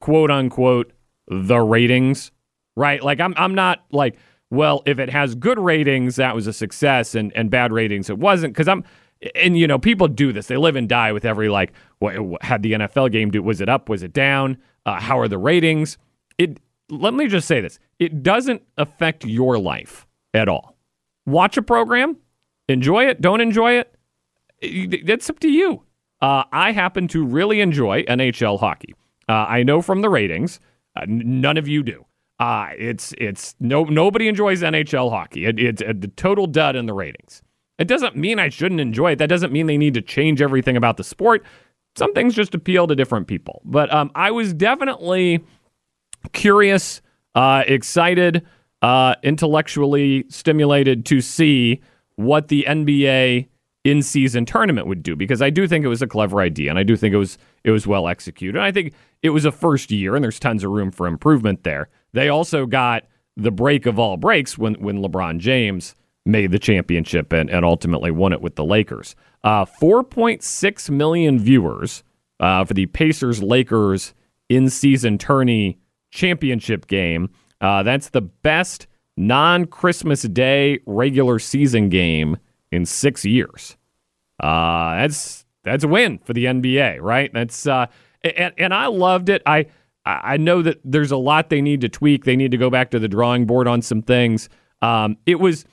quote 0.00 0.30
unquote 0.30 0.92
the 1.28 1.60
ratings, 1.60 2.32
right? 2.76 3.02
Like 3.02 3.20
I'm 3.20 3.34
I'm 3.36 3.54
not 3.54 3.84
like, 3.92 4.16
well, 4.54 4.82
if 4.86 4.98
it 4.98 5.10
has 5.10 5.34
good 5.34 5.58
ratings, 5.58 6.16
that 6.16 6.34
was 6.34 6.46
a 6.46 6.52
success, 6.52 7.14
and 7.14 7.32
and 7.36 7.50
bad 7.50 7.72
ratings, 7.72 8.10
it 8.10 8.18
wasn't. 8.18 8.52
Because 8.52 8.68
I'm 8.68 8.84
and 9.34 9.58
you 9.58 9.66
know 9.66 9.78
people 9.78 10.08
do 10.08 10.32
this. 10.32 10.46
They 10.46 10.56
live 10.56 10.76
and 10.76 10.88
die 10.88 11.12
with 11.12 11.24
every 11.24 11.48
like 11.48 11.72
what 11.98 12.14
had 12.42 12.62
the 12.62 12.72
nfl 12.72 13.10
game 13.10 13.30
do 13.30 13.42
was 13.42 13.60
it 13.60 13.68
up 13.68 13.88
was 13.88 14.02
it 14.02 14.12
down? 14.12 14.58
Uh, 14.86 15.00
how 15.00 15.18
are 15.18 15.28
the 15.28 15.38
ratings? 15.38 15.98
It 16.38 16.60
let 16.90 17.14
me 17.14 17.26
just 17.26 17.48
say 17.48 17.60
this. 17.60 17.78
It 17.98 18.22
doesn't 18.22 18.62
affect 18.76 19.24
your 19.24 19.58
life 19.58 20.06
at 20.34 20.48
all. 20.48 20.76
Watch 21.26 21.56
a 21.56 21.62
program 21.62 22.18
enjoy 22.68 23.06
it 23.06 23.20
don't 23.20 23.42
enjoy 23.42 23.72
it 23.74 23.94
That's 25.04 25.28
up 25.28 25.38
to 25.40 25.48
you. 25.48 25.82
Uh, 26.20 26.44
i 26.52 26.72
happen 26.72 27.08
to 27.08 27.24
really 27.24 27.60
enjoy 27.60 28.02
nhl 28.04 28.58
hockey. 28.60 28.94
Uh, 29.28 29.46
i 29.48 29.62
know 29.62 29.80
from 29.80 30.02
the 30.02 30.10
ratings. 30.10 30.60
Uh, 30.96 31.04
none 31.08 31.56
of 31.56 31.66
you 31.66 31.82
do 31.82 32.04
uh, 32.40 32.70
it's 32.76 33.14
it's 33.18 33.54
no 33.60 33.84
nobody 33.84 34.28
enjoys 34.28 34.60
nhl 34.62 35.10
hockey 35.10 35.46
it, 35.46 35.58
it's 35.58 35.82
a 35.82 35.94
total 35.94 36.46
dud 36.46 36.74
in 36.76 36.86
the 36.86 36.92
ratings 36.92 37.42
it 37.78 37.88
doesn't 37.88 38.16
mean 38.16 38.38
I 38.38 38.48
shouldn't 38.48 38.80
enjoy 38.80 39.12
it. 39.12 39.16
That 39.16 39.28
doesn't 39.28 39.52
mean 39.52 39.66
they 39.66 39.78
need 39.78 39.94
to 39.94 40.02
change 40.02 40.40
everything 40.40 40.76
about 40.76 40.96
the 40.96 41.04
sport. 41.04 41.44
Some 41.96 42.12
things 42.12 42.34
just 42.34 42.54
appeal 42.54 42.86
to 42.86 42.94
different 42.94 43.26
people. 43.26 43.62
But 43.64 43.92
um, 43.92 44.10
I 44.14 44.30
was 44.30 44.52
definitely 44.52 45.44
curious, 46.32 47.00
uh, 47.34 47.64
excited, 47.66 48.44
uh, 48.82 49.14
intellectually 49.22 50.24
stimulated 50.28 51.06
to 51.06 51.20
see 51.20 51.80
what 52.16 52.48
the 52.48 52.64
NBA 52.68 53.48
in 53.84 54.02
season 54.02 54.46
tournament 54.46 54.86
would 54.86 55.02
do 55.02 55.14
because 55.14 55.42
I 55.42 55.50
do 55.50 55.68
think 55.68 55.84
it 55.84 55.88
was 55.88 56.00
a 56.00 56.06
clever 56.06 56.40
idea 56.40 56.70
and 56.70 56.78
I 56.78 56.84
do 56.84 56.96
think 56.96 57.12
it 57.12 57.18
was 57.18 57.36
it 57.64 57.70
was 57.70 57.86
well 57.86 58.08
executed. 58.08 58.56
And 58.56 58.64
I 58.64 58.72
think 58.72 58.94
it 59.22 59.30
was 59.30 59.44
a 59.44 59.52
first 59.52 59.90
year 59.90 60.14
and 60.14 60.22
there's 60.22 60.38
tons 60.38 60.64
of 60.64 60.70
room 60.70 60.90
for 60.90 61.06
improvement 61.06 61.64
there. 61.64 61.88
They 62.14 62.28
also 62.28 62.64
got 62.64 63.04
the 63.36 63.50
break 63.50 63.86
of 63.86 63.98
all 63.98 64.16
breaks 64.16 64.56
when 64.56 64.74
when 64.74 65.02
LeBron 65.02 65.38
James 65.38 65.94
made 66.24 66.52
the 66.52 66.58
championship 66.58 67.32
and, 67.32 67.50
and 67.50 67.64
ultimately 67.64 68.10
won 68.10 68.32
it 68.32 68.40
with 68.40 68.54
the 68.54 68.64
Lakers. 68.64 69.14
Uh, 69.42 69.66
4.6 69.66 70.88
million 70.88 71.38
viewers 71.38 72.02
uh, 72.40 72.64
for 72.64 72.72
the 72.72 72.86
Pacers 72.86 73.42
Lakers 73.42 74.14
in 74.48 74.70
season 74.70 75.18
tourney 75.18 75.78
championship 76.10 76.86
game. 76.86 77.28
Uh, 77.60 77.82
that's 77.82 78.08
the 78.10 78.22
best 78.22 78.86
non 79.16 79.66
Christmas 79.66 80.22
Day 80.22 80.80
regular 80.86 81.38
season 81.38 81.88
game 81.88 82.38
in 82.70 82.86
six 82.86 83.24
years. 83.24 83.76
Uh, 84.40 84.96
that's 84.96 85.44
that's 85.62 85.84
a 85.84 85.88
win 85.88 86.18
for 86.18 86.32
the 86.32 86.44
NBA, 86.44 87.00
right? 87.00 87.32
That's 87.32 87.66
uh, 87.66 87.86
and, 88.22 88.54
and 88.56 88.74
I 88.74 88.86
loved 88.86 89.28
it. 89.28 89.42
I 89.46 89.66
I 90.06 90.36
know 90.36 90.60
that 90.62 90.80
there's 90.84 91.10
a 91.10 91.16
lot 91.16 91.48
they 91.48 91.62
need 91.62 91.80
to 91.80 91.88
tweak. 91.88 92.24
They 92.24 92.36
need 92.36 92.50
to 92.50 92.58
go 92.58 92.68
back 92.68 92.90
to 92.90 92.98
the 92.98 93.08
drawing 93.08 93.46
board 93.46 93.66
on 93.66 93.80
some 93.80 94.02
things. 94.02 94.48
Um, 94.82 95.16
it 95.26 95.40
was 95.40 95.64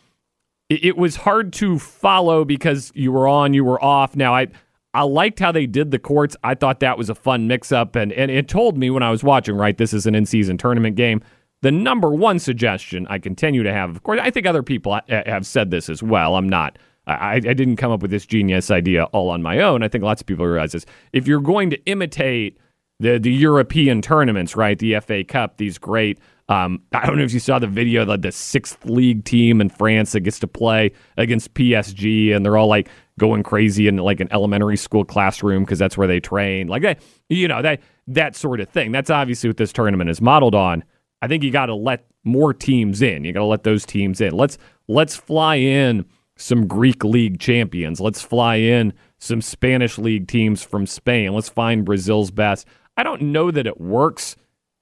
it 0.69 0.95
was 0.97 1.17
hard 1.17 1.51
to 1.53 1.77
follow 1.77 2.45
because 2.45 2.93
you 2.95 3.11
were 3.11 3.27
on, 3.27 3.53
you 3.53 3.65
were 3.65 3.83
off. 3.83 4.15
Now 4.15 4.33
I 4.33 4.47
I 4.93 5.03
liked 5.03 5.39
how 5.39 5.51
they 5.51 5.65
did 5.65 5.91
the 5.91 5.99
courts. 5.99 6.35
I 6.43 6.55
thought 6.55 6.79
that 6.79 6.97
was 6.97 7.09
a 7.09 7.15
fun 7.15 7.47
mix 7.47 7.71
up 7.71 7.95
and 7.95 8.13
and 8.13 8.31
it 8.31 8.47
told 8.47 8.77
me 8.77 8.89
when 8.89 9.03
I 9.03 9.11
was 9.11 9.23
watching, 9.23 9.55
right, 9.55 9.77
this 9.77 9.93
is 9.93 10.05
an 10.05 10.15
in-season 10.15 10.57
tournament 10.57 10.95
game. 10.95 11.21
The 11.61 11.71
number 11.71 12.09
one 12.09 12.39
suggestion 12.39 13.05
I 13.09 13.19
continue 13.19 13.63
to 13.63 13.71
have, 13.71 13.91
of 13.91 14.01
course, 14.03 14.19
I 14.23 14.31
think 14.31 14.47
other 14.47 14.63
people 14.63 14.99
have 15.09 15.45
said 15.45 15.71
this 15.71 15.89
as 15.89 16.01
well. 16.01 16.35
I'm 16.35 16.47
not 16.49 16.77
I, 17.07 17.35
I 17.35 17.39
didn't 17.39 17.77
come 17.77 17.91
up 17.91 18.01
with 18.01 18.11
this 18.11 18.25
genius 18.25 18.71
idea 18.71 19.05
all 19.05 19.29
on 19.29 19.41
my 19.41 19.59
own. 19.59 19.83
I 19.83 19.87
think 19.87 20.03
lots 20.03 20.21
of 20.21 20.27
people 20.27 20.45
realize 20.45 20.71
this. 20.71 20.85
If 21.13 21.27
you're 21.27 21.41
going 21.41 21.69
to 21.71 21.83
imitate 21.85 22.57
the 23.01 23.19
the 23.19 23.31
European 23.31 24.01
tournaments, 24.01 24.55
right, 24.55 24.77
the 24.77 24.99
FA 24.99 25.23
Cup, 25.23 25.57
these 25.57 25.77
great 25.77 26.19
um, 26.51 26.81
I 26.91 27.05
don't 27.05 27.17
know 27.17 27.23
if 27.23 27.33
you 27.33 27.39
saw 27.39 27.59
the 27.59 27.67
video 27.67 28.09
of 28.09 28.21
the 28.21 28.31
sixth 28.31 28.85
league 28.85 29.23
team 29.23 29.61
in 29.61 29.69
France 29.69 30.11
that 30.11 30.19
gets 30.21 30.39
to 30.39 30.47
play 30.47 30.91
against 31.17 31.53
PSG, 31.53 32.35
and 32.35 32.45
they're 32.45 32.57
all 32.57 32.67
like 32.67 32.89
going 33.17 33.41
crazy 33.41 33.87
in 33.87 33.95
like 33.97 34.19
an 34.19 34.27
elementary 34.31 34.75
school 34.75 35.05
classroom 35.05 35.63
because 35.63 35.79
that's 35.79 35.97
where 35.97 36.07
they 36.07 36.19
train. 36.19 36.67
Like 36.67 36.81
that, 36.83 36.99
you 37.29 37.47
know 37.47 37.61
that 37.61 37.81
that 38.07 38.35
sort 38.35 38.59
of 38.59 38.69
thing. 38.69 38.91
That's 38.91 39.09
obviously 39.09 39.49
what 39.49 39.57
this 39.57 39.71
tournament 39.71 40.09
is 40.09 40.21
modeled 40.21 40.55
on. 40.55 40.83
I 41.21 41.27
think 41.27 41.43
you 41.43 41.51
got 41.51 41.67
to 41.67 41.75
let 41.75 42.05
more 42.23 42.53
teams 42.53 43.01
in. 43.01 43.23
You 43.23 43.31
got 43.31 43.39
to 43.39 43.45
let 43.45 43.63
those 43.63 43.85
teams 43.85 44.19
in. 44.19 44.33
Let's 44.33 44.57
let's 44.89 45.15
fly 45.15 45.55
in 45.55 46.05
some 46.35 46.67
Greek 46.67 47.03
league 47.03 47.39
champions. 47.39 48.01
Let's 48.01 48.21
fly 48.21 48.55
in 48.55 48.93
some 49.19 49.41
Spanish 49.41 49.97
league 49.97 50.27
teams 50.27 50.63
from 50.63 50.85
Spain. 50.85 51.33
Let's 51.33 51.49
find 51.49 51.85
Brazil's 51.85 52.31
best. 52.31 52.67
I 52.97 53.03
don't 53.03 53.21
know 53.21 53.51
that 53.51 53.67
it 53.67 53.79
works 53.79 54.35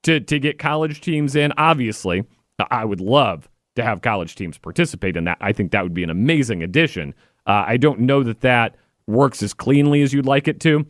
to 0.03 0.19
to 0.19 0.39
get 0.39 0.59
college 0.59 1.01
teams 1.01 1.35
in. 1.35 1.53
Obviously, 1.57 2.23
I 2.71 2.85
would 2.85 3.01
love 3.01 3.49
to 3.75 3.83
have 3.83 4.01
college 4.01 4.35
teams 4.35 4.57
participate 4.57 5.15
in 5.15 5.25
that. 5.25 5.37
I 5.41 5.53
think 5.53 5.71
that 5.71 5.83
would 5.83 5.93
be 5.93 6.03
an 6.03 6.09
amazing 6.09 6.63
addition. 6.63 7.13
Uh, 7.45 7.63
I 7.67 7.77
don't 7.77 8.01
know 8.01 8.23
that 8.23 8.41
that 8.41 8.75
works 9.07 9.41
as 9.41 9.53
cleanly 9.53 10.01
as 10.01 10.13
you'd 10.13 10.25
like 10.25 10.47
it 10.47 10.59
to, 10.61 10.85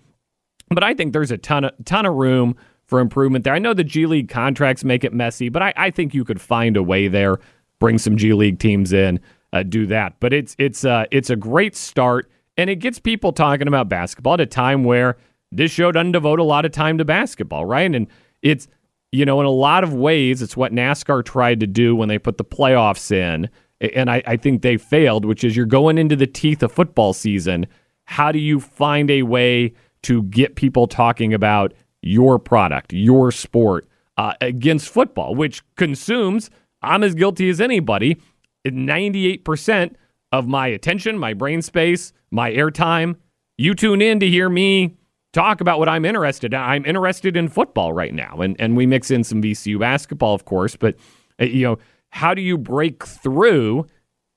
but 0.69 0.83
I 0.83 0.93
think 0.93 1.13
there's 1.13 1.31
a 1.31 1.37
ton 1.37 1.65
of 1.65 1.73
ton 1.85 2.05
of 2.05 2.15
room 2.15 2.55
for 2.85 2.99
improvement 2.99 3.43
there. 3.43 3.53
I 3.53 3.59
know 3.59 3.73
the 3.73 3.83
G 3.83 4.05
League 4.05 4.29
contracts 4.29 4.83
make 4.83 5.03
it 5.03 5.13
messy, 5.13 5.49
but 5.49 5.61
I, 5.61 5.73
I 5.77 5.91
think 5.91 6.13
you 6.13 6.25
could 6.25 6.41
find 6.41 6.75
a 6.75 6.83
way 6.83 7.07
there. 7.07 7.37
Bring 7.79 7.97
some 7.97 8.17
G 8.17 8.33
League 8.33 8.59
teams 8.59 8.91
in, 8.91 9.19
uh, 9.53 9.63
do 9.63 9.85
that. 9.87 10.15
But 10.19 10.33
it's 10.33 10.55
it's 10.59 10.83
uh, 10.83 11.05
it's 11.11 11.29
a 11.29 11.35
great 11.35 11.75
start, 11.75 12.29
and 12.57 12.69
it 12.69 12.77
gets 12.77 12.99
people 12.99 13.31
talking 13.31 13.67
about 13.67 13.87
basketball 13.89 14.33
at 14.33 14.41
a 14.41 14.45
time 14.45 14.83
where 14.83 15.17
this 15.51 15.71
show 15.71 15.91
doesn't 15.91 16.11
devote 16.11 16.39
a 16.39 16.43
lot 16.43 16.65
of 16.65 16.71
time 16.71 16.97
to 16.97 17.05
basketball, 17.05 17.65
right? 17.65 17.93
And 17.93 18.07
it's 18.41 18.67
you 19.11 19.25
know, 19.25 19.39
in 19.39 19.45
a 19.45 19.51
lot 19.51 19.83
of 19.83 19.93
ways, 19.93 20.41
it's 20.41 20.55
what 20.55 20.71
NASCAR 20.71 21.25
tried 21.25 21.59
to 21.61 21.67
do 21.67 21.95
when 21.95 22.09
they 22.09 22.19
put 22.19 22.37
the 22.37 22.45
playoffs 22.45 23.11
in. 23.11 23.49
And 23.81 24.09
I, 24.09 24.21
I, 24.27 24.37
think 24.37 24.61
they 24.61 24.77
failed, 24.77 25.25
which 25.25 25.43
is 25.43 25.55
you're 25.55 25.65
going 25.65 25.97
into 25.97 26.15
the 26.15 26.27
teeth 26.27 26.61
of 26.61 26.71
football 26.71 27.13
season. 27.13 27.65
How 28.05 28.31
do 28.31 28.39
you 28.39 28.59
find 28.59 29.09
a 29.09 29.23
way 29.23 29.73
to 30.03 30.23
get 30.23 30.55
people 30.55 30.85
talking 30.85 31.33
about 31.33 31.73
your 32.01 32.39
product, 32.39 32.93
your 32.93 33.31
sport 33.31 33.87
uh, 34.17 34.33
against 34.41 34.89
football, 34.89 35.33
which 35.33 35.63
consumes, 35.75 36.49
I'm 36.81 37.03
as 37.03 37.15
guilty 37.15 37.49
as 37.49 37.61
anybody, 37.61 38.21
98% 38.65 39.95
of 40.31 40.47
my 40.47 40.67
attention, 40.67 41.17
my 41.17 41.33
brain 41.33 41.61
space, 41.61 42.13
my 42.31 42.51
airtime. 42.51 43.15
You 43.57 43.73
tune 43.73 44.01
in 44.01 44.19
to 44.19 44.27
hear 44.27 44.49
me 44.49 44.97
talk 45.33 45.61
about 45.61 45.79
what 45.79 45.89
I'm 45.89 46.05
interested 46.05 46.53
in. 46.53 46.59
I'm 46.59 46.85
interested 46.85 47.37
in 47.37 47.47
football 47.47 47.93
right 47.93 48.13
now, 48.13 48.41
and 48.41 48.55
and 48.59 48.75
we 48.75 48.85
mix 48.85 49.11
in 49.11 49.23
some 49.23 49.41
VCU 49.41 49.79
basketball, 49.79 50.33
of 50.33 50.45
course. 50.45 50.75
But 50.75 50.95
uh, 51.41 51.45
you 51.45 51.63
know, 51.63 51.77
how 52.09 52.33
do 52.33 52.41
you 52.41 52.57
break 52.57 53.05
through 53.05 53.85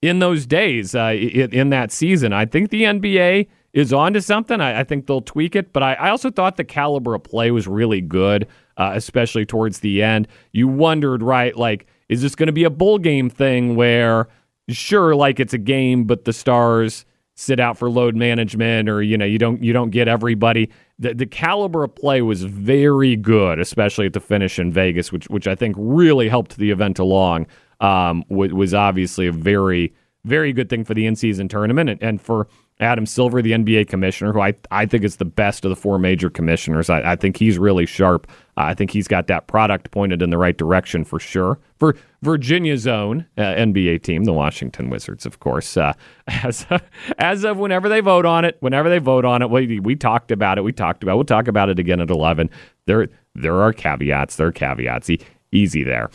in 0.00 0.18
those 0.18 0.46
days 0.46 0.94
uh, 0.94 1.14
in, 1.16 1.52
in, 1.52 1.70
that 1.70 1.92
season? 1.92 2.32
I 2.32 2.44
think 2.44 2.70
the 2.70 2.82
NBA 2.82 3.48
is 3.72 3.92
on 3.92 4.12
to 4.12 4.20
something. 4.20 4.60
I, 4.60 4.80
I 4.80 4.84
think 4.84 5.06
they'll 5.06 5.22
tweak 5.22 5.56
it, 5.56 5.72
but 5.72 5.82
I, 5.82 5.94
I, 5.94 6.10
also 6.10 6.30
thought 6.30 6.56
the 6.56 6.64
caliber 6.64 7.14
of 7.14 7.22
play 7.22 7.50
was 7.50 7.66
really 7.66 8.02
good, 8.02 8.46
uh, 8.76 8.92
especially 8.94 9.46
towards 9.46 9.80
the 9.80 10.02
end. 10.02 10.28
You 10.52 10.68
wondered, 10.68 11.22
right? 11.22 11.56
Like, 11.56 11.86
is 12.08 12.20
this 12.20 12.34
going 12.34 12.48
to 12.48 12.52
be 12.52 12.64
a 12.64 12.70
bowl 12.70 12.98
game 12.98 13.30
thing 13.30 13.76
where? 13.76 14.28
Sure, 14.68 15.16
like 15.16 15.40
it's 15.40 15.52
a 15.52 15.58
game, 15.58 16.04
but 16.04 16.24
the 16.24 16.32
stars 16.32 17.04
sit 17.42 17.58
out 17.58 17.76
for 17.76 17.90
load 17.90 18.14
management 18.14 18.88
or 18.88 19.02
you 19.02 19.18
know 19.18 19.24
you 19.24 19.38
don't 19.38 19.62
you 19.62 19.72
don't 19.72 19.90
get 19.90 20.06
everybody. 20.06 20.70
The, 20.98 21.14
the 21.14 21.26
caliber 21.26 21.82
of 21.82 21.94
play 21.94 22.22
was 22.22 22.44
very 22.44 23.16
good 23.16 23.58
especially 23.58 24.06
at 24.06 24.12
the 24.12 24.20
finish 24.20 24.58
in 24.58 24.72
Vegas 24.72 25.10
which 25.10 25.28
which 25.28 25.48
I 25.48 25.54
think 25.54 25.74
really 25.78 26.28
helped 26.28 26.56
the 26.56 26.70
event 26.70 26.98
along 26.98 27.46
um, 27.80 28.24
was, 28.28 28.52
was 28.52 28.74
obviously 28.74 29.26
a 29.26 29.32
very 29.32 29.92
very 30.24 30.52
good 30.52 30.68
thing 30.68 30.84
for 30.84 30.94
the 30.94 31.04
in-season 31.04 31.48
tournament 31.48 31.90
and, 31.90 32.02
and 32.02 32.20
for 32.20 32.46
Adam 32.82 33.06
Silver, 33.06 33.40
the 33.40 33.52
NBA 33.52 33.88
commissioner, 33.88 34.32
who 34.32 34.40
I, 34.40 34.54
I 34.70 34.86
think 34.86 35.04
is 35.04 35.16
the 35.16 35.24
best 35.24 35.64
of 35.64 35.68
the 35.68 35.76
four 35.76 35.98
major 35.98 36.28
commissioners. 36.28 36.90
I, 36.90 37.12
I 37.12 37.16
think 37.16 37.36
he's 37.36 37.58
really 37.58 37.86
sharp. 37.86 38.26
Uh, 38.56 38.62
I 38.64 38.74
think 38.74 38.90
he's 38.90 39.08
got 39.08 39.28
that 39.28 39.46
product 39.46 39.90
pointed 39.92 40.20
in 40.20 40.30
the 40.30 40.38
right 40.38 40.56
direction 40.56 41.04
for 41.04 41.18
sure. 41.18 41.58
For 41.78 41.96
Virginia's 42.22 42.86
own 42.86 43.26
uh, 43.38 43.42
NBA 43.42 44.02
team, 44.02 44.24
the 44.24 44.32
Washington 44.32 44.90
Wizards, 44.90 45.24
of 45.24 45.40
course, 45.40 45.76
uh, 45.76 45.92
as, 46.26 46.66
as 47.18 47.44
of 47.44 47.58
whenever 47.58 47.88
they 47.88 48.00
vote 48.00 48.26
on 48.26 48.44
it, 48.44 48.56
whenever 48.60 48.88
they 48.88 48.98
vote 48.98 49.24
on 49.24 49.42
it, 49.42 49.50
we, 49.50 49.78
we 49.80 49.94
talked 49.96 50.30
about 50.30 50.58
it. 50.58 50.62
We 50.62 50.72
talked 50.72 51.02
about. 51.02 51.12
it. 51.12 51.16
We'll 51.16 51.24
talk 51.24 51.48
about 51.48 51.68
it 51.68 51.78
again 51.78 52.00
at 52.00 52.10
eleven. 52.10 52.50
There 52.86 53.08
there 53.34 53.62
are 53.62 53.72
caveats. 53.72 54.36
There 54.36 54.48
are 54.48 54.52
caveats. 54.52 55.08
E- 55.08 55.20
easy 55.52 55.84
there. 55.84 56.10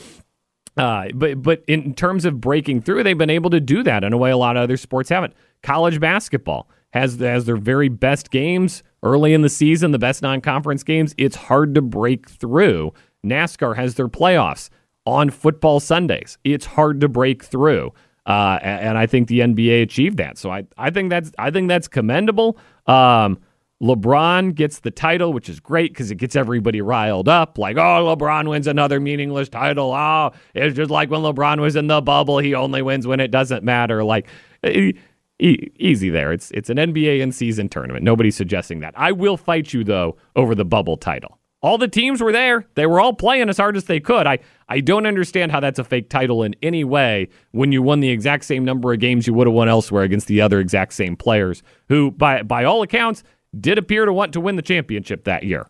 Uh, 0.77 1.07
but 1.13 1.41
but 1.41 1.63
in 1.67 1.93
terms 1.93 2.25
of 2.25 2.39
breaking 2.39 2.81
through, 2.81 3.03
they've 3.03 3.17
been 3.17 3.29
able 3.29 3.49
to 3.49 3.59
do 3.59 3.83
that 3.83 4.03
in 4.03 4.13
a 4.13 4.17
way 4.17 4.31
a 4.31 4.37
lot 4.37 4.57
of 4.57 4.63
other 4.63 4.77
sports 4.77 5.09
haven't. 5.09 5.33
College 5.63 5.99
basketball 5.99 6.69
has 6.93 7.19
has 7.19 7.45
their 7.45 7.57
very 7.57 7.89
best 7.89 8.31
games 8.31 8.83
early 9.03 9.33
in 9.33 9.41
the 9.41 9.49
season, 9.49 9.91
the 9.91 9.99
best 9.99 10.21
non-conference 10.21 10.83
games. 10.83 11.13
It's 11.17 11.35
hard 11.35 11.75
to 11.75 11.81
break 11.81 12.29
through 12.29 12.93
NASCAR 13.25 13.75
has 13.75 13.95
their 13.95 14.07
playoffs 14.07 14.69
on 15.05 15.29
football 15.29 15.79
Sundays. 15.79 16.37
It's 16.43 16.65
hard 16.65 17.01
to 17.01 17.07
break 17.07 17.43
through. 17.43 17.93
Uh, 18.25 18.59
and 18.61 18.97
I 18.97 19.05
think 19.05 19.29
the 19.29 19.39
NBA 19.39 19.83
achieved 19.83 20.17
that. 20.17 20.37
So 20.37 20.51
I, 20.51 20.65
I 20.77 20.89
think 20.89 21.09
that's 21.09 21.31
I 21.39 21.49
think 21.49 21.69
that's 21.69 21.87
commendable. 21.87 22.57
Um, 22.85 23.39
LeBron 23.81 24.55
gets 24.55 24.79
the 24.79 24.89
title, 24.89 25.33
which 25.33 25.49
is 25.49 25.59
great 25.59 25.93
because 25.93 26.09
it 26.09 26.15
gets 26.15 26.35
everybody 26.35 26.81
riled 26.81 27.29
up. 27.29 27.57
Like, 27.57 27.77
oh, 27.77 28.15
LeBron 28.15 28.49
wins 28.49 28.65
another 28.65 28.99
meaningless 28.99 29.49
title. 29.49 29.93
Oh, 29.93 30.31
it's 30.55 30.75
just 30.75 30.89
like 30.89 31.11
when 31.11 31.21
LeBron 31.21 31.59
was 31.59 31.75
in 31.75 31.87
the 31.87 32.01
bubble. 32.01 32.39
He 32.39 32.55
only 32.55 32.81
wins 32.81 33.05
when 33.05 33.19
it 33.19 33.29
doesn't 33.29 33.63
matter. 33.63 34.03
Like, 34.03 34.27
e- 34.65 34.93
easy 35.39 36.09
there. 36.09 36.31
It's 36.31 36.51
it's 36.51 36.69
an 36.69 36.77
NBA 36.77 37.19
in 37.19 37.31
season 37.31 37.69
tournament. 37.69 38.03
Nobody's 38.03 38.35
suggesting 38.35 38.79
that. 38.79 38.93
I 38.97 39.11
will 39.11 39.37
fight 39.37 39.73
you 39.73 39.83
though 39.83 40.17
over 40.35 40.55
the 40.55 40.65
bubble 40.65 40.97
title. 40.97 41.37
All 41.63 41.79
the 41.79 41.87
teams 41.87 42.21
were 42.21 42.31
there. 42.31 42.67
They 42.75 42.85
were 42.85 42.99
all 42.99 43.13
playing 43.13 43.49
as 43.49 43.57
hard 43.57 43.75
as 43.75 43.85
they 43.85 43.99
could. 43.99 44.27
I, 44.27 44.37
I 44.69 44.79
don't 44.79 45.07
understand 45.07 45.51
how 45.51 45.59
that's 45.59 45.79
a 45.79 45.83
fake 45.83 46.07
title 46.07 46.43
in 46.43 46.55
any 46.61 46.83
way 46.83 47.29
when 47.51 47.71
you 47.71 47.81
won 47.81 47.99
the 47.99 48.09
exact 48.09 48.45
same 48.45 48.63
number 48.63 48.93
of 48.93 48.99
games 48.99 49.25
you 49.25 49.33
would 49.33 49.47
have 49.47 49.55
won 49.55 49.67
elsewhere 49.67 50.03
against 50.03 50.27
the 50.27 50.39
other 50.39 50.59
exact 50.59 50.93
same 50.93 51.15
players 51.15 51.63
who, 51.89 52.11
by, 52.11 52.43
by 52.43 52.63
all 52.63 52.83
accounts, 52.83 53.23
did 53.59 53.77
appear 53.77 54.05
to 54.05 54.13
want 54.13 54.33
to 54.33 54.41
win 54.41 54.55
the 54.55 54.61
championship 54.61 55.23
that 55.25 55.43
year. 55.43 55.67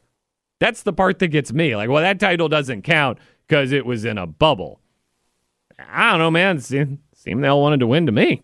That's 0.60 0.84
the 0.84 0.94
part 0.94 1.20
that 1.20 1.28
gets 1.28 1.54
me. 1.54 1.76
Like, 1.76 1.90
well, 1.90 2.02
that 2.02 2.20
title 2.20 2.50
doesn't 2.50 2.82
count 2.82 3.20
because 3.48 3.72
it 3.72 3.86
was 3.86 4.06
in 4.06 4.18
a 4.18 4.26
bubble. 4.26 4.82
I 5.80 6.12
don't 6.12 6.20
know, 6.20 6.32
man. 6.32 6.58
It 6.58 6.98
seemed 7.16 7.44
they 7.44 7.48
all 7.48 7.62
wanted 7.62 7.80
to 7.82 7.88
win 7.88 8.08
to 8.08 8.12
me. 8.12 8.42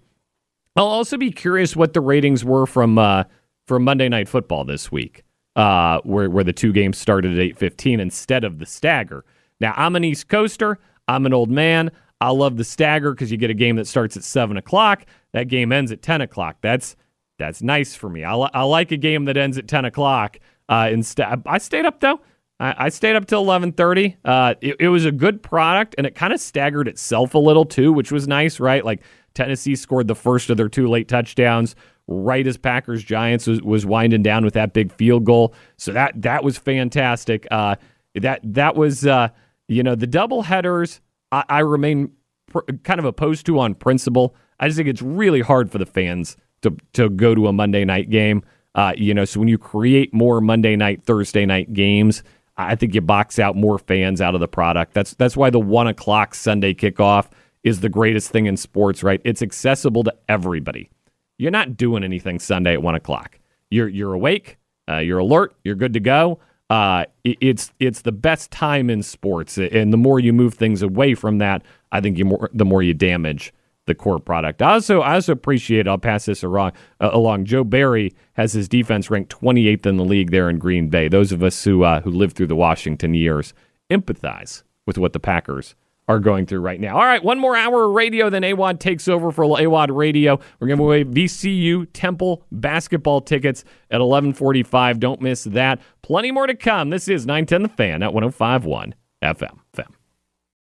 I'll 0.75 0.86
also 0.86 1.17
be 1.17 1.31
curious 1.31 1.75
what 1.75 1.93
the 1.93 2.01
ratings 2.01 2.43
were 2.43 2.65
from 2.65 2.97
uh, 2.97 3.23
from 3.67 3.84
Monday 3.84 4.09
Night 4.09 4.27
Football 4.27 4.65
this 4.65 4.91
week 4.91 5.23
uh, 5.55 5.99
where 6.03 6.29
where 6.29 6.43
the 6.43 6.53
two 6.53 6.71
games 6.71 6.97
started 6.97 7.34
at 7.34 7.39
eight 7.39 7.57
fifteen 7.57 7.99
instead 7.99 8.43
of 8.43 8.59
the 8.59 8.65
stagger. 8.65 9.25
Now 9.59 9.73
I'm 9.75 9.95
an 9.95 10.03
East 10.03 10.29
Coaster. 10.29 10.79
I'm 11.07 11.25
an 11.25 11.34
old 11.34 11.49
man. 11.49 11.91
I 12.21 12.29
love 12.29 12.57
the 12.57 12.63
stagger 12.63 13.11
because 13.11 13.31
you 13.31 13.38
get 13.38 13.49
a 13.49 13.55
game 13.55 13.75
that 13.75 13.88
starts 13.88 14.15
at 14.17 14.23
seven 14.23 14.57
o'clock. 14.57 15.05
That 15.34 15.47
game 15.47 15.71
ends 15.71 15.91
at 15.91 16.01
ten 16.01 16.21
o'clock. 16.21 16.57
That's 16.61 16.95
that's 17.38 17.61
nice 17.61 17.95
for 17.95 18.09
me. 18.09 18.23
I, 18.23 18.36
li- 18.36 18.49
I 18.53 18.63
like 18.63 18.91
a 18.91 18.97
game 18.97 19.25
that 19.25 19.38
ends 19.38 19.57
at 19.57 19.67
ten 19.67 19.86
o'clock. 19.86 20.39
Uh, 20.69 20.89
instead, 20.91 21.43
I 21.45 21.57
stayed 21.57 21.86
up 21.86 21.99
though. 21.99 22.21
I, 22.59 22.89
stayed 22.89 23.15
up 23.17 23.25
till 23.25 23.41
eleven 23.41 23.73
thirty. 23.73 24.15
Uh, 24.23 24.55
it, 24.61 24.77
it 24.79 24.88
was 24.88 25.05
a 25.05 25.11
good 25.11 25.43
product, 25.43 25.95
and 25.97 26.07
it 26.07 26.15
kind 26.15 26.31
of 26.31 26.39
staggered 26.39 26.88
itself 26.88 27.34
a 27.34 27.39
little 27.39 27.65
too, 27.65 27.91
which 27.91 28.11
was 28.11 28.25
nice, 28.27 28.59
right? 28.59 28.86
Like 28.86 29.01
Tennessee 29.34 29.75
scored 29.75 30.07
the 30.07 30.15
first 30.15 30.49
of 30.49 30.55
their 30.55 30.69
two 30.69 30.88
late 30.88 31.09
touchdowns 31.09 31.75
right 32.07 32.45
as 32.45 32.57
Packers 32.57 33.03
Giants 33.03 33.47
was, 33.47 33.61
was 33.61 33.86
winding 33.86 34.23
down 34.23 34.43
with 34.43 34.53
that 34.55 34.73
big 34.73 34.91
field 34.91 35.23
goal. 35.25 35.53
So 35.77 35.91
that 35.93 36.21
that 36.21 36.43
was 36.43 36.57
fantastic. 36.57 37.47
Uh, 37.51 37.75
that 38.15 38.41
that 38.43 38.75
was 38.75 39.05
uh, 39.05 39.29
you 39.67 39.84
know 39.84 39.95
the 39.95 40.07
double 40.07 40.43
headers. 40.43 41.01
I, 41.31 41.43
I 41.49 41.59
remain 41.59 42.11
pr- 42.47 42.59
kind 42.84 42.99
of 42.99 43.05
opposed 43.05 43.45
to 43.47 43.59
on 43.59 43.75
principle. 43.75 44.36
I 44.59 44.67
just 44.67 44.77
think 44.77 44.89
it's 44.89 45.01
really 45.01 45.41
hard 45.41 45.71
for 45.71 45.77
the 45.77 45.86
fans 45.86 46.38
to 46.64 46.76
to 46.93 47.09
go 47.09 47.36
to 47.36 47.47
a 47.47 47.53
Monday 47.53 47.86
night 47.86 48.09
game. 48.09 48.43
Uh, 48.76 48.93
you 48.97 49.14
know, 49.14 49.24
so 49.24 49.39
when 49.39 49.47
you 49.47 49.57
create 49.57 50.14
more 50.14 50.41
Monday 50.41 50.76
night, 50.76 51.03
Thursday 51.03 51.45
night 51.45 51.74
games, 51.74 52.24
I 52.57 52.76
think 52.76 52.95
you 52.95 53.01
box 53.01 53.38
out 53.38 53.55
more 53.55 53.78
fans 53.78 54.20
out 54.20 54.34
of 54.34 54.41
the 54.41 54.47
product. 54.47 54.93
That's 54.93 55.14
that's 55.14 55.38
why 55.38 55.49
the 55.49 55.59
one 55.59 55.88
o'clock 55.88 56.34
Sunday 56.34 56.74
kickoff 56.74 57.30
is 57.64 57.80
the 57.80 57.89
greatest 57.89 58.32
thing 58.32 58.47
in 58.47 58.57
sports, 58.57 59.03
right? 59.03 59.22
It's 59.24 59.41
accessible 59.41 60.03
to 60.03 60.14
everybody 60.28 60.89
you're 61.38 61.51
not 61.51 61.78
doing 61.78 62.03
anything 62.03 62.39
Sunday 62.39 62.74
at 62.74 62.82
one 62.82 62.95
o'clock. 62.95 63.39
You're 63.70 63.88
you're 63.88 64.14
awake, 64.14 64.57
uh, 64.89 64.97
you're 64.97 65.20
alert, 65.20 65.53
you're 65.64 65.76
good 65.76 65.93
to 65.93 65.99
go. 65.99 66.39
Uh, 66.70 67.05
it, 67.24 67.38
it's 67.41 67.74
it's 67.80 68.01
the 68.01 68.11
best 68.11 68.51
time 68.51 68.89
in 68.89 69.03
sports, 69.03 69.57
and 69.57 69.91
the 69.91 69.97
more 69.97 70.20
you 70.20 70.34
move 70.34 70.53
things 70.53 70.82
away 70.82 71.16
from 71.16 71.39
that, 71.39 71.64
I 71.91 72.01
think 72.01 72.18
you 72.18 72.26
more 72.26 72.49
the 72.53 72.66
more 72.66 72.84
you 72.84 72.93
damage 72.93 73.53
the 73.86 73.95
core 73.95 74.19
product. 74.19 74.61
I 74.61 74.73
also 74.73 75.01
I 75.01 75.15
also 75.15 75.31
appreciate. 75.34 75.88
I'll 75.88 75.97
pass 75.97 76.25
this 76.25 76.43
along. 76.43 76.71
Uh, 76.99 77.09
along. 77.11 77.45
Joe 77.45 77.63
Barry 77.63 78.13
has 78.34 78.53
his 78.53 78.67
defense 78.67 79.09
ranked 79.09 79.36
28th 79.38 79.86
in 79.86 79.97
the 79.97 80.05
league 80.05 80.31
there 80.31 80.49
in 80.49 80.57
Green 80.57 80.89
Bay. 80.89 81.07
Those 81.07 81.31
of 81.31 81.43
us 81.43 81.63
who 81.63 81.84
uh, 81.84 82.01
who 82.01 82.11
lived 82.11 82.36
through 82.36 82.47
the 82.47 82.55
Washington 82.55 83.13
years 83.13 83.53
empathize 83.89 84.63
with 84.86 84.97
what 84.97 85.13
the 85.13 85.19
Packers 85.19 85.75
are 86.07 86.19
going 86.19 86.45
through 86.45 86.59
right 86.59 86.79
now. 86.79 86.97
All 86.97 87.05
right, 87.05 87.23
one 87.23 87.39
more 87.39 87.55
hour 87.55 87.86
of 87.86 87.91
radio, 87.91 88.29
then 88.29 88.41
AWOD 88.41 88.79
takes 88.79 89.07
over 89.07 89.31
for 89.31 89.45
AWOD 89.45 89.95
Radio. 89.95 90.39
We're 90.59 90.67
giving 90.67 90.84
away 90.84 91.05
VCU 91.05 91.88
Temple 91.93 92.43
basketball 92.51 93.21
tickets 93.21 93.63
at 93.89 94.01
1145. 94.01 94.99
Don't 94.99 95.21
miss 95.21 95.45
that. 95.45 95.79
Plenty 96.01 96.31
more 96.31 96.47
to 96.47 96.55
come. 96.55 96.89
This 96.89 97.07
is 97.07 97.25
910 97.25 97.63
The 97.63 97.69
Fan 97.69 98.03
at 98.03 98.13
1051 98.13 98.95
FM. 99.23 99.59
FM. 99.77 99.93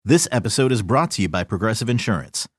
This 0.04 0.26
episode 0.32 0.72
is 0.72 0.82
brought 0.82 1.12
to 1.12 1.22
you 1.22 1.28
by 1.28 1.44
Progressive 1.44 1.88
Insurance. 1.88 2.48